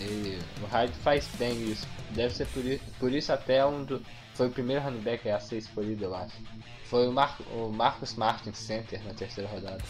E 0.00 0.38
o 0.62 0.66
Hyde 0.66 0.94
faz 1.02 1.28
bem 1.36 1.70
isso. 1.70 1.86
Deve 2.10 2.32
ser 2.32 2.46
por, 2.46 2.62
por 2.98 3.12
isso 3.12 3.32
até 3.32 3.66
um 3.66 3.84
do. 3.84 4.02
Foi 4.34 4.46
o 4.46 4.50
primeiro 4.50 4.82
running 4.82 5.00
back 5.00 5.28
a 5.28 5.38
ser 5.38 5.58
escolhido, 5.58 6.04
eu 6.04 6.14
acho. 6.14 6.36
Foi 6.86 7.06
o, 7.06 7.12
Mar, 7.12 7.38
o 7.50 7.68
Marcus 7.68 8.14
Martin 8.14 8.54
Center 8.54 9.02
na 9.04 9.12
terceira 9.12 9.50
rodada. 9.50 9.82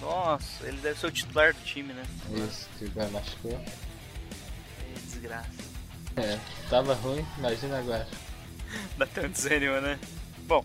Nossa, 0.00 0.66
ele 0.66 0.78
deve 0.78 0.98
ser 0.98 1.06
o 1.06 1.10
titular 1.10 1.54
do 1.54 1.60
time, 1.60 1.92
né? 1.92 2.02
Isso, 2.30 2.68
que 2.78 2.86
agora 2.86 3.08
machucou. 3.08 3.52
É 3.52 4.98
desgraça. 5.00 5.71
É, 6.16 6.38
tava 6.68 6.94
ruim, 6.94 7.24
imagina 7.38 7.78
agora. 7.78 8.06
Bateu 8.96 9.24
um 9.24 9.28
desânimo, 9.28 9.80
né? 9.80 9.98
Bom, 10.46 10.64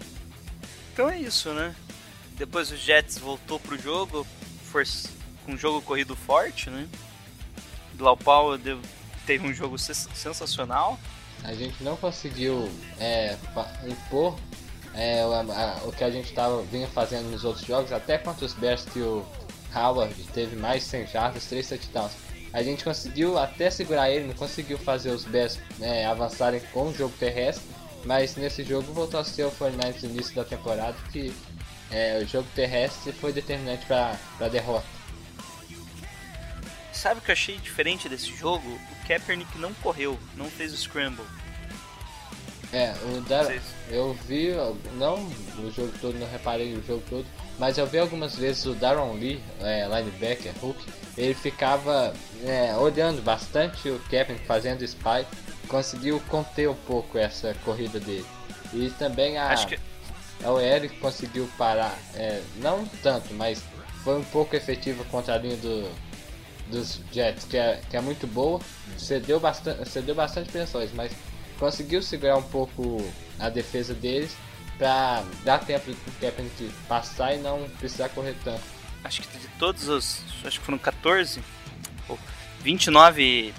então 0.94 1.10
é 1.10 1.20
isso, 1.20 1.54
né? 1.54 1.76
Depois 2.34 2.72
os 2.72 2.80
Jets 2.80 3.18
voltou 3.18 3.60
pro 3.60 3.78
jogo, 3.80 4.26
for- 4.72 4.84
com 5.46 5.54
um 5.54 5.58
jogo 5.58 5.82
corrido 5.82 6.16
forte, 6.16 6.70
né? 6.70 6.88
Deu- 8.64 8.82
teve 9.26 9.48
um 9.48 9.54
jogo 9.54 9.78
sens- 9.78 10.08
sensacional. 10.14 11.00
A 11.44 11.54
gente 11.54 11.84
não 11.84 11.96
conseguiu 11.98 12.70
é, 13.00 13.38
impor 13.88 14.38
é, 14.94 15.26
o, 15.26 15.32
a- 15.34 15.82
o 15.86 15.92
que 15.92 16.04
a 16.04 16.10
gente 16.10 16.34
tava, 16.34 16.62
vinha 16.64 16.88
fazendo 16.88 17.30
nos 17.30 17.44
outros 17.44 17.66
jogos, 17.66 17.92
até 17.92 18.18
contra 18.18 18.46
os 18.46 18.54
Bears 18.54 18.84
que 18.86 19.00
o 19.00 19.26
Howard 19.76 20.16
teve 20.34 20.56
mais 20.56 20.84
100 20.84 21.08
jardas, 21.08 21.46
3 21.46 21.68
touchdowns. 21.70 22.12
A 22.54 22.64
gente 22.64 22.84
conseguiu 22.84 23.38
até 23.38 23.70
segurar 23.70 24.10
ele, 24.10 24.28
não 24.28 24.34
conseguiu 24.34 24.78
fazer 24.78 25.12
os 25.12 25.24
Bears 25.26 25.60
é, 25.82 26.06
avançarem 26.06 26.62
com 26.72 26.90
o 26.90 26.94
jogo 26.94 27.14
terrestre, 27.20 27.66
mas 28.06 28.36
nesse 28.36 28.64
jogo 28.64 28.92
voltou 28.94 29.20
a 29.20 29.24
ser 29.24 29.44
o 29.46 29.52
49ers 29.52 30.04
no 30.04 30.10
início 30.10 30.36
da 30.36 30.44
temporada 30.44 30.96
que 31.12 31.34
é, 31.92 32.20
o 32.24 32.28
jogo 32.28 32.48
terrestre 32.56 33.12
foi 33.12 33.32
determinante 33.32 33.86
para 33.86 34.18
a 34.40 34.48
derrota. 34.48 34.86
Sabe 36.92 37.20
o 37.20 37.24
que 37.24 37.30
eu 37.30 37.34
achei 37.34 37.58
diferente 37.58 38.10
desse 38.10 38.36
jogo? 38.36 38.68
O 38.68 39.08
Kaepernick 39.08 39.58
não 39.60 39.74
correu, 39.76 40.18
não 40.36 40.50
fez 40.50 40.74
o 40.74 40.78
scramble. 40.78 41.26
É, 42.74 42.94
o 43.04 43.22
Dar 43.22 43.46
eu 43.90 44.14
vi, 44.28 44.50
não 44.98 45.24
o 45.60 45.72
jogo 45.72 45.94
todo, 46.02 46.18
não 46.20 46.28
reparei 46.30 46.74
o 46.74 46.84
jogo 46.84 47.04
todo, 47.10 47.26
mas 47.60 47.78
eu 47.78 47.88
vi 47.88 47.98
algumas 47.98 48.36
vezes 48.36 48.66
o 48.66 48.74
Daron 48.74 49.14
Lee, 49.14 49.42
é, 49.62 49.88
linebacker, 49.88 50.54
Hulk, 50.62 50.80
ele 51.18 51.34
ficava 51.34 52.14
é, 52.44 52.76
olhando 52.76 53.22
bastante 53.22 53.90
o 53.90 54.00
Kaepernick 54.10 54.46
fazendo 54.46 54.84
spy, 54.84 55.26
conseguiu 55.68 56.22
conter 56.28 56.70
um 56.70 56.76
pouco 56.76 57.18
essa 57.18 57.56
corrida 57.66 58.00
dele. 58.00 58.26
E 58.74 58.90
também 58.92 59.38
a, 59.38 59.48
Acho 59.48 59.68
que 59.68 59.80
a 60.44 60.52
OL 60.52 60.90
conseguiu 61.02 61.50
parar, 61.58 61.98
é, 62.14 62.42
não 62.58 62.86
tanto, 63.02 63.34
mas 63.34 63.64
foi 64.04 64.20
um 64.20 64.24
pouco 64.26 64.56
efetiva 64.56 65.04
contra 65.06 65.34
a 65.34 65.38
linha 65.38 65.58
do, 65.58 65.90
dos 66.70 67.02
Jets, 67.12 67.46
que 67.46 67.58
é, 67.58 67.82
que 67.90 67.98
é 67.98 68.02
muito 68.02 68.28
boa, 68.28 68.60
cedeu 68.98 69.40
bastante, 69.40 69.90
cedeu 69.90 70.14
bastante 70.14 70.52
pressões, 70.52 70.92
mas 70.94 71.12
conseguiu 71.58 72.04
segurar 72.04 72.38
um 72.38 72.44
pouco 72.44 73.04
a 73.40 73.50
defesa 73.50 73.94
deles 73.96 74.36
para 74.78 75.24
dar 75.44 75.60
tempo 75.60 75.92
do 75.92 76.20
Kaepernick 76.20 76.72
passar 76.88 77.34
e 77.34 77.40
não 77.40 77.68
precisar 77.80 78.10
correr 78.10 78.36
tanto. 78.44 78.62
acho 79.04 79.22
que 79.22 79.38
de 79.38 79.48
todos 79.60 79.88
os. 79.88 80.22
Acho 80.46 80.60
que 80.60 80.66
foram 80.66 80.78
14 80.78 81.42
ou 82.08 82.18
29 82.62 83.54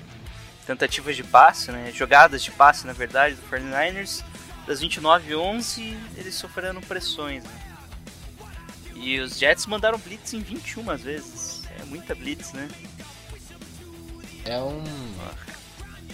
tentativas 0.67 1.17
de 1.17 1.25
passe, 1.25 1.73
né? 1.73 1.91
Jogadas 1.95 2.43
de 2.43 2.51
passe, 2.51 2.87
na 2.87 2.93
verdade, 2.93 3.35
do 3.35 3.43
49ers. 3.43 4.23
Das 4.67 4.81
29, 4.81 5.35
11 5.35 5.99
eles 6.17 6.35
sofreram 6.35 6.81
pressões, 6.83 7.43
né? 7.43 7.69
E 8.95 9.19
os 9.21 9.39
Jets 9.39 9.65
mandaram 9.67 9.99
blitz 9.99 10.35
em 10.35 10.41
21 10.41 10.91
às 10.91 11.03
vezes. 11.03 11.63
É 11.81 11.85
muita 11.85 12.15
blitz, 12.15 12.53
né? 12.53 12.69
É 14.45 14.59
um. 14.59 14.85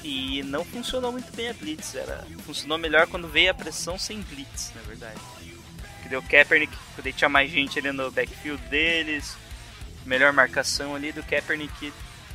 E 0.04 0.42
não 0.42 0.64
funcionou 0.66 1.10
muito 1.10 1.34
bem 1.34 1.48
a 1.48 1.54
blitz. 1.54 1.94
Era, 1.94 2.26
funcionou 2.44 2.76
melhor 2.76 3.06
quando 3.06 3.26
veio 3.26 3.50
a 3.50 3.54
pressão 3.54 3.98
sem 3.98 4.20
blitz, 4.20 4.70
na 4.76 4.82
verdade. 4.82 5.18
Que 6.02 6.08
deu 6.10 6.20
o 6.20 6.22
Kaepernick, 6.22 6.76
quando 6.94 7.12
tinha 7.12 7.28
mais 7.30 7.50
gente 7.50 7.78
ali 7.78 7.90
no 7.90 8.10
backfield 8.10 8.62
deles. 8.68 9.34
Melhor 10.04 10.34
marcação 10.34 10.94
ali 10.94 11.10
do 11.10 11.22
Kaepernick 11.22 11.90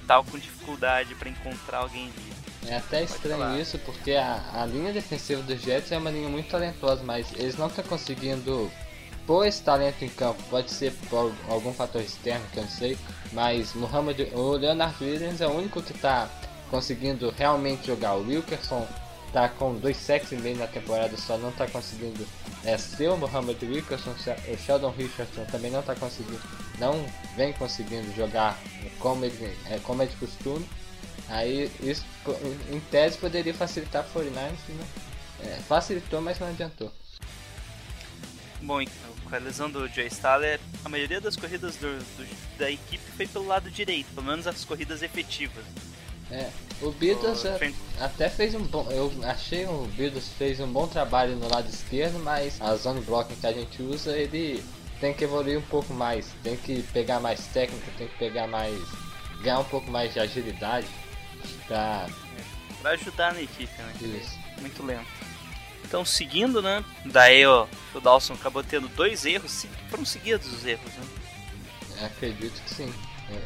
tal 0.08 0.24
com 0.24 0.40
dificuldade 0.40 1.14
para 1.14 1.30
encontrar 1.30 1.78
alguém 1.78 2.06
ali. 2.06 2.34
É 2.72 2.78
até 2.78 3.04
estranho 3.04 3.38
falar. 3.38 3.60
isso, 3.60 3.78
porque 3.80 4.14
a, 4.14 4.42
a 4.56 4.66
linha 4.66 4.92
defensiva 4.92 5.44
dos 5.44 5.62
Jets 5.62 5.92
é 5.92 5.98
uma 6.00 6.10
linha 6.10 6.28
muito 6.28 6.50
talentosa, 6.50 7.04
mas 7.04 7.32
eles 7.34 7.56
não 7.56 7.68
estão 7.68 7.84
conseguindo 7.84 8.72
pôr 9.28 9.46
esse 9.46 9.62
talento 9.62 10.04
em 10.04 10.10
campo. 10.10 10.42
Pode 10.50 10.72
ser 10.72 10.92
por 11.08 11.32
algum 11.48 11.72
fator 11.72 12.02
externo 12.02 12.44
que 12.52 12.58
eu 12.58 12.64
não 12.64 12.70
sei, 12.72 12.98
mas 13.32 13.76
Muhammad, 13.76 14.20
o 14.34 14.54
Leonard 14.54 14.96
Williams 15.00 15.42
é 15.42 15.48
o 15.48 15.52
único 15.52 15.84
que 15.84 15.92
está 15.92 16.28
conseguindo 16.70 17.30
realmente 17.38 17.88
jogar. 17.88 18.16
O 18.16 18.28
Wilkerson 18.28 18.88
tá 19.34 19.48
com 19.48 19.76
dois 19.76 19.98
sacks 19.98 20.32
e 20.32 20.36
meio 20.36 20.58
na 20.58 20.66
temporada, 20.68 21.16
só 21.18 21.38
não 21.38 21.50
está 21.50 21.68
conseguindo 21.68 22.26
é, 22.66 22.78
ser 22.78 23.10
o 23.10 23.18
Muhammad 23.18 23.62
Wilkerson. 23.62 24.12
O 24.12 24.58
Sheldon 24.58 24.92
Richardson 24.92 25.46
também 25.46 25.70
não 25.72 25.82
está 25.82 25.96
conseguindo, 25.96 26.42
não 26.80 27.06
vem 27.36 27.54
conseguindo 27.54 28.12
jogar 28.16 28.60
como 29.00 29.26
ele, 29.26 29.56
é, 29.70 29.80
como 29.84 30.02
é 30.02 30.06
de 30.06 30.16
costume. 30.16 30.68
Aí 31.28 31.72
isso 31.82 32.04
em- 32.72 32.80
tese 32.92 33.18
poderia 33.18 33.54
facilitar 33.54 34.04
o 34.04 34.20
49ers, 34.20 34.52
né? 34.70 34.86
É, 35.44 35.60
facilitou, 35.68 36.22
mas 36.22 36.40
não 36.40 36.48
adiantou. 36.48 36.92
Bom, 38.62 38.82
então, 38.82 38.94
com 39.24 39.36
a 39.36 39.38
lesão 39.38 39.70
do 39.70 39.88
Joe 39.88 40.08
Staller, 40.08 40.60
a 40.84 40.90
maioria 40.90 41.22
das 41.22 41.36
corridas 41.38 41.76
do- 41.78 41.98
do- 42.00 42.58
da 42.58 42.70
equipe 42.70 43.04
foi 43.16 43.26
pelo 43.26 43.48
lado 43.48 43.70
direito, 43.72 44.08
pelo 44.14 44.26
menos 44.26 44.48
as 44.48 44.66
corridas 44.66 45.02
efetivas. 45.02 45.64
É, 46.32 46.50
o 46.82 46.92
Beatles 46.92 47.44
O 47.44 47.48
é- 47.48 47.74
até 48.00 48.30
fez 48.30 48.54
um 48.56 48.62
bom. 48.64 48.88
Eu 48.92 49.12
achei 49.24 49.66
o 49.66 49.90
Beatles 49.96 50.30
fez 50.38 50.60
um 50.60 50.68
bom 50.72 50.88
trabalho 50.88 51.36
no 51.36 51.50
lado 51.50 51.68
esquerdo, 51.70 52.20
mas 52.20 52.62
a 52.62 52.76
zone 52.76 53.02
blocking 53.02 53.36
que 53.36 53.48
a 53.48 53.52
gente 53.54 53.82
usa, 53.82 54.16
ele 54.18 54.64
tem 55.00 55.14
que 55.14 55.24
evoluir 55.24 55.58
um 55.58 55.62
pouco 55.64 55.94
mais, 55.94 56.28
tem 56.44 56.56
que 56.56 56.84
pegar 56.94 57.20
mais 57.20 57.48
técnica, 57.48 57.86
tem 57.98 58.08
que 58.08 58.18
pegar 58.18 58.48
mais. 58.48 58.78
ganhar 59.42 59.60
um 59.60 59.64
pouco 59.66 59.90
mais 59.90 60.14
de 60.14 60.20
agilidade 60.20 60.86
pra 61.68 62.08
Pra 62.82 62.92
ajudar 62.92 63.34
na 63.34 63.42
equipe, 63.42 63.72
né? 63.82 63.94
isso. 64.02 64.38
muito 64.62 64.86
lento. 64.86 65.08
Então, 65.84 66.06
seguindo, 66.06 66.62
né? 66.62 66.84
Daí, 67.06 67.46
ó, 67.46 67.66
o 67.96 68.00
Dawson 68.00 68.34
acabou 68.34 68.64
tendo 68.64 68.88
dois 68.90 69.26
erros, 69.26 69.66
foram 69.90 70.06
seguidos 70.06 70.52
os 70.54 70.66
erros, 70.66 70.92
né? 70.94 71.04
Eu 72.00 72.06
acredito 72.06 72.62
que 72.62 72.74
sim. 72.74 72.94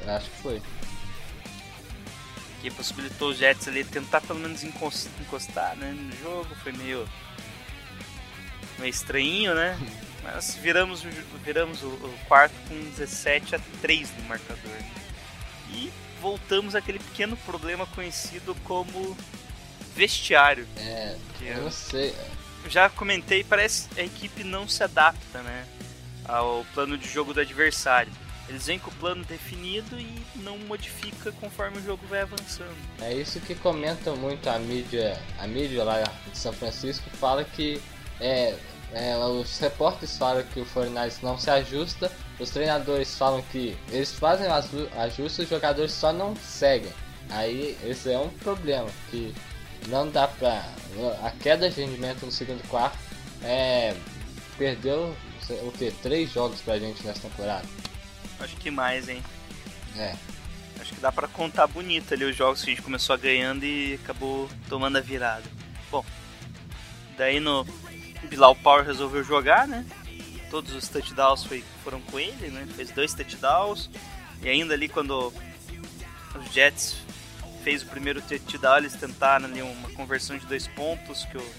Eu 0.05 0.13
acho 0.13 0.29
que 0.29 0.37
foi. 0.41 0.61
Que 2.63 2.71
possibilitou 2.71 3.29
os 3.31 3.37
Jets 3.37 3.67
ali 3.67 3.83
tentar 3.83 4.21
pelo 4.21 4.39
menos 4.39 4.63
encos- 4.63 5.07
encostar 5.19 5.75
né, 5.75 5.91
no 5.91 6.15
jogo. 6.17 6.55
Foi 6.63 6.71
meio. 6.71 7.07
meio 8.79 8.89
estranhinho, 8.89 9.53
né? 9.53 9.77
Mas 10.23 10.55
viramos, 10.55 11.01
viramos 11.43 11.83
o, 11.83 11.87
o 11.87 12.17
quarto 12.29 12.53
com 12.69 12.79
17 12.91 13.55
a 13.55 13.59
3 13.81 14.09
no 14.17 14.23
marcador. 14.29 14.71
E 15.71 15.91
voltamos 16.21 16.73
àquele 16.75 16.99
pequeno 16.99 17.35
problema 17.35 17.85
conhecido 17.87 18.55
como 18.63 19.17
vestiário. 19.93 20.65
É, 20.77 21.17
eu 21.41 21.63
eu- 21.63 21.71
sei. 21.71 22.15
já 22.69 22.89
comentei, 22.89 23.43
parece 23.43 23.89
que 23.89 23.99
a 23.99 24.05
equipe 24.05 24.45
não 24.45 24.65
se 24.69 24.81
adapta, 24.81 25.41
né? 25.41 25.65
Ao 26.23 26.65
plano 26.73 26.97
de 26.97 27.09
jogo 27.09 27.33
do 27.33 27.41
adversário. 27.41 28.13
Eles 28.49 28.65
vêm 28.65 28.77
com 28.77 28.91
o 28.91 28.95
plano 28.95 29.23
definido 29.23 29.99
e 29.99 30.21
não 30.35 30.57
modifica 30.59 31.31
conforme 31.33 31.77
o 31.77 31.83
jogo 31.83 32.05
vai 32.07 32.21
avançando. 32.21 32.75
É 33.01 33.13
isso 33.13 33.39
que 33.39 33.55
comentam 33.55 34.15
muito 34.17 34.49
a 34.49 34.59
mídia, 34.59 35.19
a 35.39 35.47
mídia 35.47 35.83
lá 35.83 36.03
de 36.31 36.37
São 36.37 36.51
Francisco 36.51 37.09
fala 37.11 37.43
que 37.43 37.81
é, 38.19 38.55
é, 38.91 39.17
os 39.17 39.57
repórteres 39.59 40.17
falam 40.17 40.43
que 40.43 40.59
o 40.59 40.65
49ers 40.65 41.21
não 41.21 41.37
se 41.37 41.49
ajusta 41.49 42.11
os 42.39 42.49
treinadores 42.49 43.15
falam 43.15 43.41
que 43.43 43.77
eles 43.89 44.11
fazem 44.11 44.47
ajustes, 44.47 45.39
os 45.39 45.49
jogadores 45.49 45.91
só 45.91 46.11
não 46.11 46.35
seguem. 46.35 46.91
Aí 47.29 47.77
esse 47.83 48.11
é 48.11 48.17
um 48.17 48.29
problema, 48.29 48.89
que 49.09 49.33
não 49.87 50.09
dá 50.09 50.27
pra. 50.27 50.65
A 51.23 51.31
queda 51.31 51.69
de 51.69 51.81
rendimento 51.81 52.25
no 52.25 52.31
segundo 52.31 52.67
quarto 52.67 52.97
é. 53.43 53.95
Perdeu 54.57 55.15
o 55.63 55.71
que? 55.71 55.91
Três 56.03 56.31
jogos 56.31 56.61
pra 56.61 56.77
gente 56.77 57.05
nessa 57.05 57.21
temporada. 57.21 57.65
Acho 58.39 58.55
que 58.57 58.71
mais, 58.71 59.07
hein? 59.09 59.23
É. 59.97 60.15
Acho 60.79 60.95
que 60.95 61.01
dá 61.01 61.11
pra 61.11 61.27
contar 61.27 61.67
bonito 61.67 62.13
ali 62.13 62.25
os 62.25 62.35
jogos 62.35 62.61
que 62.63 62.71
a 62.71 62.73
gente 62.73 62.83
começou 62.83 63.17
ganhando 63.17 63.63
e 63.63 63.99
acabou 64.03 64.49
tomando 64.67 64.97
a 64.97 65.01
virada. 65.01 65.43
Bom, 65.89 66.03
daí 67.17 67.39
no 67.39 67.65
Bilal 68.23 68.55
Power 68.55 68.85
resolveu 68.85 69.23
jogar, 69.23 69.67
né? 69.67 69.85
Todos 70.49 70.73
os 70.73 70.87
touchdowns 70.87 71.45
foi, 71.45 71.63
foram 71.83 72.01
com 72.01 72.19
ele, 72.19 72.49
né? 72.49 72.67
Fez 72.75 72.91
dois 72.91 73.13
touchdowns. 73.13 73.89
E 74.41 74.49
ainda 74.49 74.73
ali 74.73 74.89
quando 74.89 75.33
os 76.35 76.53
Jets 76.53 76.97
fez 77.63 77.81
o 77.81 77.85
primeiro 77.85 78.21
touchdown, 78.21 78.77
eles 78.77 78.93
tentaram 78.93 79.45
ali 79.45 79.61
uma 79.61 79.89
conversão 79.91 80.37
de 80.37 80.45
dois 80.45 80.67
pontos 80.67 81.23
que 81.25 81.37
o 81.37 81.53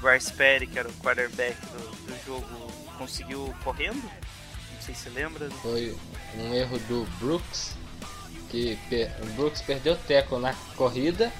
Bryce 0.00 0.32
Perry, 0.32 0.66
que 0.66 0.78
era 0.78 0.88
o 0.88 0.92
quarterback 0.94 1.54
do, 1.66 1.78
do 2.06 2.24
jogo, 2.24 2.72
conseguiu 2.96 3.54
correndo. 3.62 4.10
Sei 4.88 4.94
se. 4.94 5.10
Foi 5.62 5.96
um 6.36 6.54
erro 6.54 6.78
do 6.88 7.04
Brooks, 7.18 7.74
que 8.50 8.78
o 9.22 9.26
Brooks 9.34 9.60
perdeu 9.62 9.92
o 9.92 9.96
teco 9.96 10.38
na 10.38 10.54
corrida. 10.76 11.30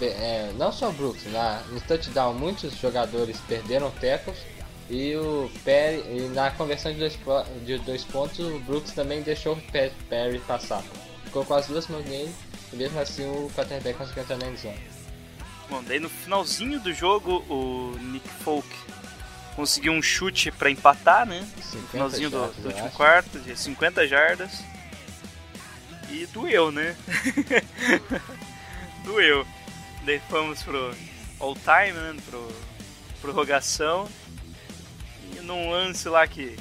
É, 0.00 0.52
não 0.56 0.72
só 0.72 0.88
o 0.88 0.92
Brooks, 0.92 1.30
na, 1.30 1.60
no 1.70 1.80
touchdown 1.80 2.32
muitos 2.32 2.76
jogadores 2.78 3.38
perderam 3.48 3.90
tecos 3.90 4.36
e 4.88 5.14
o 5.16 5.50
Perry, 5.64 6.02
e 6.16 6.28
na 6.32 6.50
conversão 6.52 6.92
de 6.92 6.98
dois, 6.98 7.18
de 7.64 7.78
dois 7.78 8.04
pontos 8.04 8.38
o 8.38 8.58
Brooks 8.60 8.92
também 8.92 9.22
deixou 9.22 9.54
o 9.54 9.60
Pe- 9.60 9.92
Perry 10.08 10.38
passar. 10.40 10.82
Ficou 11.24 11.44
com 11.44 11.54
as 11.54 11.66
duas 11.66 11.88
mãos 11.88 12.04
nele 12.06 12.32
e 12.72 12.76
mesmo 12.76 12.98
assim 13.00 13.24
o 13.24 13.50
quarterback 13.54 13.98
conseguiu 13.98 14.22
entrar 14.22 14.38
na 14.38 14.46
endzone. 14.46 14.80
Bom, 15.68 15.82
daí 15.82 15.98
no 15.98 16.08
finalzinho 16.08 16.78
do 16.80 16.92
jogo, 16.92 17.44
o 17.48 17.96
Nick 17.98 18.28
Folk 18.28 18.68
conseguiu 19.54 19.92
um 19.92 20.02
chute 20.02 20.50
pra 20.50 20.70
empatar, 20.70 21.26
né? 21.26 21.40
No 21.40 21.62
50 21.62 21.88
finalzinho 21.88 22.30
do, 22.30 22.38
jardas, 22.38 22.56
do 22.56 22.68
último 22.68 22.86
acho. 22.86 22.96
quarto, 22.96 23.38
de 23.40 23.56
50 23.58 24.08
jardas. 24.08 24.62
E 26.10 26.26
doeu, 26.26 26.70
né? 26.70 26.96
doeu. 29.04 29.46
Daí 30.04 30.20
fomos 30.28 30.62
pro 30.62 30.94
all 31.40 31.54
time, 31.56 31.92
né? 31.92 32.16
Pro 32.26 32.52
prorrogação. 33.20 34.08
E 35.32 35.40
num 35.40 35.70
lance 35.70 36.08
lá 36.08 36.26
que 36.26 36.56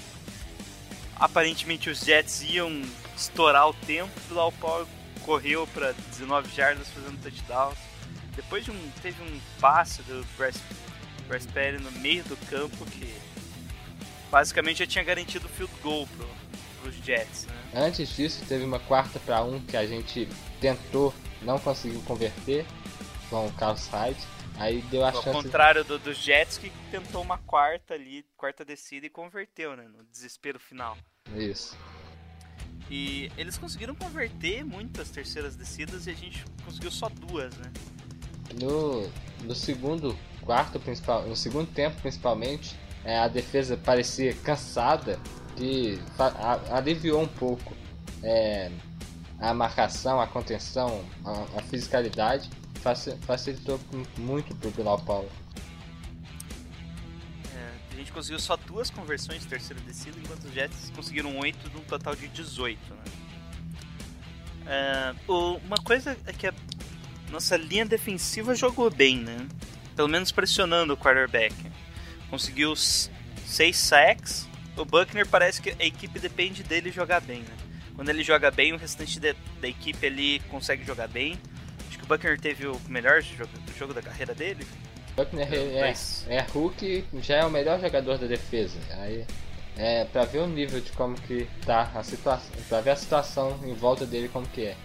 aparentemente 1.15 1.89
os 1.89 1.99
Jets 1.99 2.41
iam 2.43 2.81
estourar 3.15 3.67
o 3.69 3.73
tempo, 3.73 4.11
o 4.31 4.33
Lau 4.33 4.51
Paul 4.53 4.87
correu 5.21 5.67
pra 5.67 5.93
19 6.11 6.53
jardas 6.55 6.87
fazendo 6.89 7.21
touchdown. 7.21 7.73
Depois 8.35 8.65
de 8.65 8.71
um. 8.71 8.91
teve 9.01 9.21
um 9.21 9.39
passe 9.59 10.01
do 10.03 10.25
Bryce, 10.37 10.59
Perry 11.53 11.81
no 11.81 11.91
meio 11.93 12.23
do 12.25 12.37
campo 12.47 12.85
que 12.85 13.13
basicamente 14.29 14.79
já 14.79 14.87
tinha 14.87 15.03
garantido 15.03 15.45
o 15.45 15.49
field 15.49 15.73
goal 15.81 16.07
pro, 16.07 16.27
pros 16.81 16.95
Jets, 16.95 17.45
né? 17.47 17.63
Antes 17.75 18.15
disso, 18.15 18.43
teve 18.47 18.63
uma 18.63 18.79
quarta 18.79 19.19
para 19.19 19.43
um 19.43 19.59
que 19.59 19.75
a 19.75 19.85
gente 19.85 20.27
tentou, 20.61 21.13
não 21.41 21.57
conseguiu 21.59 22.01
converter 22.01 22.65
com 23.29 23.47
o 23.47 23.53
Carlos 23.53 23.87
Hyde. 23.87 24.19
Aí 24.55 24.81
deu 24.83 25.03
a 25.03 25.09
Ao 25.09 25.23
chance. 25.23 25.31
contrário 25.31 25.83
do, 25.83 25.97
dos 25.97 26.17
Jets 26.17 26.59
que 26.59 26.71
tentou 26.91 27.23
uma 27.23 27.39
quarta 27.39 27.95
ali, 27.95 28.23
quarta 28.37 28.63
descida 28.63 29.07
e 29.07 29.09
converteu, 29.09 29.75
né? 29.75 29.87
No 29.87 30.03
desespero 30.03 30.59
final. 30.59 30.95
Isso. 31.35 31.75
E 32.89 33.31
eles 33.35 33.57
conseguiram 33.57 33.95
converter 33.95 34.63
muitas 34.63 35.09
terceiras 35.09 35.55
descidas 35.55 36.05
e 36.05 36.11
a 36.11 36.13
gente 36.13 36.45
conseguiu 36.63 36.91
só 36.91 37.09
duas, 37.09 37.55
né? 37.57 37.71
No, 38.61 39.09
no 39.43 39.55
segundo 39.55 40.15
quarto 40.45 40.79
principal, 40.79 41.23
no 41.27 41.35
segundo 41.35 41.67
tempo 41.71 41.99
principalmente, 42.01 42.75
é, 43.03 43.17
a 43.19 43.27
defesa 43.27 43.75
parecia 43.77 44.33
cansada 44.35 45.19
a- 46.17 46.77
aliviou 46.77 47.21
um 47.21 47.27
pouco 47.27 47.73
é, 48.23 48.71
a 49.39 49.53
marcação, 49.53 50.19
a 50.21 50.27
contenção, 50.27 51.03
a, 51.25 51.59
a 51.59 51.61
fisicalidade, 51.63 52.49
faci- 52.75 53.15
facilitou 53.21 53.79
muito 54.17 54.55
pro 54.55 54.71
Bilal 54.71 54.99
Paulo. 54.99 55.29
É, 57.55 57.71
a 57.91 57.95
gente 57.95 58.11
conseguiu 58.11 58.39
só 58.39 58.55
duas 58.55 58.89
conversões 58.89 59.41
de 59.41 59.47
terceira 59.47 59.81
descida, 59.81 60.17
enquanto 60.19 60.45
os 60.45 60.53
Jets 60.53 60.91
conseguiram 60.95 61.37
oito 61.39 61.69
num 61.73 61.81
total 61.81 62.15
de 62.15 62.27
18. 62.29 62.79
Né? 62.93 63.03
É, 64.65 65.15
o- 65.27 65.57
uma 65.57 65.77
coisa 65.77 66.17
é 66.25 66.31
que 66.33 66.47
a 66.47 66.53
nossa 67.29 67.57
linha 67.57 67.85
defensiva 67.85 68.55
jogou 68.55 68.89
bem, 68.89 69.17
né? 69.17 69.45
Pelo 69.95 70.07
menos 70.07 70.31
pressionando 70.31 70.93
o 70.93 70.97
quarterback. 70.97 71.53
Conseguiu 72.29 72.75
seis 72.75 73.77
sacks. 73.77 74.47
O 74.75 74.83
Buckner 74.83 75.27
parece 75.27 75.61
que 75.61 75.69
a 75.79 75.85
equipe 75.85 76.17
depende 76.19 76.63
dele 76.63 76.91
jogar 76.91 77.21
bem, 77.21 77.41
né? 77.41 77.55
Quando 77.95 78.09
ele 78.09 78.23
joga 78.23 78.49
bem, 78.49 78.73
o 78.73 78.77
restante 78.77 79.19
de- 79.19 79.35
da 79.61 79.67
equipe 79.67 80.05
ali 80.05 80.39
consegue 80.49 80.83
jogar 80.83 81.07
bem. 81.07 81.37
Acho 81.87 81.99
que 81.99 82.03
o 82.03 82.07
Buckner 82.07 82.39
teve 82.39 82.65
o 82.65 82.79
melhor 82.87 83.21
jogo, 83.21 83.51
jogo 83.77 83.93
da 83.93 84.01
carreira 84.01 84.33
dele. 84.33 84.65
Buckner 85.15 85.47
é, 85.53 85.81
Mas- 85.81 86.25
é 86.27 86.41
Hulk 86.41 87.05
e 87.13 87.21
já 87.21 87.35
é 87.35 87.45
o 87.45 87.51
melhor 87.51 87.79
jogador 87.79 88.17
da 88.17 88.25
defesa. 88.25 88.79
Aí 88.97 89.23
é 89.77 90.05
para 90.05 90.25
ver 90.25 90.39
o 90.39 90.47
nível 90.47 90.81
de 90.81 90.91
como 90.93 91.13
que 91.21 91.47
tá 91.67 91.91
a 91.93 92.01
situação, 92.03 92.49
para 92.67 92.81
ver 92.81 92.89
a 92.91 92.95
situação 92.95 93.59
em 93.63 93.75
volta 93.75 94.07
dele 94.07 94.27
como 94.27 94.47
que 94.47 94.65
é. 94.65 94.75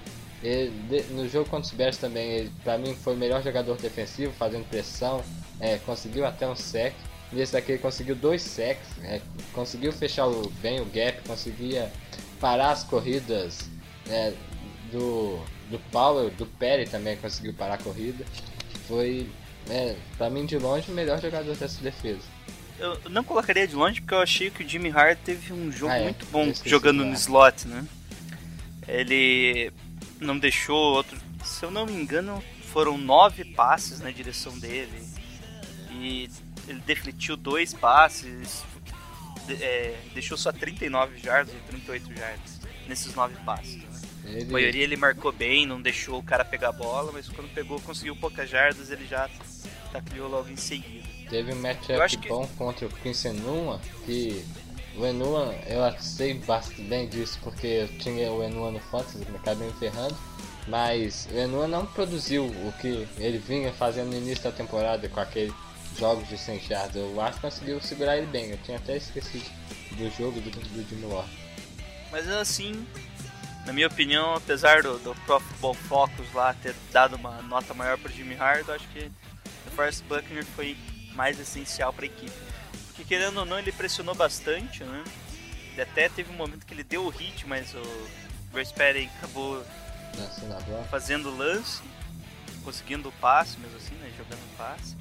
Ele, 0.42 0.70
de- 0.88 1.02
no 1.12 1.28
jogo 1.28 1.48
contra 1.50 1.66
os 1.68 1.72
Bears 1.76 1.96
também, 1.96 2.30
ele 2.30 2.52
para 2.62 2.78
mim 2.78 2.94
foi 2.94 3.14
o 3.14 3.16
melhor 3.16 3.42
jogador 3.42 3.76
defensivo, 3.76 4.32
fazendo 4.32 4.64
pressão, 4.68 5.22
é, 5.60 5.78
conseguiu 5.78 6.24
até 6.24 6.46
um 6.48 6.54
sec. 6.54 6.94
Nesse 7.32 7.52
daqui 7.52 7.72
ele 7.72 7.78
conseguiu 7.78 8.14
dois 8.14 8.40
sacks, 8.40 8.86
é, 9.02 9.20
conseguiu 9.52 9.92
fechar 9.92 10.26
o, 10.26 10.48
bem 10.62 10.80
o 10.80 10.84
gap, 10.86 11.20
conseguia 11.26 11.92
parar 12.40 12.70
as 12.70 12.84
corridas 12.84 13.68
é, 14.08 14.32
do, 14.92 15.38
do 15.70 15.78
Power, 15.90 16.30
do 16.30 16.46
Perry 16.46 16.86
também 16.88 17.16
conseguiu 17.18 17.52
parar 17.52 17.74
a 17.74 17.78
corrida. 17.78 18.24
Foi, 18.86 19.28
é, 19.68 19.94
pra 20.16 20.30
mim 20.30 20.46
de 20.46 20.56
longe, 20.56 20.90
o 20.90 20.94
melhor 20.94 21.20
jogador 21.20 21.54
dessa 21.56 21.82
defesa. 21.82 22.22
Eu 22.78 22.98
não 23.10 23.22
colocaria 23.24 23.66
de 23.66 23.74
longe 23.74 24.00
porque 24.00 24.14
eu 24.14 24.20
achei 24.20 24.50
que 24.50 24.62
o 24.62 24.68
Jimmy 24.68 24.88
Hart 24.90 25.18
teve 25.24 25.52
um 25.52 25.70
jogo 25.70 25.92
Ah, 25.92 25.98
é. 25.98 26.04
muito 26.04 26.24
bom 26.26 26.50
jogando 26.64 27.04
no 27.04 27.12
slot, 27.12 27.66
né? 27.68 27.84
Ele 28.86 29.70
não 30.20 30.38
deixou 30.38 30.76
outro. 30.76 31.18
Se 31.44 31.64
eu 31.64 31.70
não 31.70 31.86
me 31.86 31.92
engano, 31.92 32.42
foram 32.72 32.96
nove 32.98 33.44
passes 33.44 34.00
na 34.00 34.10
direção 34.10 34.58
dele. 34.58 35.02
E 35.92 36.28
ele 36.66 36.80
defletiu 36.80 37.36
dois 37.36 37.72
passes. 37.74 38.62
é, 39.48 39.96
deixou 40.12 40.36
só 40.36 40.52
39 40.52 41.18
jardas 41.18 41.54
ou 41.54 41.60
38 41.68 42.14
jardas 42.14 42.60
nesses 42.86 43.14
nove 43.14 43.34
passes. 43.44 43.76
né? 43.76 43.88
A 44.24 44.28
Ele, 44.30 44.52
maioria 44.52 44.84
ele 44.84 44.96
marcou 44.96 45.32
bem, 45.32 45.64
não 45.64 45.80
deixou 45.80 46.18
o 46.18 46.22
cara 46.22 46.44
pegar 46.44 46.68
a 46.68 46.72
bola, 46.72 47.10
mas 47.12 47.28
quando 47.30 47.48
pegou, 47.54 47.80
conseguiu 47.80 48.14
poucas 48.14 48.50
jardas, 48.50 48.90
ele 48.90 49.06
já 49.06 49.26
tacleou 49.90 50.28
logo 50.28 50.50
em 50.50 50.56
seguida. 50.56 51.08
teve 51.30 51.52
um 51.54 51.60
matchup 51.62 51.92
acho 52.00 52.18
que- 52.18 52.28
bom 52.28 52.46
contra 52.58 52.86
o 52.86 52.90
Quincy 52.90 53.28
Enuma, 53.28 53.80
que 54.04 54.44
o 54.98 55.06
Enuma, 55.06 55.54
eu 55.66 55.80
sei 56.00 56.34
bastante 56.34 56.82
bem 56.82 57.08
disso 57.08 57.38
porque 57.42 57.66
eu 57.66 57.88
tinha 57.98 58.30
o 58.32 58.42
Enuma 58.42 58.72
no 58.72 58.80
Fantasy, 58.80 59.18
me 59.30 59.36
acabei 59.36 59.68
me 59.68 59.72
ferrando. 59.74 60.16
Mas 60.66 61.28
o 61.32 61.36
Enuma 61.36 61.68
não 61.68 61.86
produziu 61.86 62.44
o 62.44 62.72
que 62.80 63.08
ele 63.16 63.38
vinha 63.38 63.72
fazendo 63.72 64.08
no 64.08 64.16
início 64.16 64.44
da 64.44 64.52
temporada 64.52 65.08
com 65.08 65.20
aqueles 65.20 65.54
jogos 65.96 66.28
de 66.28 66.36
100 66.36 66.60
jardas. 66.60 66.96
Eu 66.96 67.20
acho 67.20 67.36
que 67.36 67.40
conseguiu 67.42 67.80
segurar 67.80 68.16
ele 68.18 68.26
bem. 68.26 68.50
Eu 68.50 68.58
tinha 68.58 68.76
até 68.76 68.96
esquecido 68.96 69.48
do 69.92 70.10
jogo 70.10 70.40
do, 70.40 70.50
do 70.50 70.88
Jimmy 70.88 71.06
Ward. 71.06 71.30
Mas 72.10 72.28
assim, 72.28 72.86
na 73.64 73.72
minha 73.72 73.86
opinião, 73.86 74.34
apesar 74.34 74.82
do, 74.82 74.98
do 74.98 75.14
Pro 75.26 75.40
Football 75.40 75.74
Focus 75.74 76.32
lá 76.34 76.54
ter 76.54 76.74
dado 76.92 77.16
uma 77.16 77.40
nota 77.42 77.72
maior 77.72 77.96
para 77.98 78.10
Jimmy 78.10 78.34
Hart, 78.34 78.66
eu 78.66 78.74
acho 78.74 78.88
que 78.88 79.10
o 79.66 79.70
Forrest 79.70 80.02
Buckner 80.04 80.44
foi 80.44 80.76
mais 81.14 81.38
essencial 81.38 81.92
para 81.92 82.04
a 82.04 82.06
equipe. 82.06 82.47
Porque 82.98 83.14
querendo 83.14 83.38
ou 83.38 83.44
não, 83.44 83.60
ele 83.60 83.70
pressionou 83.70 84.12
bastante, 84.12 84.82
né? 84.82 85.04
Ele 85.72 85.82
até 85.82 86.08
teve 86.08 86.32
um 86.32 86.36
momento 86.36 86.66
que 86.66 86.74
ele 86.74 86.82
deu 86.82 87.04
o 87.04 87.08
hit, 87.08 87.46
mas 87.46 87.72
o 87.72 88.74
Perry 88.74 89.08
acabou 89.18 89.64
fazendo 90.90 91.30
o 91.30 91.36
lance, 91.36 91.80
conseguindo 92.64 93.08
o 93.08 93.12
passe, 93.12 93.56
mesmo 93.60 93.76
assim, 93.76 93.94
né? 93.94 94.10
Jogando 94.18 94.40
o 94.40 94.56
passe. 94.56 94.96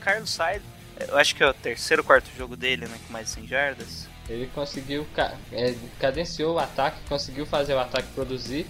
Carlos 0.00 0.36
Hyde, 0.36 0.64
eu 1.06 1.16
acho 1.16 1.36
que 1.36 1.44
é 1.44 1.46
o 1.46 1.54
terceiro 1.54 2.02
ou 2.02 2.06
quarto 2.06 2.28
jogo 2.36 2.56
dele, 2.56 2.86
né? 2.86 2.98
Com 3.06 3.12
mais 3.12 3.26
de 3.26 3.34
100 3.34 3.46
jardas. 3.46 4.08
Ele 4.28 4.48
conseguiu, 4.48 5.06
é, 5.52 5.76
cadenciou 6.00 6.56
o 6.56 6.58
ataque, 6.58 6.98
conseguiu 7.08 7.46
fazer 7.46 7.74
o 7.74 7.78
ataque 7.78 8.08
produzir, 8.14 8.66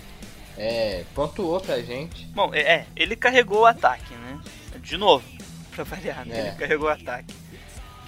é, 0.58 1.04
pontuou 1.14 1.58
pra 1.58 1.80
gente. 1.80 2.26
Bom, 2.26 2.52
é, 2.52 2.60
é, 2.60 2.86
ele 2.94 3.16
carregou 3.16 3.60
o 3.60 3.66
ataque, 3.66 4.12
né? 4.12 4.38
De 4.82 4.98
novo, 4.98 5.24
pra 5.74 5.84
variar, 5.84 6.26
né? 6.26 6.36
É. 6.36 6.48
Ele 6.48 6.56
carregou 6.56 6.88
o 6.88 6.92
ataque. 6.92 7.34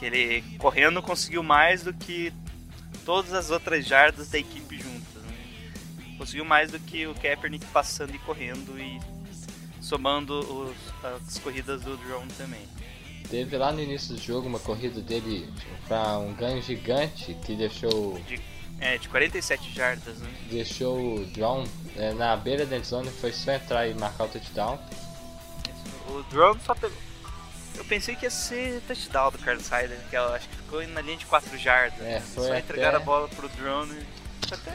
Que 0.03 0.07
ele 0.07 0.59
correndo 0.59 1.01
conseguiu 1.01 1.45
mais 1.45 1.85
do 1.85 1.95
que 1.95 2.33
todas 3.05 3.33
as 3.33 3.53
outras 3.53 3.87
jardas 3.87 4.29
da 4.31 4.37
equipe 4.37 4.77
juntas. 4.77 5.23
Né? 5.23 6.17
Conseguiu 6.19 6.45
mais 6.45 6.73
do 6.73 6.81
que 6.81 7.07
o 7.07 7.15
Kaepernick 7.15 7.65
passando 7.67 8.13
e 8.13 8.19
correndo 8.19 8.77
e 8.81 9.01
somando 9.81 10.41
os, 10.41 10.77
as 11.05 11.39
corridas 11.39 11.83
do 11.83 11.97
drone 11.97 12.33
também. 12.33 12.67
Teve 13.31 13.57
lá 13.57 13.71
no 13.71 13.81
início 13.81 14.17
do 14.17 14.21
jogo 14.21 14.49
uma 14.49 14.59
corrida 14.59 15.01
dele 15.01 15.49
para 15.87 16.19
um 16.19 16.35
ganho 16.35 16.61
gigante 16.61 17.35
que 17.47 17.55
deixou 17.55 18.19
De, 18.27 18.41
é, 18.81 18.99
de 18.99 19.09
47 19.09 19.73
jardas, 19.73 20.19
né? 20.19 20.29
deixou 20.51 21.19
o 21.19 21.27
John 21.27 21.65
é, 21.97 22.13
na 22.13 22.37
beira 22.37 22.67
da 22.67 22.77
endzone 22.77 23.09
foi 23.09 23.31
só 23.33 23.53
entrar 23.53 23.87
e 23.87 23.95
marcar 23.95 24.25
o 24.25 24.29
touchdown. 24.29 24.81
O 26.09 26.25
drone 26.25 26.59
só 26.67 26.75
pegou. 26.75 27.12
Eu 27.77 27.85
pensei 27.85 28.15
que 28.15 28.25
ia 28.27 28.31
ser 28.31 28.81
touchdown 28.87 29.31
do 29.33 29.39
Carlos 29.39 29.69
Hyder, 29.69 29.99
que 30.11 30.17
eu 30.17 30.33
acho 30.35 30.49
que 30.49 30.57
ficou 30.57 30.87
na 30.89 31.01
linha 31.01 31.17
de 31.17 31.27
4 31.27 31.57
jardas. 31.59 32.01
É, 32.01 32.21
foi 32.21 32.45
só 32.45 32.51
até- 32.51 32.59
entregaram 32.61 32.99
a 32.99 33.01
bola 33.01 33.29
pro 33.29 33.49
drone. 33.51 34.07
Até, 34.51 34.71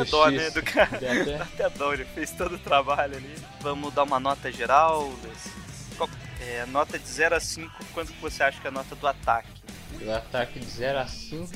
até 0.00 0.04
dó, 0.10 0.28
né, 0.30 0.50
do 0.50 0.62
cara. 0.62 0.96
Até- 0.96 1.36
Até 1.42 1.70
dó, 1.70 1.92
ele 1.92 2.04
fez 2.04 2.30
todo 2.32 2.56
o 2.56 2.58
trabalho 2.58 3.16
ali. 3.16 3.34
Vamos 3.60 3.92
dar 3.94 4.02
uma 4.02 4.18
nota 4.20 4.50
geral? 4.50 5.12
Qual- 5.96 6.10
é, 6.40 6.66
nota 6.66 6.98
de 6.98 7.08
0 7.08 7.36
a 7.36 7.40
5, 7.40 7.72
quanto 7.94 8.12
que 8.12 8.20
você 8.20 8.42
acha 8.42 8.60
que 8.60 8.66
é 8.66 8.70
a 8.70 8.72
nota 8.72 8.94
do 8.96 9.06
ataque? 9.06 9.48
O 10.00 10.10
ataque 10.10 10.58
de 10.58 10.66
0 10.66 10.98
a 10.98 11.06
5. 11.06 11.52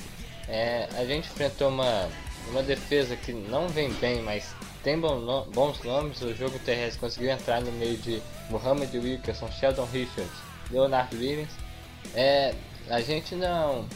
É, 0.48 0.88
a 0.96 1.04
gente 1.04 1.28
enfrentou 1.28 1.68
uma, 1.68 2.08
uma 2.50 2.62
defesa 2.62 3.16
que 3.16 3.32
não 3.32 3.68
vem 3.68 3.92
bem, 3.94 4.22
mas 4.22 4.54
tem 4.84 4.96
bons 5.00 5.82
nomes. 5.82 6.22
O 6.22 6.32
jogo 6.34 6.56
terrestre 6.60 7.00
conseguiu 7.00 7.30
entrar 7.30 7.60
no 7.60 7.72
meio 7.72 7.96
de 7.96 8.22
Muhammad 8.48 8.94
Wilkerson, 8.94 9.50
Sheldon 9.50 9.86
Richards, 9.86 10.30
Leonard 10.70 11.14
Williams. 11.16 11.52
É, 12.14 12.54
a 12.88 13.00
gente 13.00 13.34
não 13.34 13.86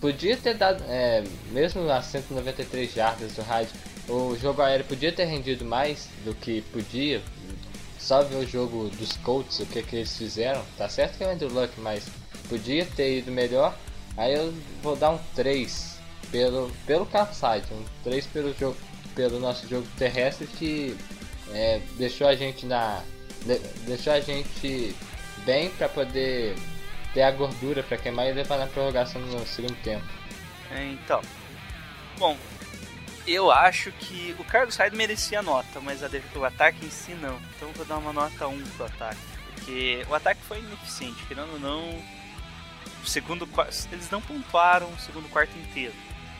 podia 0.00 0.36
ter 0.36 0.54
dado, 0.54 0.82
é, 0.88 1.24
mesmo 1.50 1.88
as 1.90 2.06
193 2.06 2.92
jardas 2.92 3.32
do 3.32 3.42
rádio, 3.42 3.72
o 4.08 4.36
jogo 4.36 4.60
aéreo 4.60 4.84
podia 4.84 5.12
ter 5.12 5.24
rendido 5.24 5.64
mais 5.64 6.08
do 6.24 6.34
que 6.34 6.60
podia. 6.72 7.22
Só 7.98 8.20
ver 8.22 8.36
o 8.36 8.46
jogo 8.46 8.90
dos 8.90 9.16
Colts, 9.18 9.60
o 9.60 9.66
que, 9.66 9.82
que 9.82 9.96
eles 9.96 10.14
fizeram. 10.16 10.62
Tá 10.76 10.88
certo 10.90 11.16
que 11.16 11.24
é 11.24 11.26
o 11.26 11.30
Andrew 11.30 11.48
Luck, 11.50 11.72
mas 11.80 12.04
podia 12.50 12.84
ter 12.84 13.18
ido 13.18 13.32
melhor. 13.32 13.74
Aí 14.16 14.34
eu 14.34 14.52
vou 14.82 14.94
dar 14.94 15.10
um 15.10 15.18
3 15.34 15.96
pelo, 16.30 16.70
pelo 16.86 17.06
Capside, 17.06 17.64
um 17.72 17.82
3 18.02 18.26
pelo, 18.26 18.52
jogo, 18.58 18.76
pelo 19.14 19.40
nosso 19.40 19.66
jogo 19.66 19.86
terrestre 19.96 20.46
que 20.46 20.94
é, 21.50 21.80
deixou 21.96 22.26
a 22.26 22.34
gente 22.34 22.66
na. 22.66 23.00
de- 23.46 23.58
deixou 23.86 24.12
a 24.12 24.20
gente 24.20 24.94
bem 25.44 25.70
para 25.70 25.88
poder 25.88 26.54
ter 27.12 27.22
a 27.22 27.30
gordura 27.30 27.82
para 27.82 27.96
queimar 27.96 28.26
e 28.26 28.32
levar 28.32 28.58
na 28.58 28.66
prorrogação 28.66 29.20
no 29.20 29.46
segundo 29.46 29.76
tempo. 29.82 30.04
É, 30.70 30.84
Então, 30.84 31.22
bom, 32.18 32.36
eu 33.26 33.50
acho 33.50 33.90
que 33.92 34.34
o 34.38 34.44
Carlos 34.44 34.76
Hyde 34.76 34.96
merecia 34.96 35.40
nota, 35.42 35.80
mas 35.80 36.02
a 36.02 36.10
o 36.34 36.44
ataque 36.44 36.84
em 36.84 36.90
si 36.90 37.12
não. 37.12 37.40
Então 37.56 37.70
vou 37.72 37.84
dar 37.86 37.98
uma 37.98 38.12
nota 38.12 38.48
1 38.48 38.62
pro 38.76 38.86
ataque. 38.86 39.20
Porque 39.54 40.04
o 40.08 40.14
ataque 40.14 40.40
foi 40.42 40.58
ineficiente, 40.58 41.24
querendo 41.26 41.52
ou 41.52 41.60
não. 41.60 42.02
Segundo 43.06 43.48
eles 43.92 44.10
não 44.10 44.20
pontuaram 44.20 44.88
o 44.88 44.98
segundo 44.98 45.28
quarto 45.30 45.56
inteiro. 45.58 45.94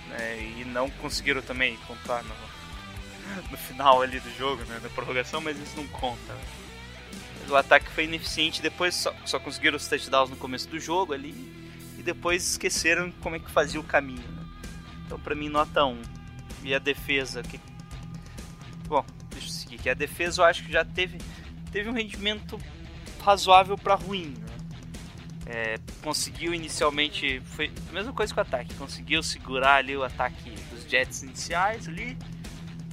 Né, 0.08 0.54
e 0.58 0.64
não 0.66 0.90
conseguiram 0.90 1.40
também 1.40 1.78
pontuar 1.86 2.22
no, 2.24 2.34
no 3.50 3.56
final 3.56 4.02
ali 4.02 4.20
do 4.20 4.30
jogo, 4.36 4.62
né, 4.64 4.78
na 4.82 4.88
prorrogação, 4.90 5.40
mas 5.40 5.58
isso 5.58 5.76
não 5.76 5.86
conta. 5.88 6.34
né. 6.34 6.63
O 7.48 7.56
ataque 7.56 7.90
foi 7.90 8.04
ineficiente, 8.04 8.62
depois 8.62 8.94
só, 8.94 9.14
só 9.24 9.38
conseguiram 9.38 9.76
os 9.76 9.86
touchdowns 9.86 10.30
no 10.30 10.36
começo 10.36 10.68
do 10.68 10.78
jogo 10.78 11.12
ali 11.12 11.34
e 11.98 12.02
depois 12.02 12.50
esqueceram 12.50 13.10
como 13.20 13.36
é 13.36 13.38
que 13.38 13.50
fazia 13.50 13.78
o 13.80 13.84
caminho. 13.84 14.26
Né? 14.28 14.44
Então, 15.06 15.18
pra 15.18 15.34
mim, 15.34 15.48
nota 15.48 15.84
1. 15.84 16.00
E 16.62 16.74
a 16.74 16.78
defesa, 16.78 17.42
que. 17.42 17.60
Bom, 18.86 19.04
deixa 19.30 19.46
eu 19.46 19.52
seguir. 19.52 19.78
Que 19.78 19.90
a 19.90 19.94
defesa 19.94 20.42
eu 20.42 20.46
acho 20.46 20.64
que 20.64 20.72
já 20.72 20.84
teve, 20.84 21.18
teve 21.70 21.88
um 21.88 21.92
rendimento 21.92 22.58
razoável 23.22 23.76
pra 23.76 23.94
ruim. 23.94 24.34
Né? 24.38 24.46
É, 25.46 25.78
conseguiu 26.02 26.54
inicialmente. 26.54 27.40
Foi 27.44 27.70
a 27.90 27.92
mesma 27.92 28.12
coisa 28.12 28.32
que 28.32 28.40
o 28.40 28.42
ataque. 28.42 28.74
Conseguiu 28.74 29.22
segurar 29.22 29.76
ali 29.76 29.96
o 29.96 30.02
ataque 30.02 30.50
dos 30.70 30.88
Jets 30.88 31.22
iniciais 31.22 31.86
ali. 31.86 32.16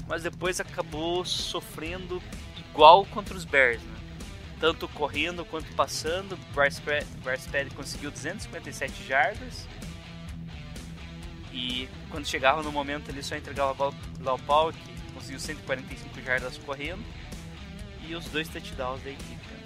Mas 0.07 0.23
depois 0.23 0.59
acabou 0.59 1.23
sofrendo 1.23 2.21
igual 2.69 3.05
contra 3.05 3.35
os 3.35 3.45
Bears. 3.45 3.81
Né? 3.81 4.00
Tanto 4.61 4.87
correndo 4.87 5.43
quanto 5.43 5.73
passando. 5.73 6.37
Bryce 6.53 6.81
Bryce 7.21 7.49
Petty 7.49 7.75
conseguiu 7.75 8.11
257 8.11 9.05
jardas. 9.05 9.67
E 11.51 11.89
quando 12.09 12.25
chegava 12.25 12.63
no 12.63 12.71
momento 12.71 13.09
ele 13.09 13.21
só 13.21 13.35
entregava 13.35 13.71
a 13.71 13.73
bola 13.73 13.93
Lau 14.21 14.39
Paul, 14.39 14.71
que 14.71 15.13
conseguiu 15.13 15.39
145 15.39 16.21
jardas 16.21 16.57
correndo. 16.59 17.03
E 18.07 18.15
os 18.15 18.25
dois 18.25 18.47
touchdowns 18.47 19.01
da 19.03 19.09
equipe. 19.09 19.31
né? 19.33 19.63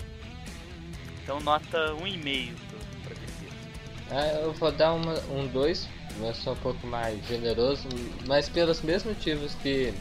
Então 1.21 1.39
nota 1.41 1.93
1,5 1.95 2.53
para 3.03 3.13
defesa. 3.15 3.55
Ah, 4.11 4.27
eu 4.43 4.53
vou 4.53 4.71
dar 4.71 4.93
uma, 4.93 5.19
um 5.31 5.47
2, 5.47 5.89
eu 6.19 6.33
sou 6.33 6.53
um 6.53 6.57
pouco 6.57 6.85
mais 6.87 7.25
generoso, 7.27 7.87
mas 8.27 8.47
pelos 8.47 8.81
mesmos 8.81 9.15
motivos 9.15 9.55
que, 9.55 9.93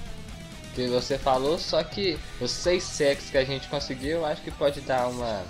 que 0.74 0.88
você 0.88 1.18
falou, 1.18 1.58
só 1.58 1.82
que 1.82 2.18
os 2.40 2.50
6 2.50 2.82
sacks 2.82 3.30
que 3.30 3.38
a 3.38 3.44
gente 3.44 3.68
conseguiu, 3.68 4.24
acho 4.26 4.42
que 4.42 4.50
pode 4.50 4.80
dar 4.80 5.08
uma. 5.08 5.44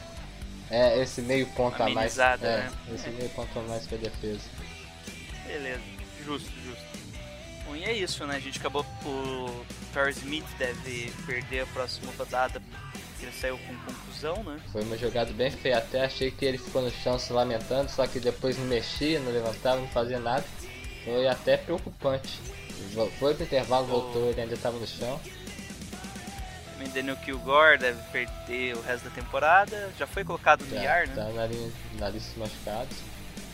É, 0.71 1.01
esse 1.01 1.21
meio 1.23 1.47
ponto 1.49 1.83
a 1.83 1.89
mais. 1.89 2.19
É, 2.19 2.37
né? 2.37 2.73
Esse 2.93 3.09
meio 3.11 3.29
ponto 3.31 3.59
a 3.59 3.63
mais 3.63 3.87
pra 3.87 3.99
defesa. 3.99 4.43
Beleza, 5.47 5.81
justo, 6.25 6.51
justo. 6.65 6.85
Bom, 7.67 7.77
e 7.77 7.85
é 7.85 7.93
isso, 7.93 8.27
né? 8.27 8.37
A 8.37 8.41
gente 8.41 8.59
acabou. 8.59 8.85
O 9.05 9.65
Torres 9.93 10.19
Smith 10.19 10.47
deve 10.59 11.13
perder 11.27 11.61
a 11.61 11.67
próxima 11.67 12.13
rodada 12.19 12.61
porque 12.61 13.25
ele 13.25 13.33
saiu 13.33 13.59
com 13.59 13.75
conclusão, 13.77 14.43
né? 14.45 14.61
Foi 14.73 14.83
uma 14.83 14.97
jogada 14.97 15.33
bem 15.33 15.51
feia, 15.51 15.79
até 15.79 16.05
achei 16.05 16.31
que 16.31 16.45
ele 16.45 16.59
ficou 16.59 16.83
no 16.83 16.91
chão 16.91 17.19
se 17.19 17.33
lamentando, 17.33 17.91
só 17.91 18.07
que 18.07 18.21
depois 18.21 18.59
não 18.59 18.67
mexia, 18.67 19.21
não 19.21 19.33
levantava, 19.33 19.81
não 19.81 19.89
fazia 19.89 20.19
nada. 20.19 20.45
Foi 21.05 21.27
até 21.27 21.57
preocupante. 21.57 22.41
Foi 23.19 23.35
pro 23.35 23.45
intervalo, 23.45 23.87
voltou, 23.87 24.31
ele 24.31 24.41
ainda 24.41 24.55
estava 24.55 24.79
no 24.79 24.87
chão. 24.87 25.21
Também 26.73 26.89
Daniel 26.93 27.17
Kilgore 27.17 27.79
deve 27.79 28.01
perder 28.11 28.77
o 28.77 28.81
resto 28.83 29.05
da 29.09 29.11
temporada. 29.15 29.93
Já 29.99 30.07
foi 30.07 30.25
colocado 30.25 30.65
no 30.65 30.75
Tá, 30.75 30.83
IAR, 30.83 31.09
né? 31.09 31.15
tá 31.15 31.25
na, 31.31 31.47
linha, 31.47 31.73
na 31.99 32.09
lista 32.09 32.39
machucados. 32.39 32.97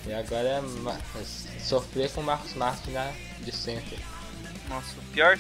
E 0.07 0.13
agora 0.15 0.49
é 0.49 0.61
ma- 0.61 0.99
sofrer 1.61 2.11
com 2.13 2.21
o 2.23 2.25
Marcos 2.25 2.55
Martin 2.55 2.91
na, 2.93 3.13
de 3.41 3.53
center. 3.53 3.99
Nossa, 4.69 4.99
o 4.99 5.03
pior. 5.13 5.39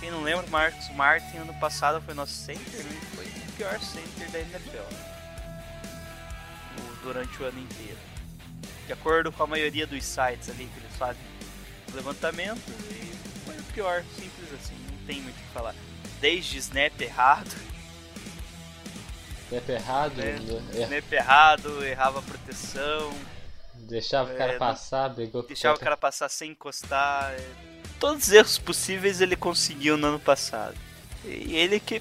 Quem 0.00 0.10
não 0.10 0.22
lembra, 0.22 0.46
Marcos 0.48 0.88
Martin 0.96 1.36
ano 1.36 1.54
passado 1.54 2.00
foi 2.02 2.14
nosso 2.14 2.32
center, 2.32 2.82
né? 2.84 3.00
Foi 3.14 3.24
o 3.26 3.52
pior 3.56 3.78
center 3.80 4.30
da 4.30 4.38
NFL. 4.40 4.78
o- 6.78 7.04
Durante 7.04 7.42
o 7.42 7.46
ano 7.46 7.58
inteiro. 7.60 7.98
De 8.86 8.92
acordo 8.92 9.30
com 9.30 9.42
a 9.42 9.46
maioria 9.46 9.86
dos 9.86 10.04
sites 10.04 10.48
ali 10.50 10.66
que 10.72 10.80
eles 10.80 10.96
fazem 10.98 11.22
o 11.92 11.96
levantamento, 11.96 12.60
e 12.90 13.09
o 13.09 13.09
pior, 13.72 14.02
simples 14.16 14.52
assim, 14.52 14.74
não 14.90 15.06
tem 15.06 15.20
muito 15.22 15.36
o 15.36 15.38
que 15.38 15.48
falar. 15.52 15.74
Desde 16.20 16.58
snap 16.58 17.00
errado, 17.00 17.50
Tempo 19.48 19.72
errado, 19.72 20.20
É, 20.20 20.82
snap 20.82 21.12
errado, 21.12 21.84
errava 21.84 22.20
a 22.20 22.22
proteção, 22.22 23.12
deixava 23.74 24.32
o 24.32 24.36
cara 24.36 24.52
é, 24.52 24.58
passar, 24.58 25.08
brigou 25.08 25.42
deixava 25.42 25.76
o 25.76 25.80
cara 25.80 25.96
passar 25.96 26.28
sem 26.28 26.52
encostar. 26.52 27.32
é. 27.32 27.70
Todos 27.98 28.28
os 28.28 28.32
erros 28.32 28.58
possíveis 28.58 29.20
ele 29.20 29.36
conseguiu 29.36 29.96
no 29.96 30.06
ano 30.06 30.20
passado. 30.20 30.74
E 31.24 31.54
ele 31.56 31.80
que 31.80 32.00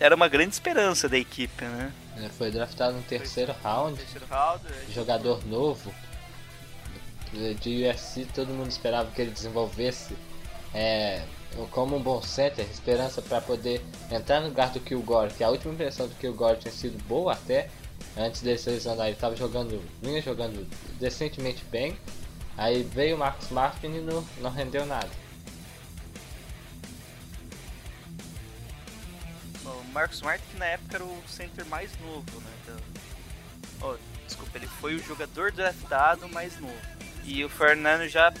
era 0.00 0.14
uma 0.14 0.28
grande 0.28 0.54
esperança 0.54 1.08
da 1.08 1.18
equipe, 1.18 1.64
né? 1.64 1.92
É, 2.16 2.28
Foi 2.30 2.50
draftado 2.50 2.96
no 2.96 3.02
terceiro 3.02 3.54
round, 3.62 3.98
Terceiro 3.98 4.26
round, 4.30 4.64
é. 4.66 4.92
jogador 4.92 5.44
novo. 5.46 5.92
De 7.60 7.82
UFC, 7.84 8.26
todo 8.32 8.48
mundo 8.54 8.70
esperava 8.70 9.10
que 9.10 9.20
ele 9.20 9.32
desenvolvesse 9.32 10.16
é, 10.74 11.22
como 11.70 11.96
um 11.96 12.02
bom 12.02 12.20
center, 12.22 12.66
esperança 12.70 13.22
para 13.22 13.40
poder 13.40 13.80
entrar 14.10 14.40
no 14.40 14.48
lugar 14.48 14.70
do 14.70 14.80
Kilgore, 14.80 15.32
que 15.32 15.44
a 15.44 15.48
última 15.48 15.72
impressão 15.72 16.08
do 16.08 16.14
Kilgore 16.16 16.58
tinha 16.58 16.72
sido 16.72 17.02
boa 17.06 17.32
até, 17.32 17.70
antes 18.16 18.42
dele 18.42 18.58
se 18.58 18.68
lesionar, 18.70 19.06
ele 19.06 19.14
estava 19.14 19.36
jogando, 19.36 19.80
vinha 20.02 20.20
jogando 20.20 20.66
decentemente 20.98 21.64
bem, 21.66 21.96
aí 22.56 22.82
veio 22.82 23.16
o 23.16 23.18
Marcos 23.18 23.50
Martin 23.50 23.86
e 23.86 24.00
não, 24.00 24.26
não 24.40 24.50
rendeu 24.50 24.84
nada. 24.84 25.08
O 29.64 29.84
Marcos 29.92 30.16
Smart, 30.16 30.42
que 30.50 30.56
na 30.58 30.66
época 30.66 30.96
era 30.96 31.04
o 31.04 31.22
center 31.28 31.64
mais 31.66 31.90
novo, 32.00 32.24
né? 32.40 32.50
da- 32.66 33.86
Oh, 33.86 33.96
desculpa, 34.26 34.56
ele 34.58 34.66
foi 34.66 34.94
o 34.94 34.98
jogador 35.02 35.52
draftado 35.52 36.28
mais 36.28 36.58
novo. 36.60 36.74
E 37.24 37.44
o 37.44 37.48
Fernando 37.48 38.08
já 38.08 38.32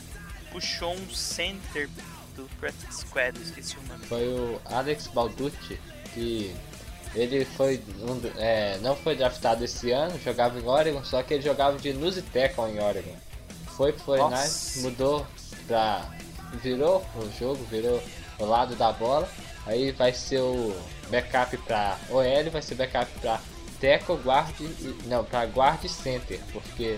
puxou 0.50 0.94
um 0.94 1.10
center 1.10 1.88
do 2.34 2.48
Practice 2.60 3.00
Squad, 3.00 3.38
esqueci 3.40 3.76
o 3.76 3.82
nome. 3.88 4.06
Foi 4.06 4.26
o 4.28 4.60
Alex 4.66 5.08
Balducci, 5.08 5.78
que 6.12 6.54
ele 7.14 7.44
foi 7.44 7.82
um 8.00 8.20
é, 8.36 8.78
não 8.78 8.96
foi 8.96 9.16
draftado 9.16 9.64
esse 9.64 9.90
ano, 9.92 10.18
jogava 10.20 10.58
em 10.58 10.66
Oregon, 10.66 11.04
só 11.04 11.22
que 11.22 11.34
ele 11.34 11.42
jogava 11.42 11.78
de 11.78 11.92
nose 11.92 12.22
tackle 12.22 12.70
em 12.70 12.80
Oregon. 12.80 13.16
Foi 13.76 13.92
pro 13.92 14.04
49 14.04 14.42
Nossa. 14.42 14.80
mudou 14.80 15.26
pra 15.66 16.08
virou 16.62 17.04
o 17.16 17.30
jogo, 17.38 17.64
virou 17.64 18.02
o 18.38 18.44
lado 18.44 18.76
da 18.76 18.92
bola. 18.92 19.28
Aí 19.66 19.92
vai 19.92 20.12
ser 20.12 20.40
o 20.40 20.76
backup 21.10 21.56
pra 21.58 21.98
OL, 22.10 22.50
vai 22.50 22.62
ser 22.62 22.74
backup 22.74 23.10
pra 23.20 23.40
tackle, 23.80 24.16
guard 24.16 24.54
e, 24.60 24.96
não, 25.06 25.24
pra 25.24 25.44
guard 25.46 25.82
center, 25.88 26.38
porque 26.52 26.96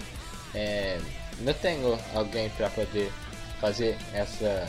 é, 0.55 0.99
não 1.41 1.53
tenho 1.55 1.99
alguém 2.15 2.51
para 2.51 2.69
poder 2.71 3.13
fazer 3.61 3.97
essa 4.13 4.69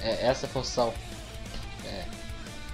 é, 0.00 0.26
essa 0.26 0.46
função. 0.46 0.92
É, 1.84 2.04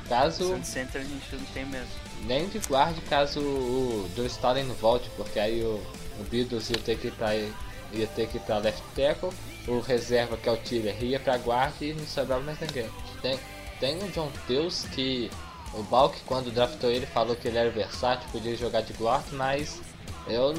caso 0.09 0.59
Center 0.65 1.01
a 1.01 1.05
gente 1.05 1.35
não 1.35 1.45
tem 1.47 1.65
mesmo. 1.67 1.89
nem 2.25 2.49
de 2.49 2.59
guard 2.59 2.97
caso 3.09 3.41
o 3.41 4.11
Joe 4.17 4.27
Stalin 4.27 4.65
não 4.65 4.75
volte, 4.75 5.09
porque 5.17 5.39
aí 5.39 5.63
o, 5.63 5.83
o 6.21 6.25
Beatles 6.31 6.71
ia 6.71 6.79
ter 6.79 6.99
que 6.99 7.09
ir 7.09 7.13
pra, 7.13 7.35
ia 7.35 8.07
ter 8.15 8.29
que 8.29 8.37
ir 8.37 8.41
pra 8.41 8.59
left 8.59 8.83
tackle, 8.95 9.31
o 9.69 9.81
reserva 9.81 10.37
que 10.37 10.49
é 10.49 10.53
o 10.53 10.57
Tiller 10.57 11.03
ia 11.03 11.21
pra 11.21 11.37
guard 11.37 11.75
e 11.81 11.93
não 11.93 12.07
sobrava 12.07 12.43
mais 12.43 12.59
ninguém. 12.61 12.91
Tem, 13.21 13.39
tem 13.79 13.99
o 13.99 14.09
John 14.11 14.31
Teus 14.47 14.85
que 14.87 15.31
o 15.75 15.83
Balk 15.85 16.21
quando 16.27 16.53
draftou 16.53 16.91
ele 16.91 17.07
falou 17.07 17.35
que 17.37 17.49
ele 17.49 17.59
era 17.59 17.71
versátil, 17.71 18.29
podia 18.31 18.57
jogar 18.57 18.83
de 18.83 18.93
guard, 18.95 19.25
mas 19.33 19.81
eu 20.27 20.53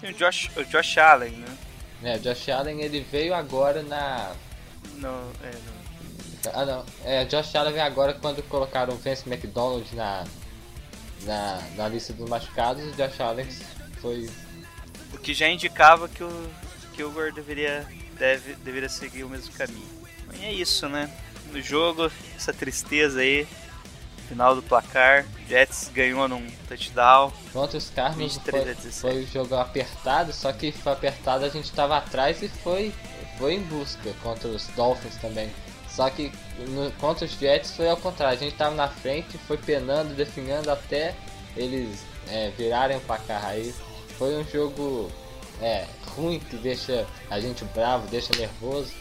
Tem 0.00 0.10
o 0.10 0.14
Josh, 0.14 0.50
o 0.56 0.64
Josh 0.64 0.98
Allen, 0.98 1.32
né? 1.32 1.58
né, 2.00 2.18
Josh 2.18 2.48
Allen 2.48 2.80
ele 2.80 3.00
veio 3.00 3.34
agora 3.34 3.82
na 3.82 4.34
No, 4.94 5.08
é, 5.42 5.50
no, 5.50 6.50
Ah 6.54 6.64
não, 6.64 6.84
é, 7.04 7.24
Josh 7.24 7.54
Allen 7.54 7.80
agora 7.80 8.14
quando 8.14 8.42
colocaram 8.44 8.94
o 8.94 8.96
Vince 8.96 9.28
McDonald 9.28 9.94
na, 9.94 10.24
na, 11.22 11.62
na 11.76 11.88
lista 11.88 12.12
dos 12.12 12.28
machucados, 12.28 12.84
o 12.84 12.92
Josh 12.92 13.20
Allen 13.20 13.46
foi. 14.00 14.30
o 15.12 15.18
que 15.18 15.34
já 15.34 15.48
indicava 15.48 16.08
que 16.08 16.22
o 16.22 16.50
Kilgore 16.94 17.32
deveria, 17.32 17.86
deve, 18.18 18.54
deveria 18.56 18.88
seguir 18.88 19.24
o 19.24 19.28
mesmo 19.28 19.52
caminho. 19.54 19.86
E 20.34 20.44
é 20.44 20.52
isso, 20.52 20.88
né? 20.88 21.10
No 21.52 21.60
jogo, 21.60 22.10
essa 22.34 22.52
tristeza 22.52 23.20
aí. 23.20 23.46
Final 24.28 24.56
do 24.56 24.62
placar, 24.62 25.24
Jets 25.48 25.88
ganhou 25.94 26.26
num 26.26 26.44
touchdown. 26.68 27.32
Contra 27.52 27.78
os 27.78 27.92
23 28.16 28.42
foi, 28.42 28.60
a 28.60 28.74
17. 28.74 29.00
foi 29.00 29.22
um 29.22 29.26
jogo 29.28 29.54
apertado, 29.54 30.32
só 30.32 30.52
que 30.52 30.72
foi 30.72 30.92
apertado, 30.92 31.44
a 31.44 31.48
gente 31.48 31.70
tava 31.70 31.96
atrás 31.96 32.42
e 32.42 32.48
foi, 32.48 32.92
foi 33.38 33.54
em 33.54 33.62
busca 33.62 34.12
contra 34.22 34.48
os 34.48 34.66
Dolphins 34.68 35.16
também. 35.16 35.50
Só 35.88 36.10
que 36.10 36.30
no- 36.68 36.90
contra 36.92 37.24
os 37.24 37.32
Jets 37.32 37.74
foi 37.76 37.88
ao 37.88 37.96
contrário, 37.96 38.36
a 38.36 38.40
gente 38.42 38.54
tava 38.56 38.74
na 38.74 38.88
frente, 38.88 39.38
foi 39.38 39.56
penando, 39.56 40.14
definhando 40.14 40.70
até 40.70 41.14
eles 41.56 42.04
é, 42.28 42.50
virarem 42.56 42.96
o 42.96 43.00
placar. 43.00 43.44
Aí 43.46 43.74
foi 44.18 44.34
um 44.36 44.44
jogo 44.44 45.10
é, 45.62 45.86
ruim 46.14 46.38
que 46.38 46.56
deixa 46.56 47.06
a 47.30 47.40
gente 47.40 47.64
bravo, 47.66 48.06
deixa 48.08 48.34
nervoso. 48.36 48.92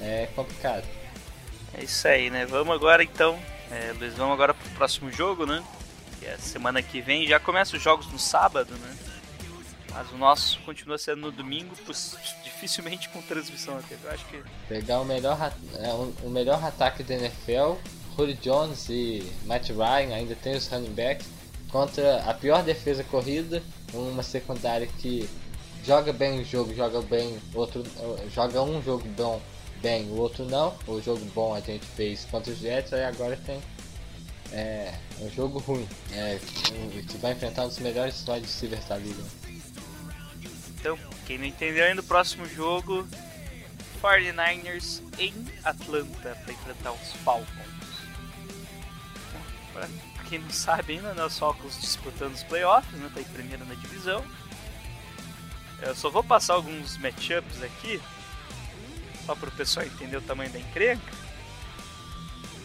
É 0.00 0.28
complicado. 0.34 0.86
É 1.74 1.84
isso 1.84 2.08
aí, 2.08 2.30
né? 2.30 2.46
Vamos 2.46 2.74
agora 2.74 3.02
então, 3.02 3.38
é, 3.70 3.92
Luiz, 3.98 4.14
vamos 4.14 4.32
agora 4.32 4.54
pro 4.54 4.70
próximo 4.70 5.10
jogo, 5.12 5.44
né? 5.44 5.62
Que 6.18 6.26
é 6.26 6.36
semana 6.38 6.82
que 6.82 7.00
vem. 7.02 7.26
Já 7.26 7.38
começa 7.38 7.76
os 7.76 7.82
jogos 7.82 8.06
no 8.10 8.18
sábado, 8.18 8.72
né? 8.76 8.96
Mas 9.92 10.10
o 10.12 10.16
nosso 10.16 10.60
continua 10.60 10.96
sendo 10.98 11.22
no 11.22 11.32
domingo, 11.32 11.74
dificilmente 12.44 13.08
com 13.08 13.20
transmissão 13.22 13.74
na 13.74 13.82
TV. 13.82 14.06
Eu 14.06 14.12
acho 14.12 14.24
que 14.26 14.42
Pegar 14.68 15.00
o 15.00 15.04
melhor, 15.04 15.52
é, 15.78 15.92
o, 16.24 16.30
melhor 16.30 16.62
ataque 16.64 17.02
da 17.02 17.14
NFL, 17.14 17.74
Julio 18.16 18.36
Jones 18.36 18.88
e 18.88 19.30
Matt 19.44 19.70
Ryan, 19.70 20.14
ainda 20.14 20.34
tem 20.36 20.54
os 20.54 20.68
running 20.68 20.92
backs, 20.92 21.26
contra 21.70 22.22
a 22.22 22.34
pior 22.34 22.62
defesa 22.62 23.02
corrida, 23.04 23.62
uma 23.92 24.22
secundária 24.22 24.86
que 24.86 25.28
joga 25.84 26.12
bem 26.12 26.40
o 26.40 26.44
jogo, 26.44 26.74
joga 26.74 27.00
bem 27.02 27.38
outro, 27.54 27.82
joga 28.32 28.62
um 28.62 28.82
jogo 28.82 29.06
bom 29.08 29.40
bem, 29.80 30.08
o 30.10 30.16
outro 30.16 30.44
não. 30.44 30.74
O 30.86 31.00
jogo 31.00 31.24
bom 31.34 31.54
a 31.54 31.60
gente 31.60 31.84
fez 31.84 32.24
contra 32.26 32.52
os 32.52 32.58
Jets, 32.58 32.92
aí 32.92 33.04
agora 33.04 33.36
tem 33.36 33.60
é, 34.52 34.94
um 35.20 35.30
jogo 35.30 35.58
ruim. 35.58 35.88
É, 36.12 36.38
que 37.08 37.18
vai 37.18 37.32
enfrentar 37.32 37.64
um 37.64 37.68
dos 37.68 37.78
melhores 37.78 38.24
wide 38.28 38.46
receivers 38.46 38.84
da 38.86 38.96
liga. 38.96 39.39
Então, 40.80 40.98
quem 41.26 41.36
não 41.36 41.44
entendeu 41.44 41.84
ainda, 41.84 42.00
o 42.00 42.04
próximo 42.04 42.46
jogo 42.46 43.06
49ers 44.02 45.02
em 45.18 45.34
Atlanta 45.62 46.34
para 46.42 46.52
enfrentar 46.54 46.92
os 46.92 47.12
Falcons. 47.22 47.46
Pra 49.74 49.86
quem 50.26 50.38
não 50.38 50.50
sabe 50.50 50.94
ainda, 50.94 51.12
né, 51.12 51.22
os 51.22 51.38
Falcons 51.38 51.78
disputando 51.78 52.32
os 52.32 52.42
playoffs, 52.44 52.98
né, 52.98 53.10
tá 53.12 53.20
em 53.20 53.24
primeiro 53.24 53.62
na 53.66 53.74
divisão. 53.74 54.24
Eu 55.82 55.94
só 55.94 56.08
vou 56.08 56.24
passar 56.24 56.54
alguns 56.54 56.96
matchups 56.96 57.62
aqui, 57.62 58.00
só 59.26 59.34
para 59.34 59.50
o 59.50 59.52
pessoal 59.52 59.84
entender 59.84 60.16
o 60.16 60.22
tamanho 60.22 60.50
da 60.50 60.58
encrenca. 60.58 61.12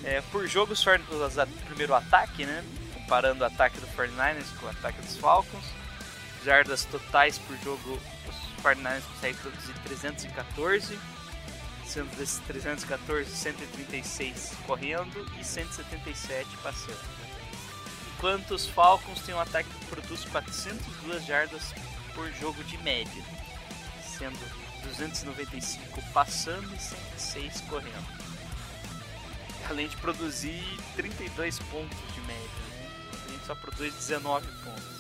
É, 0.05 0.22
por 0.32 0.47
jogo, 0.47 0.72
os 0.72 0.84
49ers, 0.84 1.43
o 1.43 1.66
primeiro 1.66 1.93
ataque, 1.93 2.45
né, 2.45 2.63
comparando 2.93 3.43
o 3.43 3.47
ataque 3.47 3.78
do 3.82 3.88
49ers 3.88 4.57
com 4.57 4.68
o 4.68 4.70
ataque 4.70 5.01
dos 5.01 5.18
Falcons 5.18 5.66
jardas 6.45 6.85
totais 6.85 7.39
por 7.39 7.57
jogo, 7.57 7.99
os 8.29 8.63
49ers 8.63 9.01
conseguem 9.13 9.35
produzir 9.41 9.73
314, 9.83 10.99
sendo 11.85 12.15
desses 12.17 12.39
314, 12.45 13.29
136 13.29 14.53
correndo 14.67 15.25
e 15.39 15.43
177 15.43 16.47
passando. 16.57 16.99
Enquanto 18.15 18.51
os 18.51 18.67
Falcons 18.67 19.21
têm 19.21 19.35
um 19.35 19.39
ataque 19.39 19.67
que 19.69 19.85
produz 19.87 20.23
402 20.25 21.25
jardas 21.25 21.73
por 22.13 22.31
jogo 22.33 22.63
de 22.63 22.77
média, 22.77 23.23
sendo 24.17 24.39
295 24.83 26.01
passando 26.13 26.73
e 26.73 26.79
106 26.79 27.61
correndo. 27.61 28.25
Além 29.67 29.87
de 29.87 29.97
produzir 29.97 30.63
32 30.95 31.57
pontos 31.59 31.97
de 32.13 32.21
média, 32.21 32.39
né? 32.69 32.91
a 33.11 33.31
gente 33.31 33.45
só 33.47 33.55
produz 33.55 33.93
19 33.95 34.47
pontos. 34.63 34.94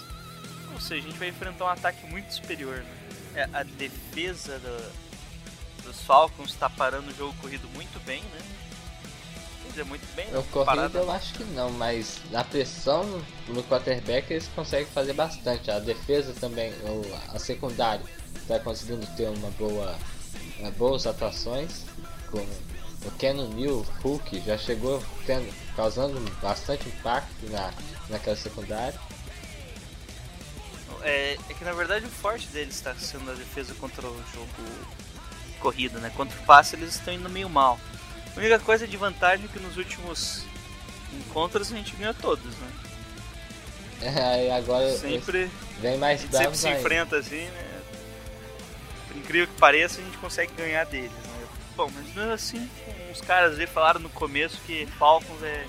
Ou 0.75 0.81
seja, 0.81 1.07
a 1.07 1.09
gente 1.09 1.17
vai 1.17 1.29
enfrentar 1.29 1.65
um 1.65 1.69
ataque 1.69 2.05
muito 2.07 2.31
superior. 2.33 2.77
Né? 2.77 2.95
É, 3.35 3.49
a 3.53 3.63
defesa 3.63 4.59
do- 4.59 4.91
dos 5.83 6.01
Falcons 6.01 6.51
está 6.51 6.69
parando 6.69 7.09
o 7.11 7.15
jogo 7.15 7.33
corrido 7.41 7.67
muito 7.69 7.99
bem, 8.05 8.21
né? 8.21 8.41
Quer 9.63 9.69
dizer, 9.69 9.85
muito 9.85 10.15
bem. 10.15 10.27
O 10.29 10.33
não, 10.33 10.43
corrida 10.43 10.65
parada- 10.65 10.99
eu 10.99 11.11
acho 11.11 11.33
que 11.33 11.43
não, 11.45 11.71
mas 11.71 12.19
na 12.31 12.43
pressão 12.43 13.03
no, 13.47 13.63
quarterback 13.63 14.31
eles 14.31 14.47
conseguem 14.55 14.85
fazer 14.87 15.13
bastante. 15.13 15.71
A 15.71 15.79
defesa 15.79 16.33
também, 16.39 16.73
ou 16.83 17.03
a 17.33 17.39
secundária, 17.39 18.03
está 18.35 18.59
conseguindo 18.59 19.05
ter 19.15 19.27
uma 19.29 19.49
boa, 19.51 19.97
uma 20.59 20.71
boas 20.71 21.07
atuações. 21.07 21.85
Com 22.31 22.39
o 23.07 23.11
Keanu 23.17 23.47
Neal, 23.49 23.85
Hulk, 24.03 24.41
já 24.45 24.57
chegou 24.57 25.01
tendo, 25.25 25.51
causando 25.75 26.19
bastante 26.41 26.87
impacto 26.89 27.49
na, 27.49 27.71
naquela 28.09 28.35
secundária. 28.35 28.99
É, 31.05 31.37
é 31.49 31.53
que 31.53 31.63
na 31.63 31.71
verdade 31.71 32.05
o 32.05 32.09
forte 32.09 32.47
deles 32.47 32.73
está 32.75 32.95
sendo 32.95 33.29
a 33.29 33.33
defesa 33.35 33.73
contra 33.75 34.05
o 34.07 34.23
jogo 34.33 34.49
corrida, 35.59 35.99
né? 35.99 36.11
Contra 36.15 36.37
o 36.39 36.43
passe 36.45 36.75
eles 36.75 36.95
estão 36.95 37.13
indo 37.13 37.29
meio 37.29 37.47
mal. 37.47 37.79
A 38.35 38.39
única 38.39 38.59
coisa 38.59 38.87
de 38.87 38.97
vantagem 38.97 39.45
é 39.45 39.47
que 39.47 39.59
nos 39.59 39.77
últimos 39.77 40.43
encontros 41.13 41.71
a 41.71 41.75
gente 41.75 41.95
ganhou 41.95 42.13
todos, 42.15 42.55
né? 42.57 42.71
Aí 44.33 44.51
agora 44.51 44.91
Sempre 44.97 45.49
vem 45.79 45.95
a 45.95 45.97
mais 45.97 46.21
gente 46.21 46.35
sempre 46.35 46.57
se 46.57 46.67
ainda. 46.67 46.79
enfrenta 46.79 47.17
assim, 47.17 47.45
né? 47.45 47.81
Por 49.07 49.17
incrível 49.17 49.47
que 49.47 49.53
pareça, 49.59 50.01
a 50.01 50.03
gente 50.03 50.17
consegue 50.17 50.51
ganhar 50.53 50.85
deles, 50.85 51.11
né? 51.11 51.47
Bom, 51.77 51.89
mas 51.93 52.13
mesmo 52.15 52.31
assim, 52.31 52.69
os 53.11 53.21
caras 53.21 53.53
ali 53.53 53.67
falaram 53.67 53.99
no 53.99 54.09
começo 54.09 54.57
que 54.65 54.85
Falcons 54.97 55.43
é, 55.43 55.65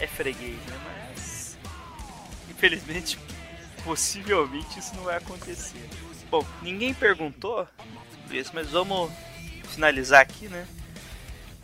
é 0.00 0.06
freguês, 0.06 0.58
né? 0.66 0.78
Mas 0.84 1.56
infelizmente, 2.50 3.18
possivelmente 3.84 4.78
isso 4.78 4.94
não 4.96 5.04
vai 5.04 5.16
acontecer. 5.16 5.88
Bom, 6.30 6.44
ninguém 6.62 6.92
perguntou 6.92 7.68
isso, 8.30 8.50
mas 8.54 8.70
vamos 8.70 9.10
finalizar 9.68 10.20
aqui, 10.20 10.48
né? 10.48 10.66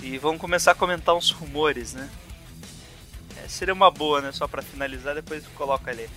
E 0.02 0.18
vamos 0.18 0.40
começar 0.40 0.72
a 0.72 0.74
comentar 0.74 1.14
uns 1.14 1.30
rumores, 1.30 1.94
né? 1.94 2.08
É, 3.42 3.48
seria 3.48 3.74
uma 3.74 3.90
boa, 3.90 4.20
né? 4.20 4.32
Só 4.32 4.46
pra 4.46 4.62
finalizar, 4.62 5.14
depois 5.14 5.46
coloca 5.48 5.90
ali 5.90 6.08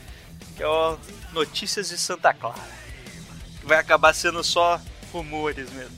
que 0.56 0.64
é 0.64 0.68
o 0.68 0.98
Notícias 1.32 1.90
de 1.90 1.98
Santa 1.98 2.34
Clara. 2.34 2.62
Vai 3.64 3.78
acabar 3.78 4.14
sendo 4.14 4.44
só 4.44 4.80
rumores 5.12 5.72
mesmo. 5.72 5.98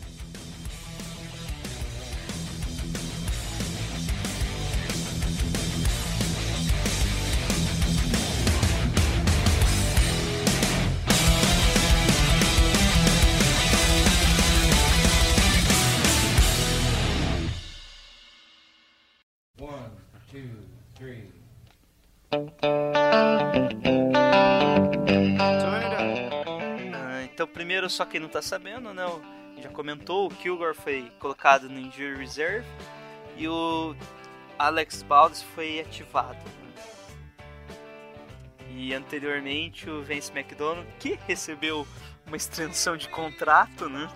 Ah, 26.94 27.24
então, 27.24 27.48
primeiro, 27.48 27.90
só 27.90 28.06
quem 28.06 28.20
não 28.20 28.30
tá 28.30 28.42
sabendo, 28.42 28.94
né? 28.94 29.06
já 29.62 29.70
comentou, 29.70 30.28
o 30.28 30.30
Kilgore 30.30 30.76
foi 30.76 31.12
colocado 31.20 31.70
no 31.70 31.80
Injury 31.80 32.18
Reserve 32.18 32.68
e 33.36 33.48
o 33.48 33.96
Alex 34.60 35.02
Baldes 35.04 35.42
foi 35.42 35.80
ativado. 35.80 36.38
E 38.70 38.94
anteriormente 38.94 39.90
o 39.90 40.04
Vince 40.04 40.32
McDonald, 40.32 40.88
que 41.00 41.18
recebeu 41.28 41.88
uma 42.28 42.36
extensão 42.36 42.98
de 42.98 43.08
contrato, 43.08 43.90
né? 43.90 44.10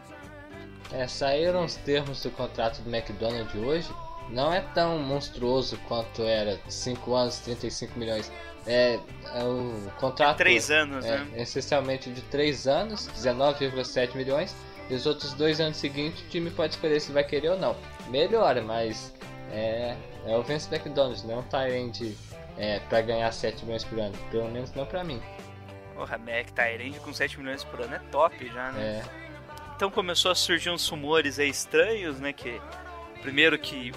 É, 0.92 1.08
saíram 1.08 1.64
os 1.64 1.76
termos 1.76 2.22
do 2.22 2.32
contrato 2.32 2.82
do 2.82 2.94
McDonald's 2.94 3.56
hoje. 3.56 3.90
Não 4.32 4.54
é 4.54 4.62
tão 4.62 5.00
monstruoso 5.00 5.78
quanto 5.88 6.22
era 6.24 6.60
5 6.68 7.14
anos, 7.14 7.40
35 7.40 7.98
milhões. 7.98 8.32
É, 8.68 9.00
é 9.34 9.44
o 9.44 9.92
contrato. 10.00 10.38
Três 10.38 10.70
anos, 10.70 11.04
é, 11.06 11.18
né? 11.18 11.28
Essencialmente 11.36 12.12
de 12.12 12.22
3 12.24 12.68
anos, 12.68 13.08
19,7 13.16 14.16
milhões. 14.16 14.56
E 14.90 14.94
os 14.96 15.06
outros 15.06 15.34
dois 15.34 15.60
anos 15.60 15.78
seguintes 15.78 16.22
o 16.22 16.28
time 16.30 16.50
pode 16.50 16.74
escolher 16.74 17.00
se 17.00 17.12
vai 17.12 17.24
querer 17.24 17.50
ou 17.50 17.58
não. 17.58 17.76
Melhora, 18.10 18.62
mas 18.62 19.14
é, 19.52 19.96
é 20.26 20.36
o 20.36 20.44
Vince 20.44 20.68
McDonald's, 20.74 21.24
não 21.24 21.44
tá 21.44 21.66
Tyrande 21.66 22.18
é, 22.58 22.80
pra 22.82 23.02
ganhar 23.02 23.32
7 23.32 23.64
milhões 23.66 23.84
por 23.84 24.00
ano. 24.00 24.16
Pelo 24.32 24.50
menos 24.50 24.74
não 24.74 24.86
pra 24.86 25.04
mim. 25.04 25.22
Porra, 25.96 26.18
Mac 26.18 26.50
Tyrande 26.52 27.00
com 27.00 27.14
7 27.14 27.40
milhões 27.40 27.64
por 27.64 27.82
ano 27.82 27.96
é 27.96 28.00
top 28.12 28.48
já, 28.48 28.72
né? 28.72 28.82
É, 28.82 29.04
Então 29.76 29.92
começou 29.92 30.32
a 30.32 30.36
surgir 30.36 30.70
uns 30.70 30.88
rumores 30.88 31.40
aí 31.40 31.50
estranhos, 31.50 32.20
né? 32.20 32.34
Que 32.34 32.60
primeiro 33.22 33.60
que 33.60 33.92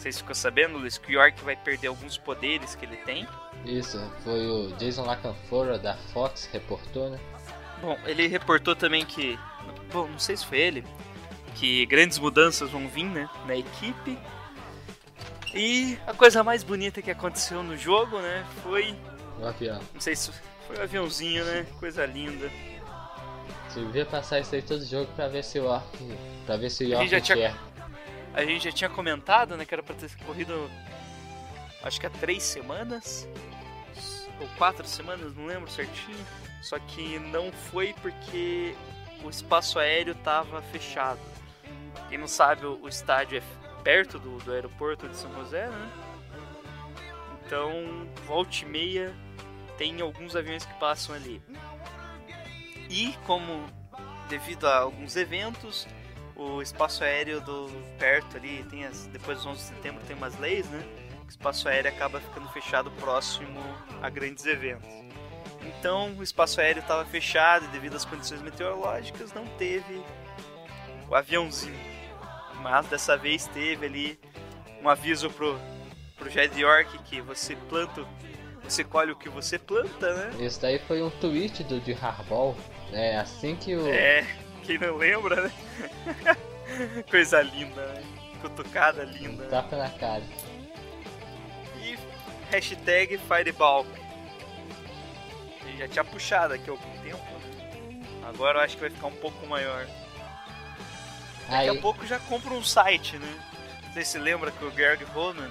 vocês 0.00 0.18
ficou 0.18 0.34
sabendo, 0.34 0.78
Luiz, 0.78 0.96
que 0.98 1.10
o 1.10 1.20
York 1.20 1.42
vai 1.44 1.56
perder 1.56 1.88
alguns 1.88 2.16
poderes 2.16 2.74
que 2.74 2.84
ele 2.86 2.96
tem. 2.98 3.26
isso, 3.64 3.98
foi 4.24 4.46
o 4.46 4.72
Jason 4.76 5.04
Lacanfora 5.04 5.78
da 5.78 5.94
Fox 6.12 6.48
reportou, 6.52 7.10
né? 7.10 7.18
Bom, 7.82 7.98
ele 8.06 8.26
reportou 8.26 8.74
também 8.76 9.04
que, 9.04 9.38
bom, 9.92 10.06
não 10.08 10.18
sei 10.18 10.36
se 10.36 10.46
foi 10.46 10.58
ele, 10.58 10.84
que 11.54 11.84
grandes 11.86 12.18
mudanças 12.18 12.70
vão 12.70 12.88
vir, 12.88 13.04
né, 13.04 13.28
na 13.46 13.56
equipe. 13.56 14.18
E 15.54 15.98
a 16.06 16.14
coisa 16.14 16.42
mais 16.44 16.62
bonita 16.62 17.02
que 17.02 17.10
aconteceu 17.10 17.62
no 17.62 17.76
jogo, 17.76 18.18
né, 18.20 18.46
foi, 18.62 18.96
O 19.40 19.46
avião. 19.46 19.80
não 19.92 20.00
sei 20.00 20.14
se 20.14 20.30
foi 20.66 20.76
o 20.76 20.82
aviãozinho, 20.82 21.44
né, 21.44 21.66
coisa 21.78 22.06
linda. 22.06 22.50
Você 23.68 23.80
devia 23.80 24.04
passar 24.06 24.40
isso 24.40 24.54
aí 24.54 24.62
todo 24.62 24.84
jogo 24.84 25.10
pra 25.14 25.28
ver 25.28 25.44
se 25.44 25.58
o 25.60 25.64
York. 25.64 25.86
Pra 26.46 26.56
ver 26.56 26.70
se 26.70 26.84
o 26.84 26.88
York 26.88 27.08
já 27.08 27.20
tinha- 27.20 27.36
quer. 27.36 27.54
A 28.34 28.44
gente 28.44 28.64
já 28.64 28.72
tinha 28.72 28.90
comentado, 28.90 29.56
né, 29.56 29.64
que 29.64 29.74
era 29.74 29.82
pra 29.82 29.94
ter 29.94 30.10
corrido, 30.24 30.70
acho 31.82 32.00
que 32.00 32.06
há 32.06 32.10
três 32.10 32.42
semanas, 32.42 33.28
ou 34.40 34.48
quatro 34.56 34.86
semanas, 34.86 35.34
não 35.34 35.46
lembro 35.46 35.70
certinho. 35.70 36.24
Só 36.62 36.78
que 36.78 37.18
não 37.18 37.50
foi 37.50 37.94
porque 38.00 38.74
o 39.24 39.30
espaço 39.30 39.78
aéreo 39.78 40.14
tava 40.16 40.60
fechado. 40.62 41.20
Quem 42.08 42.18
não 42.18 42.28
sabe, 42.28 42.66
o 42.66 42.80
o 42.82 42.88
estádio 42.88 43.38
é 43.38 43.42
perto 43.82 44.18
do, 44.18 44.38
do 44.38 44.52
aeroporto 44.52 45.08
de 45.08 45.16
São 45.16 45.32
José, 45.34 45.68
né? 45.68 45.90
Então, 47.44 48.06
volta 48.26 48.58
e 48.62 48.64
meia, 48.64 49.14
tem 49.76 50.00
alguns 50.00 50.36
aviões 50.36 50.64
que 50.64 50.74
passam 50.74 51.14
ali. 51.14 51.42
E 52.88 53.14
como 53.26 53.66
devido 54.28 54.66
a 54.66 54.78
alguns 54.78 55.16
eventos, 55.16 55.86
o 56.40 56.62
espaço 56.62 57.04
aéreo 57.04 57.40
do 57.42 57.68
perto 57.98 58.38
ali, 58.38 58.64
tem 58.70 58.86
as, 58.86 59.06
depois 59.06 59.38
dos 59.38 59.46
11 59.46 59.58
de 59.58 59.64
setembro 59.64 60.02
tem 60.06 60.16
umas 60.16 60.38
leis, 60.38 60.66
né? 60.70 60.82
O 61.26 61.28
espaço 61.28 61.68
aéreo 61.68 61.90
acaba 61.90 62.18
ficando 62.18 62.48
fechado 62.48 62.90
próximo 62.92 63.60
a 64.02 64.08
grandes 64.08 64.46
eventos. 64.46 64.88
Então 65.62 66.14
o 66.16 66.22
espaço 66.22 66.60
aéreo 66.60 66.80
estava 66.80 67.04
fechado 67.04 67.66
e 67.66 67.68
devido 67.68 67.94
às 67.94 68.06
condições 68.06 68.40
meteorológicas 68.40 69.34
não 69.34 69.46
teve 69.58 70.02
o 71.08 71.14
aviãozinho. 71.14 71.78
Mas 72.62 72.86
dessa 72.86 73.16
vez 73.16 73.46
teve 73.46 73.84
ali 73.84 74.18
um 74.82 74.88
aviso 74.88 75.28
pro, 75.30 75.58
pro 76.16 76.30
Jed 76.30 76.58
York 76.58 76.98
que 77.04 77.20
você 77.20 77.54
planta, 77.68 78.06
você 78.64 78.82
colhe 78.82 79.12
o 79.12 79.16
que 79.16 79.28
você 79.28 79.58
planta, 79.58 80.14
né? 80.14 80.44
Isso 80.44 80.60
daí 80.60 80.78
foi 80.78 81.02
um 81.02 81.10
tweet 81.10 81.64
do 81.64 81.80
de 81.80 81.92
Harbol. 81.92 82.56
É 82.92 83.18
assim 83.18 83.54
que 83.56 83.76
o. 83.76 83.86
É, 83.86 84.26
quem 84.60 84.78
não 84.78 84.96
lembra, 84.96 85.42
né? 85.42 85.52
Coisa 87.10 87.42
linda, 87.42 87.84
né? 87.86 88.02
Cutucada 88.40 89.04
linda. 89.04 89.44
Tapa 89.46 89.76
na 89.76 89.90
cara. 89.90 90.22
E 91.82 91.98
hashtag 92.50 93.18
Fireball. 93.18 93.86
Ele 95.66 95.78
já 95.78 95.88
tinha 95.88 96.04
puxado 96.04 96.54
aqui 96.54 96.68
há 96.68 96.72
algum 96.72 96.98
tempo, 96.98 97.18
né? 97.18 98.02
Agora 98.28 98.58
eu 98.58 98.62
acho 98.62 98.76
que 98.76 98.82
vai 98.82 98.90
ficar 98.90 99.06
um 99.08 99.16
pouco 99.16 99.46
maior. 99.46 99.86
Daqui 101.42 101.54
Aí, 101.54 101.68
a 101.68 101.80
pouco 101.80 102.06
já 102.06 102.18
compra 102.20 102.54
um 102.54 102.62
site, 102.62 103.18
né? 103.18 103.40
Não 103.86 103.92
sei 103.92 104.04
se 104.04 104.18
lembra 104.18 104.52
que 104.52 104.64
o 104.64 104.70
Greg 104.70 105.02
Roman 105.04 105.50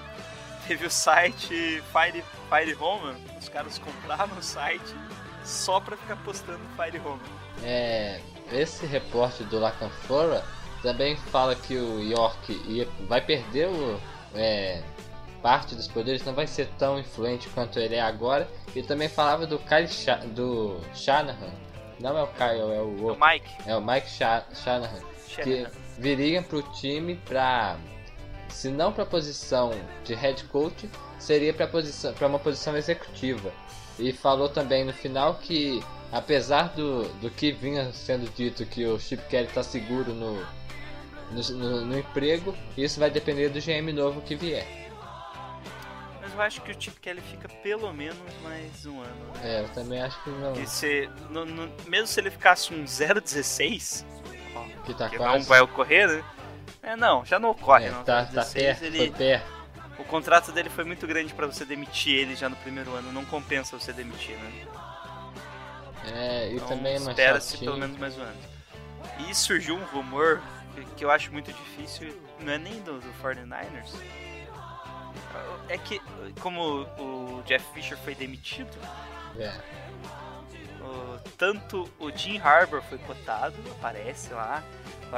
teve 0.68 0.86
o 0.86 0.90
site 0.90 1.84
Fire, 1.92 2.24
Fire 2.50 2.74
Roman. 2.74 3.16
Os 3.38 3.50
caras 3.50 3.78
compraram 3.78 4.38
o 4.38 4.42
site 4.42 4.96
só 5.44 5.80
pra 5.80 5.98
ficar 5.98 6.16
postando 6.18 6.62
Fire 6.78 6.98
Roman. 6.98 7.20
É, 7.64 8.20
esse 8.52 8.86
repórter 8.86 9.46
do 9.48 9.60
Lacanfora 9.60 10.44
também 10.82 11.16
fala 11.16 11.56
que 11.56 11.76
o 11.76 12.02
York 12.02 12.88
vai 13.08 13.22
perder 13.22 13.68
o, 13.68 14.00
é, 14.34 14.82
parte 15.42 15.76
dos 15.76 15.88
poderes, 15.88 16.24
não 16.26 16.34
vai 16.34 16.48
ser 16.48 16.68
tão 16.78 17.00
influente 17.00 17.50
quanto 17.50 17.80
ele 17.80 17.96
é 17.96 18.02
agora. 18.02 18.48
E 18.76 18.84
também 18.84 19.10
falava 19.10 19.46
do 19.48 19.58
Kyle 19.60 19.88
Sha 19.88 20.18
do 20.18 20.80
Shanahan. 20.94 21.52
Não 22.00 22.18
é 22.18 22.24
o 22.24 22.28
Kyle, 22.28 22.60
é 22.60 22.82
o 22.82 22.98
O 23.00 23.04
outro. 23.08 23.26
Mike 23.26 23.50
É 23.66 23.76
o 23.76 23.82
Mike 23.82 24.10
Sha 24.10 24.44
Shanahan. 24.54 25.00
que 25.28 25.56
Shanahan. 25.58 25.72
viria 25.98 26.42
pro 26.42 26.62
time 26.62 27.16
pra 27.16 27.78
se 28.50 28.70
não 28.70 28.92
pra 28.92 29.06
posição 29.06 29.72
de 30.04 30.16
head 30.16 30.44
coach, 30.46 30.90
seria 31.20 31.54
pra 31.54 31.68
posição 31.68 32.14
para 32.14 32.28
uma 32.28 32.40
posição 32.40 32.76
executiva. 32.76 33.52
E 33.98 34.12
falou 34.14 34.50
também 34.50 34.84
no 34.86 34.94
final 34.94 35.36
que 35.36 35.84
apesar 36.12 36.70
do, 36.70 37.08
do 37.20 37.30
que 37.30 37.52
vinha 37.52 37.92
sendo 37.94 38.30
dito 38.32 38.66
que 38.66 38.86
o 38.86 39.00
Chip 39.00 39.24
Kelly 39.30 39.48
tá 39.48 39.64
seguro 39.64 40.14
no 40.14 40.46
no, 41.32 41.42
no- 41.54 41.86
no 41.86 42.00
emprego, 42.00 42.56
isso 42.76 43.00
vai 43.00 43.12
depender 43.12 43.50
do 43.50 43.60
GM 43.62 43.94
novo 43.94 44.20
que 44.22 44.36
vier. 44.36 44.66
Mas 46.22 46.34
eu 46.34 46.42
acho 46.42 46.62
que 46.62 46.72
o 46.72 46.82
Chip 46.82 47.00
Kelly 47.00 47.22
fica 47.22 47.48
pelo 47.48 47.94
menos 47.94 48.18
mais 48.44 48.86
um 48.88 49.00
ano. 49.00 49.34
né? 49.36 49.58
É, 49.58 49.62
eu 49.62 49.70
também 49.70 50.02
acho 50.02 50.22
que 50.24 50.30
não. 50.32 50.56
Se, 50.66 51.08
no- 51.30 51.46
mesmo 51.88 52.08
se 52.08 52.20
ele 52.20 52.32
ficasse 52.32 52.74
um 52.74 52.84
0,16, 52.84 54.04
ó, 54.56 54.64
Que 54.86 54.94
tá 54.96 55.08
que 55.08 55.18
quase. 55.18 55.38
não 55.40 55.44
vai 55.46 55.62
ocorrer, 55.62 56.08
né? 56.08 56.24
É, 56.82 56.96
não, 56.96 57.24
já 57.24 57.38
não 57.38 57.50
ocorre, 57.52 57.86
É, 57.86 57.92
não. 57.92 58.04
tá, 58.04 58.26
tá 58.26 58.42
0,16, 58.42 58.54
perto, 58.54 58.84
ele, 58.86 58.98
foi 58.98 59.12
perto. 59.12 59.46
o 60.00 60.04
contrato 60.06 60.52
dele 60.52 60.70
foi 60.72 60.84
muito 60.84 61.06
grande 61.06 61.32
pra 61.34 61.46
você 61.46 61.64
demitir 61.64 62.16
ele 62.16 62.36
já 62.36 62.50
no 62.50 62.56
primeiro 62.56 62.92
ano, 62.96 63.12
não 63.12 63.24
compensa 63.26 63.78
você 63.78 63.94
demitir, 63.94 64.36
né? 64.38 64.66
É, 66.14 66.50
e 66.52 66.56
Então, 66.56 66.68
também 66.70 66.96
espera-se 66.96 67.54
Machado 67.54 67.66
pelo 67.66 67.78
menos 67.78 67.98
mais 67.98 68.18
um 68.18 68.22
ano. 68.22 68.38
E 69.28 69.36
surgiu 69.36 69.76
um 69.76 69.86
rumor 69.86 70.42
que, 70.76 70.86
que 70.96 71.06
eu 71.06 71.12
acho 71.12 71.32
muito 71.32 71.52
difícil, 71.52 72.16
não 72.40 72.54
é 72.54 72.58
nem 72.58 72.82
do, 72.82 73.00
do 73.00 73.14
49ers. 73.22 73.94
É 75.68 75.78
que, 75.78 76.02
como 76.42 76.82
o 76.98 77.44
Jeff 77.46 77.64
Fisher 77.74 77.98
foi 77.98 78.16
demitido, 78.16 78.76
É, 79.38 79.54
o- 80.82 81.20
tanto 81.38 81.90
o 82.00 82.12
Jim 82.12 82.40
Harbour 82.40 82.82
foi 82.84 82.98
cotado, 83.00 83.56
aparece 83.72 84.34
lá, 84.34 84.64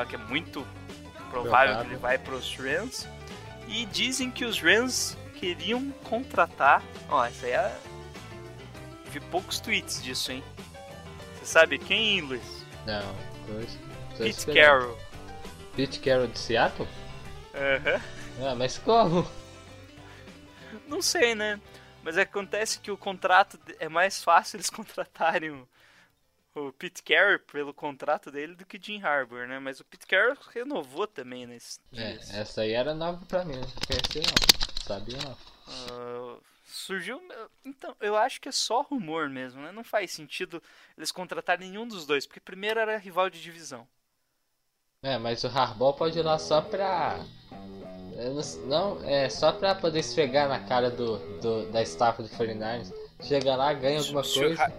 que 0.09 0.15
é 0.15 0.19
muito 0.19 0.65
provável 1.29 1.75
que 1.81 1.85
ele 1.87 1.95
vai 1.95 2.17
para 2.17 2.35
os 2.35 2.55
Rams. 2.57 3.07
E 3.67 3.85
dizem 3.85 4.29
que 4.29 4.43
os 4.43 4.59
Rams 4.59 5.17
queriam 5.35 5.91
contratar. 6.09 6.83
Ó, 7.09 7.23
essa 7.23 7.45
aí 7.45 7.53
é. 7.53 7.77
Vi 9.11 9.19
poucos 9.21 9.59
tweets 9.59 10.03
disso, 10.03 10.31
hein? 10.31 10.43
Sabe 11.51 11.77
quem, 11.77 12.21
Luiz? 12.21 12.65
não, 12.87 13.13
tô 14.17 14.23
Pete. 14.23 14.45
Carroll. 14.53 14.97
Pete 15.75 15.99
Carroll 15.99 16.27
de 16.27 16.39
Seattle? 16.39 16.87
Aham. 17.53 18.01
Ah, 18.41 18.55
mas 18.55 18.77
como? 18.77 19.29
Não 20.87 21.01
sei, 21.01 21.35
né? 21.35 21.59
Mas 22.03 22.17
acontece 22.17 22.79
que 22.79 22.89
o 22.89 22.95
contrato 22.95 23.59
é 23.79 23.89
mais 23.89 24.23
fácil 24.23 24.55
eles 24.55 24.69
contratarem 24.71 25.67
o, 26.55 26.71
Pete 26.71 27.03
Carroll 27.03 27.39
pelo 27.39 27.73
contrato 27.73 28.31
dele 28.31 28.55
do 28.55 28.65
que 28.65 28.77
o 28.77 28.81
Jim 28.81 29.03
Harbour, 29.03 29.45
né? 29.45 29.59
Mas 29.59 29.81
o 29.81 29.83
Pete 29.83 30.07
Carroll 30.07 30.37
renovou 30.53 31.05
também 31.05 31.45
nesses 31.45 31.81
dias. 31.91 32.33
É, 32.33 32.39
essa 32.39 32.61
aí 32.61 32.71
era 32.71 32.93
nova 32.93 33.25
pra 33.25 33.43
mim, 33.43 33.57
não 33.57 33.67
conhecia 33.85 34.21
não. 34.21 34.85
Sabia 34.85 35.17
não. 35.17 35.37
Ah, 35.67 36.37
surgiu. 36.71 37.21
Então, 37.63 37.95
eu 37.99 38.15
acho 38.15 38.39
que 38.39 38.49
é 38.49 38.51
só 38.51 38.81
rumor 38.81 39.29
mesmo, 39.29 39.61
né? 39.61 39.71
Não 39.71 39.83
faz 39.83 40.11
sentido 40.11 40.61
eles 40.97 41.11
contratarem 41.11 41.69
nenhum 41.69 41.87
dos 41.87 42.05
dois, 42.05 42.25
porque 42.25 42.39
primeiro 42.39 42.79
era 42.79 42.97
rival 42.97 43.29
de 43.29 43.41
divisão. 43.41 43.87
É, 45.03 45.17
mas 45.17 45.43
o 45.43 45.47
Harbaugh 45.47 45.93
pode 45.93 46.19
ir 46.19 46.21
lá 46.21 46.37
só 46.37 46.61
pra. 46.61 47.25
não, 48.67 49.03
é 49.03 49.29
só 49.29 49.51
pra 49.51 49.73
poder 49.73 49.99
esfregar 49.99 50.47
na 50.47 50.59
cara 50.59 50.91
do, 50.91 51.17
do 51.39 51.71
da 51.71 51.81
staff 51.81 52.21
do 52.21 52.29
49ers. 52.29 52.93
Chega 53.23 53.55
lá, 53.55 53.73
ganha 53.73 53.99
alguma 53.99 54.23
Se 54.23 54.39
coisa. 54.39 54.71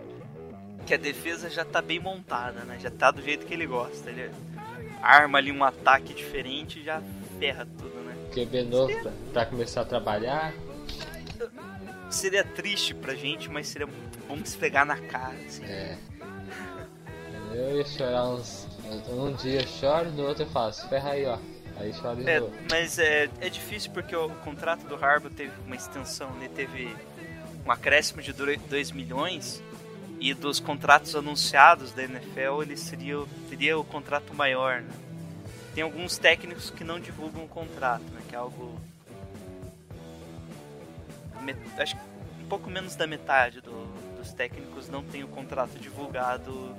Que 0.86 0.94
a 0.94 0.96
defesa 0.96 1.50
já 1.50 1.64
tá 1.64 1.82
bem 1.82 1.98
montada, 1.98 2.64
né? 2.64 2.78
Já 2.80 2.90
tá 2.90 3.10
do 3.10 3.22
jeito 3.22 3.46
que 3.46 3.54
ele 3.54 3.66
gosta. 3.66 4.10
Ele... 4.10 4.32
arma 5.00 5.38
ali 5.38 5.50
um 5.50 5.64
ataque 5.64 6.14
diferente 6.14 6.80
e 6.80 6.84
já 6.84 7.02
ferra 7.38 7.66
tudo, 7.66 7.94
né? 8.02 8.16
QB 8.32 8.62
novo 8.64 9.02
pra, 9.02 9.12
pra 9.32 9.46
começar 9.46 9.82
a 9.82 9.84
trabalhar. 9.84 10.52
Seria 12.12 12.44
triste 12.44 12.94
pra 12.94 13.14
gente, 13.14 13.48
mas 13.48 13.68
seria 13.68 13.86
muito 13.86 14.18
bom 14.28 14.36
esfregar 14.36 14.84
na 14.86 14.96
cara, 14.98 15.34
assim. 15.46 15.64
É. 15.64 15.96
Eu 17.54 17.76
ia 17.78 17.84
chorar 17.84 18.28
uns. 18.28 18.66
Um 19.08 19.32
dia 19.34 19.60
eu 19.62 19.66
choro, 19.66 20.10
no 20.10 20.24
outro 20.28 20.44
eu 20.44 20.50
faço, 20.50 20.88
ferra 20.88 21.10
aí, 21.12 21.24
ó. 21.26 21.38
Aí 21.78 21.92
chora 21.94 22.16
de 22.16 22.28
É, 22.28 22.40
novo. 22.40 22.54
mas 22.70 22.98
é, 22.98 23.28
é 23.40 23.48
difícil 23.48 23.90
porque 23.92 24.14
o 24.14 24.28
contrato 24.44 24.86
do 24.86 24.94
Harbaugh 24.94 25.30
teve 25.34 25.52
uma 25.66 25.74
extensão, 25.74 26.30
ele 26.38 26.48
teve 26.50 26.94
um 27.66 27.70
acréscimo 27.70 28.20
de 28.20 28.32
2 28.32 28.90
milhões 28.92 29.62
e 30.20 30.34
dos 30.34 30.60
contratos 30.60 31.16
anunciados 31.16 31.92
da 31.92 32.02
NFL 32.04 32.62
ele 32.62 32.76
seria, 32.76 33.18
o- 33.20 33.28
teria 33.48 33.78
o 33.78 33.84
contrato 33.84 34.34
maior. 34.34 34.82
Né? 34.82 34.90
Tem 35.74 35.82
alguns 35.82 36.18
técnicos 36.18 36.68
que 36.70 36.84
não 36.84 37.00
divulgam 37.00 37.44
o 37.44 37.48
contrato, 37.48 38.04
né? 38.12 38.20
que 38.28 38.34
é 38.34 38.38
algo. 38.38 38.78
Acho 41.78 41.96
que 41.96 42.02
um 42.44 42.48
pouco 42.48 42.70
menos 42.70 42.94
da 42.96 43.06
metade 43.06 43.60
do- 43.60 43.86
dos 44.16 44.32
técnicos 44.32 44.88
não 44.88 45.02
tem 45.02 45.24
o 45.24 45.28
contrato 45.28 45.78
divulgado 45.78 46.74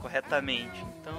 corretamente. 0.00 0.84
Então. 1.00 1.14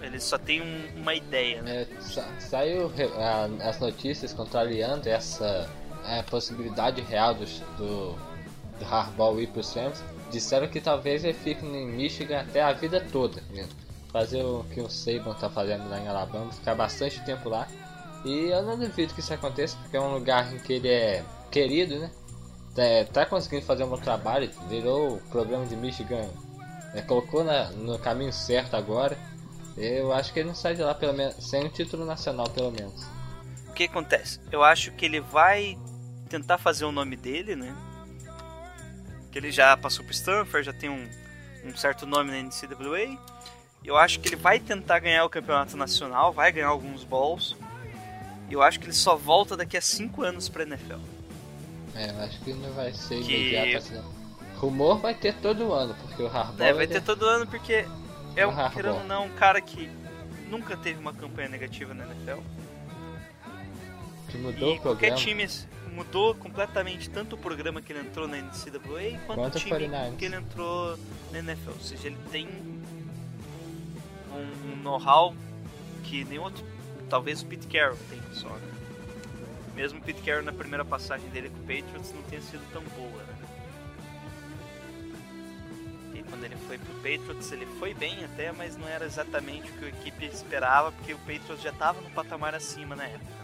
Eles 0.00 0.22
só 0.22 0.38
têm 0.38 0.62
um- 0.62 1.00
uma 1.00 1.12
ideia, 1.14 1.60
né? 1.60 1.82
É, 1.82 2.00
sa- 2.00 2.28
saiu 2.38 2.90
a- 3.16 3.68
as 3.68 3.80
notícias 3.80 4.32
contrariando 4.32 5.08
essa 5.08 5.68
é, 6.06 6.22
possibilidade 6.22 7.02
real 7.02 7.34
do, 7.34 7.44
do, 7.76 8.12
do 8.78 8.84
Harbaugh 8.88 9.40
ir 9.40 9.48
pro 9.48 9.60
Rams. 9.60 10.02
Disseram 10.30 10.68
que 10.68 10.80
talvez 10.80 11.24
ele 11.24 11.34
fique 11.34 11.66
em 11.66 11.86
Michigan 11.88 12.40
até 12.40 12.62
a 12.62 12.72
vida 12.72 13.04
toda. 13.12 13.42
né? 13.50 13.68
Fazer 14.10 14.42
o 14.42 14.64
que 14.72 14.80
o 14.80 14.88
Saban 14.88 15.34
tá 15.34 15.50
fazendo 15.50 15.86
lá 15.90 15.98
em 15.98 16.08
Alabama, 16.08 16.50
ficar 16.52 16.74
bastante 16.74 17.20
tempo 17.24 17.48
lá. 17.50 17.66
E 18.24 18.46
eu 18.50 18.62
não 18.62 18.78
duvido 18.78 19.14
que 19.14 19.20
isso 19.20 19.32
aconteça, 19.32 19.76
porque 19.78 19.96
é 19.96 20.00
um 20.00 20.12
lugar 20.14 20.52
em 20.52 20.58
que 20.58 20.72
ele 20.74 20.88
é 20.88 21.24
querido, 21.50 21.98
né? 21.98 22.10
Tá, 22.74 23.12
tá 23.12 23.26
conseguindo 23.26 23.64
fazer 23.64 23.84
um 23.84 23.88
bom 23.88 23.96
trabalho, 23.96 24.50
virou 24.68 25.14
o 25.16 25.20
programa 25.30 25.66
de 25.66 25.76
Michigan, 25.76 26.28
né? 26.94 27.02
colocou 27.02 27.42
na- 27.44 27.70
no 27.70 27.98
caminho 27.98 28.32
certo 28.32 28.74
agora. 28.76 29.16
Eu 29.76 30.12
acho 30.12 30.32
que 30.32 30.40
ele 30.40 30.48
não 30.48 30.54
sai 30.54 30.74
de 30.74 30.82
lá 30.82 30.94
pelo 30.94 31.12
menos 31.12 31.36
sem 31.36 31.64
um 31.64 31.68
título 31.68 32.04
nacional, 32.04 32.48
pelo 32.50 32.70
menos. 32.72 33.06
O 33.68 33.72
que 33.72 33.84
acontece? 33.84 34.40
Eu 34.50 34.62
acho 34.64 34.90
que 34.92 35.04
ele 35.04 35.20
vai 35.20 35.78
tentar 36.28 36.58
fazer 36.58 36.84
o 36.84 36.92
nome 36.92 37.16
dele, 37.16 37.54
né? 37.54 37.74
Que 39.30 39.38
ele 39.38 39.52
já 39.52 39.76
passou 39.76 40.04
por 40.04 40.10
Stanford, 40.12 40.64
já 40.66 40.72
tem 40.72 40.88
um, 40.90 41.08
um 41.64 41.76
certo 41.76 42.06
nome 42.06 42.30
na 42.30 42.38
NCAA. 42.38 43.16
Eu 43.84 43.96
acho 43.96 44.18
que 44.20 44.28
ele 44.28 44.36
vai 44.36 44.58
tentar 44.58 44.98
ganhar 44.98 45.24
o 45.24 45.30
campeonato 45.30 45.76
nacional, 45.76 46.32
vai 46.32 46.50
ganhar 46.50 46.68
alguns 46.68 47.04
balls. 47.04 47.56
Eu 48.50 48.62
acho 48.62 48.78
que 48.80 48.86
ele 48.86 48.92
só 48.94 49.14
volta 49.16 49.56
daqui 49.56 49.76
a 49.76 49.80
5 49.80 50.22
anos 50.22 50.48
pra 50.48 50.62
NFL. 50.62 50.98
É, 51.94 52.10
eu 52.10 52.20
acho 52.22 52.40
que 52.40 52.52
não 52.54 52.72
vai 52.72 52.92
ser 52.92 53.22
Que- 53.22 53.32
imediato 53.52 53.76
assim. 53.78 54.02
Rumor 54.56 54.98
vai 54.98 55.14
ter 55.14 55.34
todo 55.34 55.72
ano, 55.72 55.94
porque 56.02 56.22
o 56.22 56.26
Harbaugh 56.26 56.62
É, 56.64 56.72
vai 56.72 56.86
ter 56.86 57.00
todo 57.02 57.24
ano 57.26 57.46
porque 57.46 57.84
é 58.34 58.46
um, 58.46 58.50
O 58.50 58.52
Harbaugh. 58.52 58.70
querendo 58.74 58.96
ou 58.98 59.04
não, 59.04 59.26
um 59.26 59.30
cara 59.30 59.60
que 59.60 59.88
nunca 60.50 60.76
teve 60.76 60.98
uma 60.98 61.12
campanha 61.12 61.48
negativa 61.48 61.92
na 61.94 62.04
NFL. 62.06 62.40
que 64.28 64.36
mudou 64.36 64.74
E 64.74 64.78
o 64.78 64.80
qualquer 64.82 65.12
programa. 65.14 65.16
time 65.16 65.48
mudou 65.94 66.34
completamente 66.34 67.08
tanto 67.08 67.34
o 67.34 67.38
programa 67.38 67.80
que 67.80 67.92
ele 67.92 68.00
entrou 68.00 68.28
na 68.28 68.36
NCAA 68.36 69.18
quanto 69.26 69.38
Quanto 69.40 69.54
o 69.56 69.58
time 69.58 69.70
49ers. 69.70 70.16
que 70.18 70.24
ele 70.26 70.36
entrou 70.36 70.98
na 71.32 71.38
NFL. 71.38 71.70
Ou 71.70 71.80
seja, 71.80 72.06
ele 72.08 72.18
tem 72.30 72.46
um 74.32 74.76
know-how 74.82 75.34
que 76.04 76.24
nenhum 76.24 76.42
outro, 76.42 76.62
talvez 77.08 77.42
o 77.42 77.46
Pete 77.46 77.66
Carroll 77.66 77.98
tenha 78.08 78.22
só. 78.32 78.48
Né? 78.48 78.74
Mesmo 79.74 79.98
o 79.98 80.02
Pete 80.02 80.22
Carroll 80.22 80.44
na 80.44 80.52
primeira 80.52 80.84
passagem 80.84 81.28
dele 81.30 81.50
com 81.50 81.56
o 81.56 81.60
Patriots 81.60 82.12
não 82.12 82.22
tenha 82.24 82.42
sido 82.42 82.62
tão 82.72 82.82
boa. 82.82 83.22
Né? 83.22 83.34
E 86.14 86.22
quando 86.24 86.44
ele 86.44 86.56
foi 86.66 86.78
pro 86.78 86.94
Patriots 86.94 87.52
ele 87.52 87.66
foi 87.78 87.94
bem 87.94 88.24
até, 88.24 88.52
mas 88.52 88.76
não 88.76 88.88
era 88.88 89.04
exatamente 89.04 89.70
o 89.70 89.74
que 89.74 89.84
a 89.84 89.88
equipe 89.88 90.26
esperava, 90.26 90.92
porque 90.92 91.14
o 91.14 91.18
Patriots 91.18 91.62
já 91.62 91.70
estava 91.70 92.00
no 92.00 92.10
patamar 92.10 92.54
acima 92.54 92.96
na 92.96 93.04
época. 93.04 93.38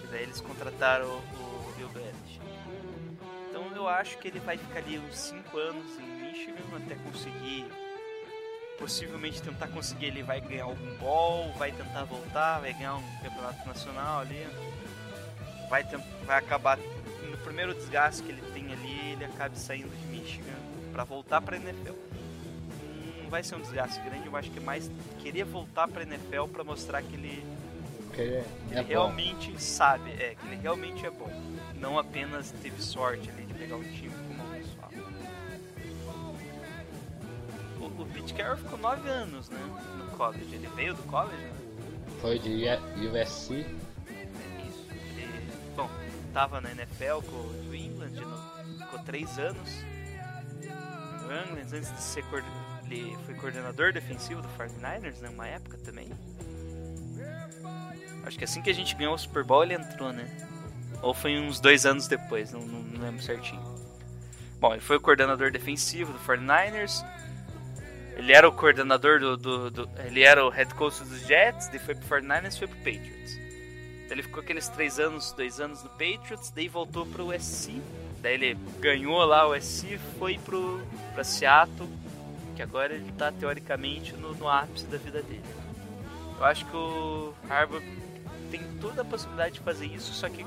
Que 0.00 0.06
daí 0.08 0.22
eles 0.22 0.40
contrataram 0.40 1.06
o, 1.06 1.18
o 1.18 1.74
Bill 1.76 1.88
Belichick. 1.88 2.40
Então 3.50 3.74
eu 3.74 3.88
acho 3.88 4.16
que 4.18 4.28
ele 4.28 4.38
vai 4.40 4.56
ficar 4.56 4.78
ali 4.78 4.98
uns 4.98 5.18
5 5.18 5.58
anos 5.58 5.98
em 5.98 6.06
Michigan 6.22 6.54
até 6.76 6.94
conseguir. 6.96 7.66
Possivelmente 8.78 9.42
tentar 9.42 9.66
conseguir, 9.68 10.06
ele 10.06 10.22
vai 10.22 10.40
ganhar 10.40 10.64
algum 10.64 10.96
ball, 10.98 11.52
vai 11.58 11.72
tentar 11.72 12.04
voltar, 12.04 12.60
vai 12.60 12.72
ganhar 12.72 12.96
um 12.96 13.18
campeonato 13.22 13.66
nacional 13.66 14.20
ali. 14.20 14.46
Vai, 15.68 15.84
vai 16.24 16.38
acabar 16.38 16.78
no 16.78 17.36
primeiro 17.38 17.74
desgaste 17.74 18.22
que 18.22 18.30
ele 18.30 18.42
tem 18.52 18.72
ali, 18.72 19.12
ele 19.12 19.24
acabe 19.24 19.58
saindo 19.58 19.90
de 19.90 20.06
Michigan 20.06 20.54
para 20.92 21.04
voltar 21.04 21.40
para 21.40 21.56
NFL. 21.56 21.92
Não 23.22 23.30
vai 23.30 23.42
ser 23.42 23.56
um 23.56 23.60
desgaste 23.60 24.00
grande, 24.00 24.26
eu 24.26 24.36
acho 24.36 24.50
que 24.50 24.58
é 24.58 24.62
mais 24.62 24.90
queria 25.18 25.44
voltar 25.44 25.86
para 25.88 26.02
NFL 26.02 26.44
para 26.52 26.64
mostrar 26.64 27.02
que 27.02 27.14
ele 27.14 27.44
Porque 28.06 28.22
ele 28.22 28.44
ele 28.70 28.78
é 28.78 28.82
bom. 28.82 28.88
realmente 28.88 29.62
sabe, 29.62 30.10
é, 30.12 30.34
que 30.34 30.46
ele 30.46 30.56
realmente 30.56 31.04
é 31.04 31.10
bom. 31.10 31.30
Não 31.74 31.98
apenas 31.98 32.50
teve 32.62 32.80
sorte 32.82 33.28
ali 33.28 33.42
de 33.44 33.54
pegar 33.54 33.76
um 33.76 33.82
time 33.82 34.10
O, 37.96 38.06
Pete 38.06 38.34
Carroll 38.34 38.56
ficou 38.56 38.78
9 38.78 39.08
anos, 39.08 39.48
né? 39.48 39.58
No 39.98 40.06
college. 40.16 40.54
Ele 40.54 40.68
veio 40.74 40.94
do 40.94 41.02
college, 41.04 41.36
né? 41.42 41.52
Foi 42.20 42.38
de 42.38 42.64
USC. 43.08 43.64
Isso. 44.66 44.86
Ele, 45.16 45.52
bom, 45.76 45.88
tava 46.32 46.60
na 46.60 46.70
NFL 46.72 47.20
com 47.26 47.36
o 47.36 47.52
New 47.62 47.74
England, 47.74 48.10
novo. 48.20 48.78
ficou 48.78 48.98
3 49.00 49.38
anos. 49.38 49.70
No 51.22 51.28
New 51.28 51.42
England, 51.44 51.76
antes 51.76 51.92
de 51.92 52.00
ser 52.02 52.22
coorden- 52.24 52.50
ele 52.90 53.16
foi 53.26 53.34
coordenador 53.34 53.92
defensivo 53.92 54.40
do 54.40 54.48
49ers, 54.56 55.18
né? 55.20 55.28
Uma 55.28 55.46
época 55.46 55.76
também. 55.78 56.08
Acho 58.24 58.38
que 58.38 58.44
assim 58.44 58.60
que 58.62 58.70
a 58.70 58.74
gente 58.74 58.94
ganhou 58.94 59.14
o 59.14 59.18
Super 59.18 59.44
Bowl 59.44 59.62
ele 59.62 59.74
entrou, 59.74 60.12
né? 60.12 60.26
Ou 61.02 61.14
foi 61.14 61.38
uns 61.38 61.60
dois 61.60 61.86
anos 61.86 62.08
depois, 62.08 62.52
não, 62.52 62.60
não, 62.60 62.80
não 62.80 63.00
lembro 63.02 63.22
certinho. 63.22 63.62
Bom, 64.58 64.72
ele 64.72 64.80
foi 64.80 64.96
o 64.96 65.00
coordenador 65.00 65.50
defensivo 65.52 66.12
do 66.12 66.18
49ers. 66.18 67.04
Ele 68.18 68.32
era 68.32 68.48
o 68.48 68.52
coordenador 68.52 69.20
do, 69.20 69.36
do, 69.36 69.70
do- 69.70 69.90
Ele 70.04 70.22
era 70.22 70.44
o 70.44 70.50
head 70.50 70.74
coach 70.74 71.02
dos 71.04 71.20
Jets, 71.26 71.68
daí 71.68 71.78
foi 71.78 71.94
pro 71.94 72.20
49ers 72.20 72.54
e 72.54 72.58
foi 72.58 72.68
pro 72.68 72.76
Patriots. 72.78 73.36
Daí 73.36 74.12
ele 74.12 74.22
ficou 74.24 74.42
aqueles 74.42 74.68
três 74.68 74.98
anos, 74.98 75.32
dois 75.32 75.60
anos 75.60 75.82
no 75.82 75.90
Patriots, 75.90 76.50
daí 76.50 76.68
voltou 76.68 77.06
pro 77.06 77.28
USC. 77.34 77.80
Daí 78.20 78.34
ele 78.34 78.54
ganhou 78.80 79.24
lá 79.24 79.46
o 79.48 79.54
USC, 79.56 79.98
foi 80.18 80.36
pro, 80.38 80.80
pra 81.14 81.22
Seattle, 81.22 81.88
que 82.56 82.62
agora 82.62 82.92
ele 82.94 83.12
tá 83.12 83.30
teoricamente 83.30 84.12
no, 84.14 84.34
no 84.34 84.48
ápice 84.48 84.84
da 84.86 84.98
vida 84.98 85.22
dele. 85.22 85.44
Eu 86.38 86.44
acho 86.44 86.66
que 86.66 86.76
o 86.76 87.32
Harbaugh 87.48 87.82
tem 88.50 88.60
toda 88.80 89.02
a 89.02 89.04
possibilidade 89.04 89.54
de 89.54 89.60
fazer 89.60 89.86
isso, 89.86 90.12
só 90.12 90.28
que 90.28 90.44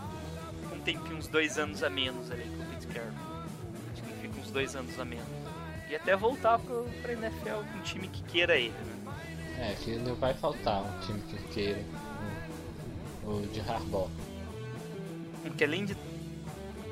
um 0.73 0.79
tempinho, 0.83 1.15
uns 1.17 1.27
dois 1.27 1.57
anos 1.57 1.83
a 1.83 1.89
menos 1.89 2.29
ali 2.31 2.43
com 2.43 2.63
o 2.63 2.65
Pete 2.65 2.87
Carroll. 2.87 3.11
Acho 3.93 4.03
que 4.03 4.09
ele 4.11 4.21
fica 4.21 4.41
uns 4.41 4.51
dois 4.51 4.75
anos 4.75 4.99
a 4.99 5.05
menos. 5.05 5.40
E 5.91 5.95
até 5.97 6.15
voltar 6.15 6.57
pro, 6.57 6.85
pra 7.01 7.11
NFL 7.11 7.65
com 7.69 7.77
um 7.77 7.81
time 7.81 8.07
que 8.07 8.23
queira 8.23 8.55
ele, 8.55 8.69
né? 8.69 9.13
É, 9.59 9.75
que 9.75 9.91
não 9.97 10.15
vai 10.15 10.33
faltar 10.33 10.81
um 10.81 10.99
time 11.01 11.21
que 11.23 11.37
queira 11.53 11.83
o, 13.25 13.41
de 13.51 13.59
Harbaugh. 13.59 14.09
Porque 15.43 15.65
além 15.65 15.83
de. 15.83 15.97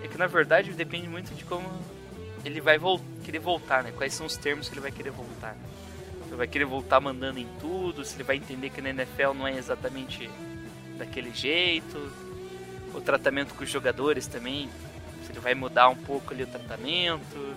É 0.03 0.07
que 0.09 0.17
na 0.17 0.27
verdade 0.27 0.73
depende 0.73 1.07
muito 1.07 1.33
de 1.33 1.45
como 1.45 1.65
ele 2.43 2.59
vai 2.59 2.77
vol 2.77 2.99
querer 3.23 3.39
voltar, 3.39 3.83
né? 3.83 3.93
Quais 3.95 4.13
são 4.13 4.25
os 4.25 4.35
termos 4.35 4.67
que 4.67 4.73
ele 4.73 4.81
vai 4.81 4.91
querer 4.91 5.11
voltar. 5.11 5.55
Se 6.23 6.27
ele 6.27 6.35
vai 6.35 6.47
querer 6.47 6.65
voltar 6.65 6.99
mandando 6.99 7.39
em 7.39 7.47
tudo, 7.57 8.03
se 8.03 8.17
ele 8.17 8.23
vai 8.25 8.35
entender 8.35 8.69
que 8.69 8.81
na 8.81 8.89
NFL 8.89 9.33
não 9.33 9.47
é 9.47 9.57
exatamente 9.57 10.29
daquele 10.97 11.33
jeito. 11.33 12.11
O 12.93 12.99
tratamento 12.99 13.53
com 13.53 13.63
os 13.63 13.69
jogadores 13.69 14.27
também. 14.27 14.69
Se 15.25 15.31
ele 15.31 15.39
vai 15.39 15.55
mudar 15.55 15.87
um 15.87 15.95
pouco 15.95 16.33
ali 16.33 16.43
o 16.43 16.47
tratamento. 16.47 17.55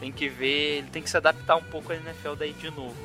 Tem 0.00 0.12
que 0.12 0.28
ver, 0.28 0.78
ele 0.78 0.90
tem 0.90 1.02
que 1.02 1.10
se 1.10 1.16
adaptar 1.16 1.56
um 1.56 1.62
pouco 1.62 1.92
à 1.92 1.96
NFL 1.96 2.34
daí 2.38 2.52
de 2.52 2.70
novo. 2.70 2.96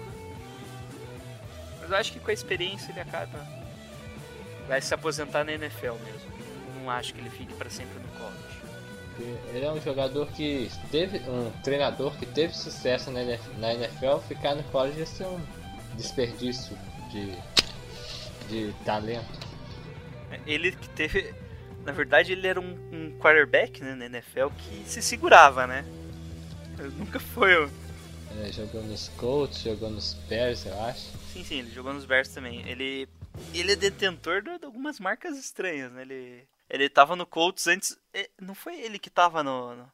Mas 1.80 1.90
eu 1.90 1.98
acho 1.98 2.12
que 2.12 2.20
com 2.20 2.30
a 2.30 2.34
experiência 2.34 2.92
ele 2.92 3.00
acaba. 3.00 3.48
Vai 4.68 4.82
se 4.82 4.94
aposentar 4.94 5.44
na 5.44 5.54
NFL 5.54 5.94
mesmo. 6.04 6.32
Não 6.76 6.90
acho 6.90 7.14
que 7.14 7.20
ele 7.20 7.30
fique 7.30 7.54
para 7.54 7.70
sempre 7.70 8.00
no 8.00 8.08
college. 8.20 8.60
Ele 9.54 9.66
é 9.66 9.72
um 9.72 9.82
jogador 9.82 10.28
que 10.32 10.70
teve. 10.92 11.20
um 11.30 11.52
treinador 11.64 12.16
que 12.18 12.26
teve 12.26 12.54
sucesso 12.54 13.12
na 13.12 13.24
NFL, 13.74 14.18
ficar 14.28 14.56
no 14.56 14.64
college 14.66 15.00
ia 15.00 15.06
ser 15.06 15.26
um 15.26 15.40
desperdício 15.96 16.78
de, 17.12 17.34
de 18.48 18.74
talento. 18.86 19.48
Ele 20.46 20.72
que 20.72 20.90
teve. 20.90 21.34
Na 21.84 21.92
verdade, 21.92 22.34
ele 22.34 22.46
era 22.46 22.60
um, 22.60 22.78
um 22.92 23.18
quarterback 23.20 23.82
né, 23.82 23.96
na 23.96 24.06
NFL 24.06 24.50
que 24.58 24.84
se 24.86 25.02
segurava, 25.02 25.66
né? 25.66 25.84
Ele 26.80 26.96
nunca 26.96 27.20
foi 27.20 27.56
o, 27.66 27.70
É, 28.44 28.52
jogou 28.52 28.82
nos 28.84 29.10
Colts, 29.10 29.60
jogou 29.62 29.90
nos 29.90 30.14
Bears, 30.28 30.66
eu 30.66 30.80
acho. 30.84 31.12
Sim, 31.34 31.44
sim, 31.44 31.60
ele 31.60 31.72
jogou 31.72 31.94
nos 31.94 32.06
Bears 32.06 32.30
também. 32.30 32.68
Ele, 32.68 33.08
ele 33.54 33.72
é 33.74 33.76
detentor 33.76 34.42
de, 34.42 34.58
de 34.58 34.66
algumas 34.66 35.00
marcas 35.00 35.38
estranhas, 35.38 35.92
né? 35.92 36.02
Ele, 36.04 36.48
ele 36.70 36.90
tava 36.90 37.16
no 37.16 37.26
Colts 37.26 37.68
antes. 37.68 37.98
é, 38.14 38.30
Não 38.40 38.54
foi 38.56 38.80
ele 38.80 38.98
que 39.00 39.10
tava 39.10 39.44
no, 39.44 39.76
no- 39.76 39.92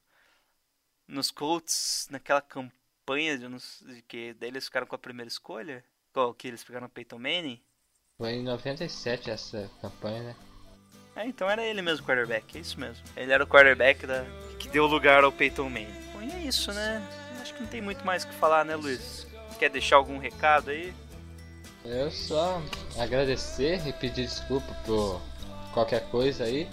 nos 1.08 1.32
Colts 1.32 2.08
naquela 2.12 2.42
campanha 2.42 3.38
de, 3.38 3.48
nos- 3.48 3.84
de 3.86 4.02
que 4.02 4.34
daí 4.34 4.50
eles 4.50 4.66
ficaram 4.66 4.88
com 4.88 4.96
a 4.96 5.00
primeira 5.00 5.28
escolha? 5.30 5.84
Qual 6.14 6.34
que 6.34 6.48
eles 6.48 6.64
pegaram 6.64 6.88
o 6.88 6.90
Peyton 6.90 7.20
Manning? 7.20 7.62
Foi 8.18 8.34
em 8.34 8.44
97 8.44 9.30
essa 9.30 9.70
campanha, 9.82 10.24
né? 10.24 10.36
É, 11.16 11.26
então 11.26 11.50
era 11.50 11.64
ele 11.66 11.82
mesmo 11.82 12.04
o 12.04 12.08
quarterback, 12.08 12.58
é 12.58 12.62
isso 12.62 12.80
mesmo. 12.80 13.04
Ele 13.16 13.32
era 13.32 13.44
o 13.44 13.48
quarterback 13.48 14.06
da, 14.06 14.26
que 14.60 14.68
deu 14.70 14.86
lugar 14.86 15.24
ao 15.24 15.32
Peyton 15.32 15.70
Manning. 15.70 16.05
E 16.28 16.32
é 16.32 16.40
isso, 16.48 16.72
né? 16.74 17.02
Acho 17.42 17.54
que 17.54 17.62
não 17.62 17.68
tem 17.68 17.82
muito 17.82 18.06
mais 18.06 18.24
o 18.24 18.28
que 18.28 18.36
falar, 18.36 18.66
né, 18.66 18.76
Luiz? 18.76 19.28
Quer 19.60 19.70
deixar 19.70 19.98
algum 19.98 20.18
recado 20.18 20.72
aí? 20.72 20.94
Eu 21.84 22.10
só 22.10 22.62
agradecer 22.98 23.82
e 23.88 23.94
pedir 23.94 24.26
desculpa 24.26 24.74
por 24.86 25.22
qualquer 25.74 26.02
coisa 26.10 26.46
aí. 26.46 26.68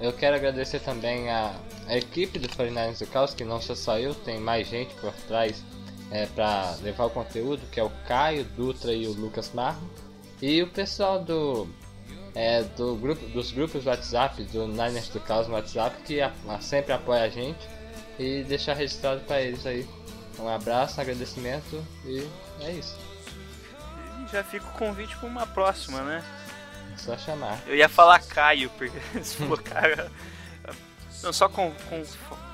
Eu 0.00 0.12
quero 0.12 0.36
agradecer 0.36 0.78
também 0.80 1.28
a, 1.30 1.54
a 1.86 1.96
equipe 1.96 2.38
do 2.38 2.48
49ers 2.48 2.98
do 3.00 3.06
Caos, 3.06 3.34
que 3.34 3.44
não 3.44 3.60
sou 3.60 3.74
só 3.74 3.98
eu, 3.98 4.14
tem 4.14 4.38
mais 4.38 4.68
gente 4.68 4.94
por 4.96 5.12
trás 5.26 5.64
é, 6.12 6.26
para 6.26 6.76
levar 6.82 7.06
o 7.06 7.10
conteúdo, 7.10 7.62
que 7.72 7.80
é 7.80 7.82
o 7.82 7.90
Caio, 8.06 8.44
Dutra 8.56 8.92
e 8.92 9.06
o 9.06 9.12
Lucas 9.12 9.50
Marro. 9.54 9.80
E 10.40 10.62
o 10.62 10.68
pessoal 10.68 11.18
do, 11.24 11.66
é, 12.34 12.62
do 12.62 12.94
grupo, 12.94 13.26
dos 13.28 13.50
grupos 13.50 13.82
do 13.84 13.90
WhatsApp, 13.90 14.40
do 14.44 14.68
Niners 14.68 15.08
do 15.08 15.18
Caos 15.18 15.48
no 15.48 15.54
WhatsApp, 15.54 15.96
que 16.02 16.20
a- 16.20 16.32
a- 16.48 16.60
sempre 16.60 16.92
apoia 16.92 17.22
a 17.24 17.28
gente. 17.28 17.58
E 18.18 18.42
deixar 18.44 18.74
registrado 18.74 19.20
para 19.22 19.40
eles 19.40 19.64
aí. 19.66 19.88
Um 20.38 20.48
abraço, 20.48 20.98
um 20.98 21.02
agradecimento 21.02 21.84
e 22.04 22.28
é 22.60 22.72
isso. 22.72 22.96
E 24.26 24.30
já 24.32 24.42
fica 24.44 24.66
o 24.66 24.72
convite 24.72 25.16
para 25.16 25.28
uma 25.28 25.46
próxima, 25.46 26.00
né? 26.02 26.24
É 26.94 26.96
só 26.96 27.16
chamar. 27.18 27.60
Eu 27.66 27.74
ia 27.76 27.88
falar 27.88 28.20
Caio, 28.20 28.70
porque 28.70 28.98
se 29.22 29.36
for 29.36 29.60
Caio. 29.62 30.10
Não, 31.22 31.32
só 31.32 31.48
com, 31.48 31.72
com- 31.88 32.04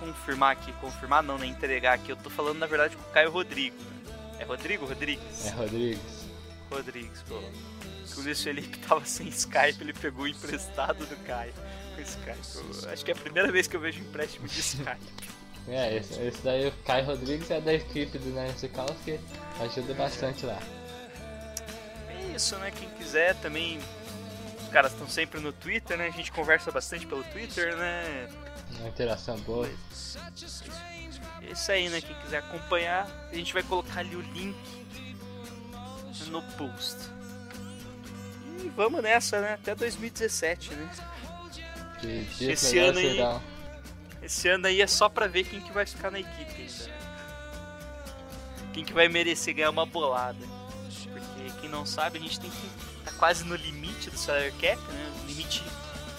confirmar 0.00 0.52
aqui, 0.52 0.72
confirmar 0.80 1.22
não, 1.22 1.36
né? 1.36 1.46
Entregar 1.46 1.94
aqui. 1.94 2.10
Eu 2.10 2.16
tô 2.16 2.30
falando 2.30 2.58
na 2.58 2.66
verdade 2.66 2.96
com 2.96 3.02
o 3.02 3.12
Caio 3.12 3.30
Rodrigo. 3.30 3.76
né? 3.76 4.14
É 4.40 4.44
Rodrigo? 4.44 4.86
Rodrigues? 4.86 5.46
É 5.46 5.50
Rodrigues. 5.50 6.24
Rodrigues, 6.70 7.22
pô. 7.28 7.34
O 8.16 8.20
Luiz 8.22 8.42
Felipe 8.42 8.78
tava 8.78 9.04
sem 9.04 9.28
Skype, 9.28 9.80
ele 9.80 9.92
pegou 9.92 10.24
o 10.24 10.28
emprestado 10.28 11.04
do 11.04 11.16
Caio. 11.24 11.52
Com 11.94 12.00
Skype. 12.02 12.84
Eu 12.86 12.90
acho 12.92 13.04
que 13.04 13.10
é 13.10 13.14
a 13.14 13.16
primeira 13.18 13.50
vez 13.52 13.66
que 13.66 13.76
eu 13.76 13.80
vejo 13.80 14.00
empréstimo 14.00 14.46
de 14.48 14.60
Skype. 14.60 15.33
É, 15.68 15.96
esse, 15.96 16.20
esse 16.20 16.42
daí, 16.42 16.68
o 16.68 16.72
Caio 16.84 17.06
Rodrigues 17.06 17.50
é 17.50 17.60
da 17.60 17.72
equipe 17.72 18.18
do 18.18 18.30
Nancy 18.34 18.68
Caos 18.68 18.96
que 19.04 19.18
ajuda 19.60 19.94
bastante 19.94 20.44
lá. 20.44 20.58
É 22.08 22.36
isso, 22.36 22.56
né? 22.58 22.70
Quem 22.70 22.88
quiser 22.90 23.34
também. 23.36 23.78
Os 24.62 24.68
caras 24.68 24.92
estão 24.92 25.08
sempre 25.08 25.40
no 25.40 25.52
Twitter, 25.52 25.96
né? 25.96 26.08
A 26.08 26.10
gente 26.10 26.30
conversa 26.32 26.70
bastante 26.70 27.06
pelo 27.06 27.22
Twitter, 27.24 27.74
né? 27.76 28.28
Uma 28.78 28.88
interação 28.88 29.38
boa. 29.38 29.66
É 29.66 31.52
isso 31.52 31.72
aí, 31.72 31.88
né? 31.88 32.00
Quem 32.00 32.14
quiser 32.16 32.38
acompanhar, 32.38 33.08
a 33.30 33.34
gente 33.34 33.52
vai 33.52 33.62
colocar 33.62 34.00
ali 34.00 34.16
o 34.16 34.20
link 34.20 34.56
no 36.28 36.42
post. 36.58 36.96
E 38.62 38.68
vamos 38.70 39.02
nessa, 39.02 39.40
né? 39.40 39.54
Até 39.54 39.74
2017, 39.74 40.74
né? 40.74 40.90
Que 42.00 42.26
Esse 42.50 42.78
ano 42.78 42.98
aí- 42.98 43.12
serão. 43.12 43.53
Esse 44.24 44.48
ano 44.48 44.66
aí 44.66 44.80
é 44.80 44.86
só 44.86 45.06
pra 45.06 45.26
ver 45.26 45.44
quem 45.44 45.60
que 45.60 45.70
vai 45.70 45.84
ficar 45.84 46.10
na 46.10 46.18
equipe 46.18 46.62
ainda, 46.62 46.84
né? 46.84 46.98
Quem 48.72 48.82
que 48.82 48.94
vai 48.94 49.06
merecer 49.06 49.54
ganhar 49.54 49.68
uma 49.68 49.84
bolada. 49.84 50.46
Porque 51.12 51.60
quem 51.60 51.68
não 51.68 51.84
sabe, 51.84 52.18
a 52.18 52.20
gente 52.22 52.40
tem 52.40 52.50
que 52.50 52.70
tá 53.04 53.12
quase 53.18 53.44
no 53.44 53.54
limite 53.54 54.08
do 54.08 54.16
salary 54.16 54.50
cap, 54.52 54.80
né? 54.90 55.12
Limite 55.26 55.62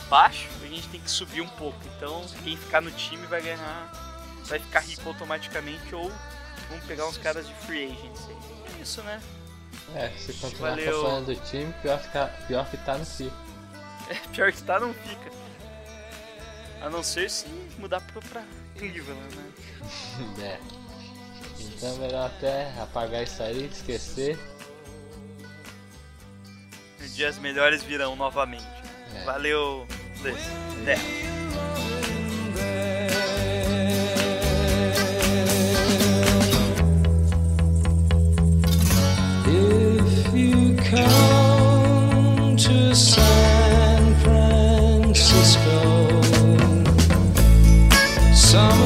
baixo, 0.07 0.47
a 0.63 0.67
gente 0.67 0.87
tem 0.89 1.01
que 1.01 1.09
subir 1.09 1.41
um 1.41 1.47
pouco. 1.47 1.79
Então, 1.97 2.23
quem 2.43 2.55
ficar 2.55 2.79
no 2.79 2.91
time 2.91 3.25
vai 3.25 3.41
ganhar, 3.41 3.91
vai 4.45 4.59
ficar 4.59 4.81
rico 4.81 5.09
automaticamente 5.09 5.95
ou 5.95 6.11
vamos 6.69 6.85
pegar 6.85 7.07
uns 7.07 7.17
caras 7.17 7.47
de 7.47 7.53
free 7.65 7.85
agency. 7.85 8.31
É 8.77 8.81
isso, 8.81 9.01
né? 9.01 9.19
É, 9.95 10.09
se 10.09 10.31
continuar 10.33 10.71
Valeu. 10.71 10.99
acompanhando 10.99 11.31
o 11.31 11.35
time, 11.47 11.73
pior, 11.81 11.99
ficar, 11.99 12.27
pior 12.47 12.69
que 12.69 12.77
tá 12.77 12.97
no 12.99 13.05
fio. 13.05 13.33
É, 14.07 14.13
pior 14.31 14.51
que 14.51 14.61
tá, 14.61 14.79
não 14.79 14.93
fica. 14.93 15.44
A 16.85 16.89
não 16.89 17.01
ser 17.01 17.31
se 17.31 17.47
mudar 17.79 17.99
pra, 17.99 18.21
pra 18.21 18.43
Cleveland, 18.77 19.35
né? 19.35 19.51
é. 20.45 20.59
Então 21.59 21.97
melhor 21.97 22.27
até 22.27 22.71
apagar 22.79 23.23
isso 23.23 23.41
aí, 23.41 23.65
esquecer. 23.65 24.37
Dias 27.15 27.39
melhores 27.39 27.81
virão 27.81 28.15
novamente. 28.15 28.63
É. 29.15 29.23
Valeu, 29.23 29.87
Luiz. 30.21 30.37
Até. 30.83 30.95
If 39.47 40.35
you 40.35 40.75
come 40.91 42.55
to 42.57 42.93
some 48.55 48.84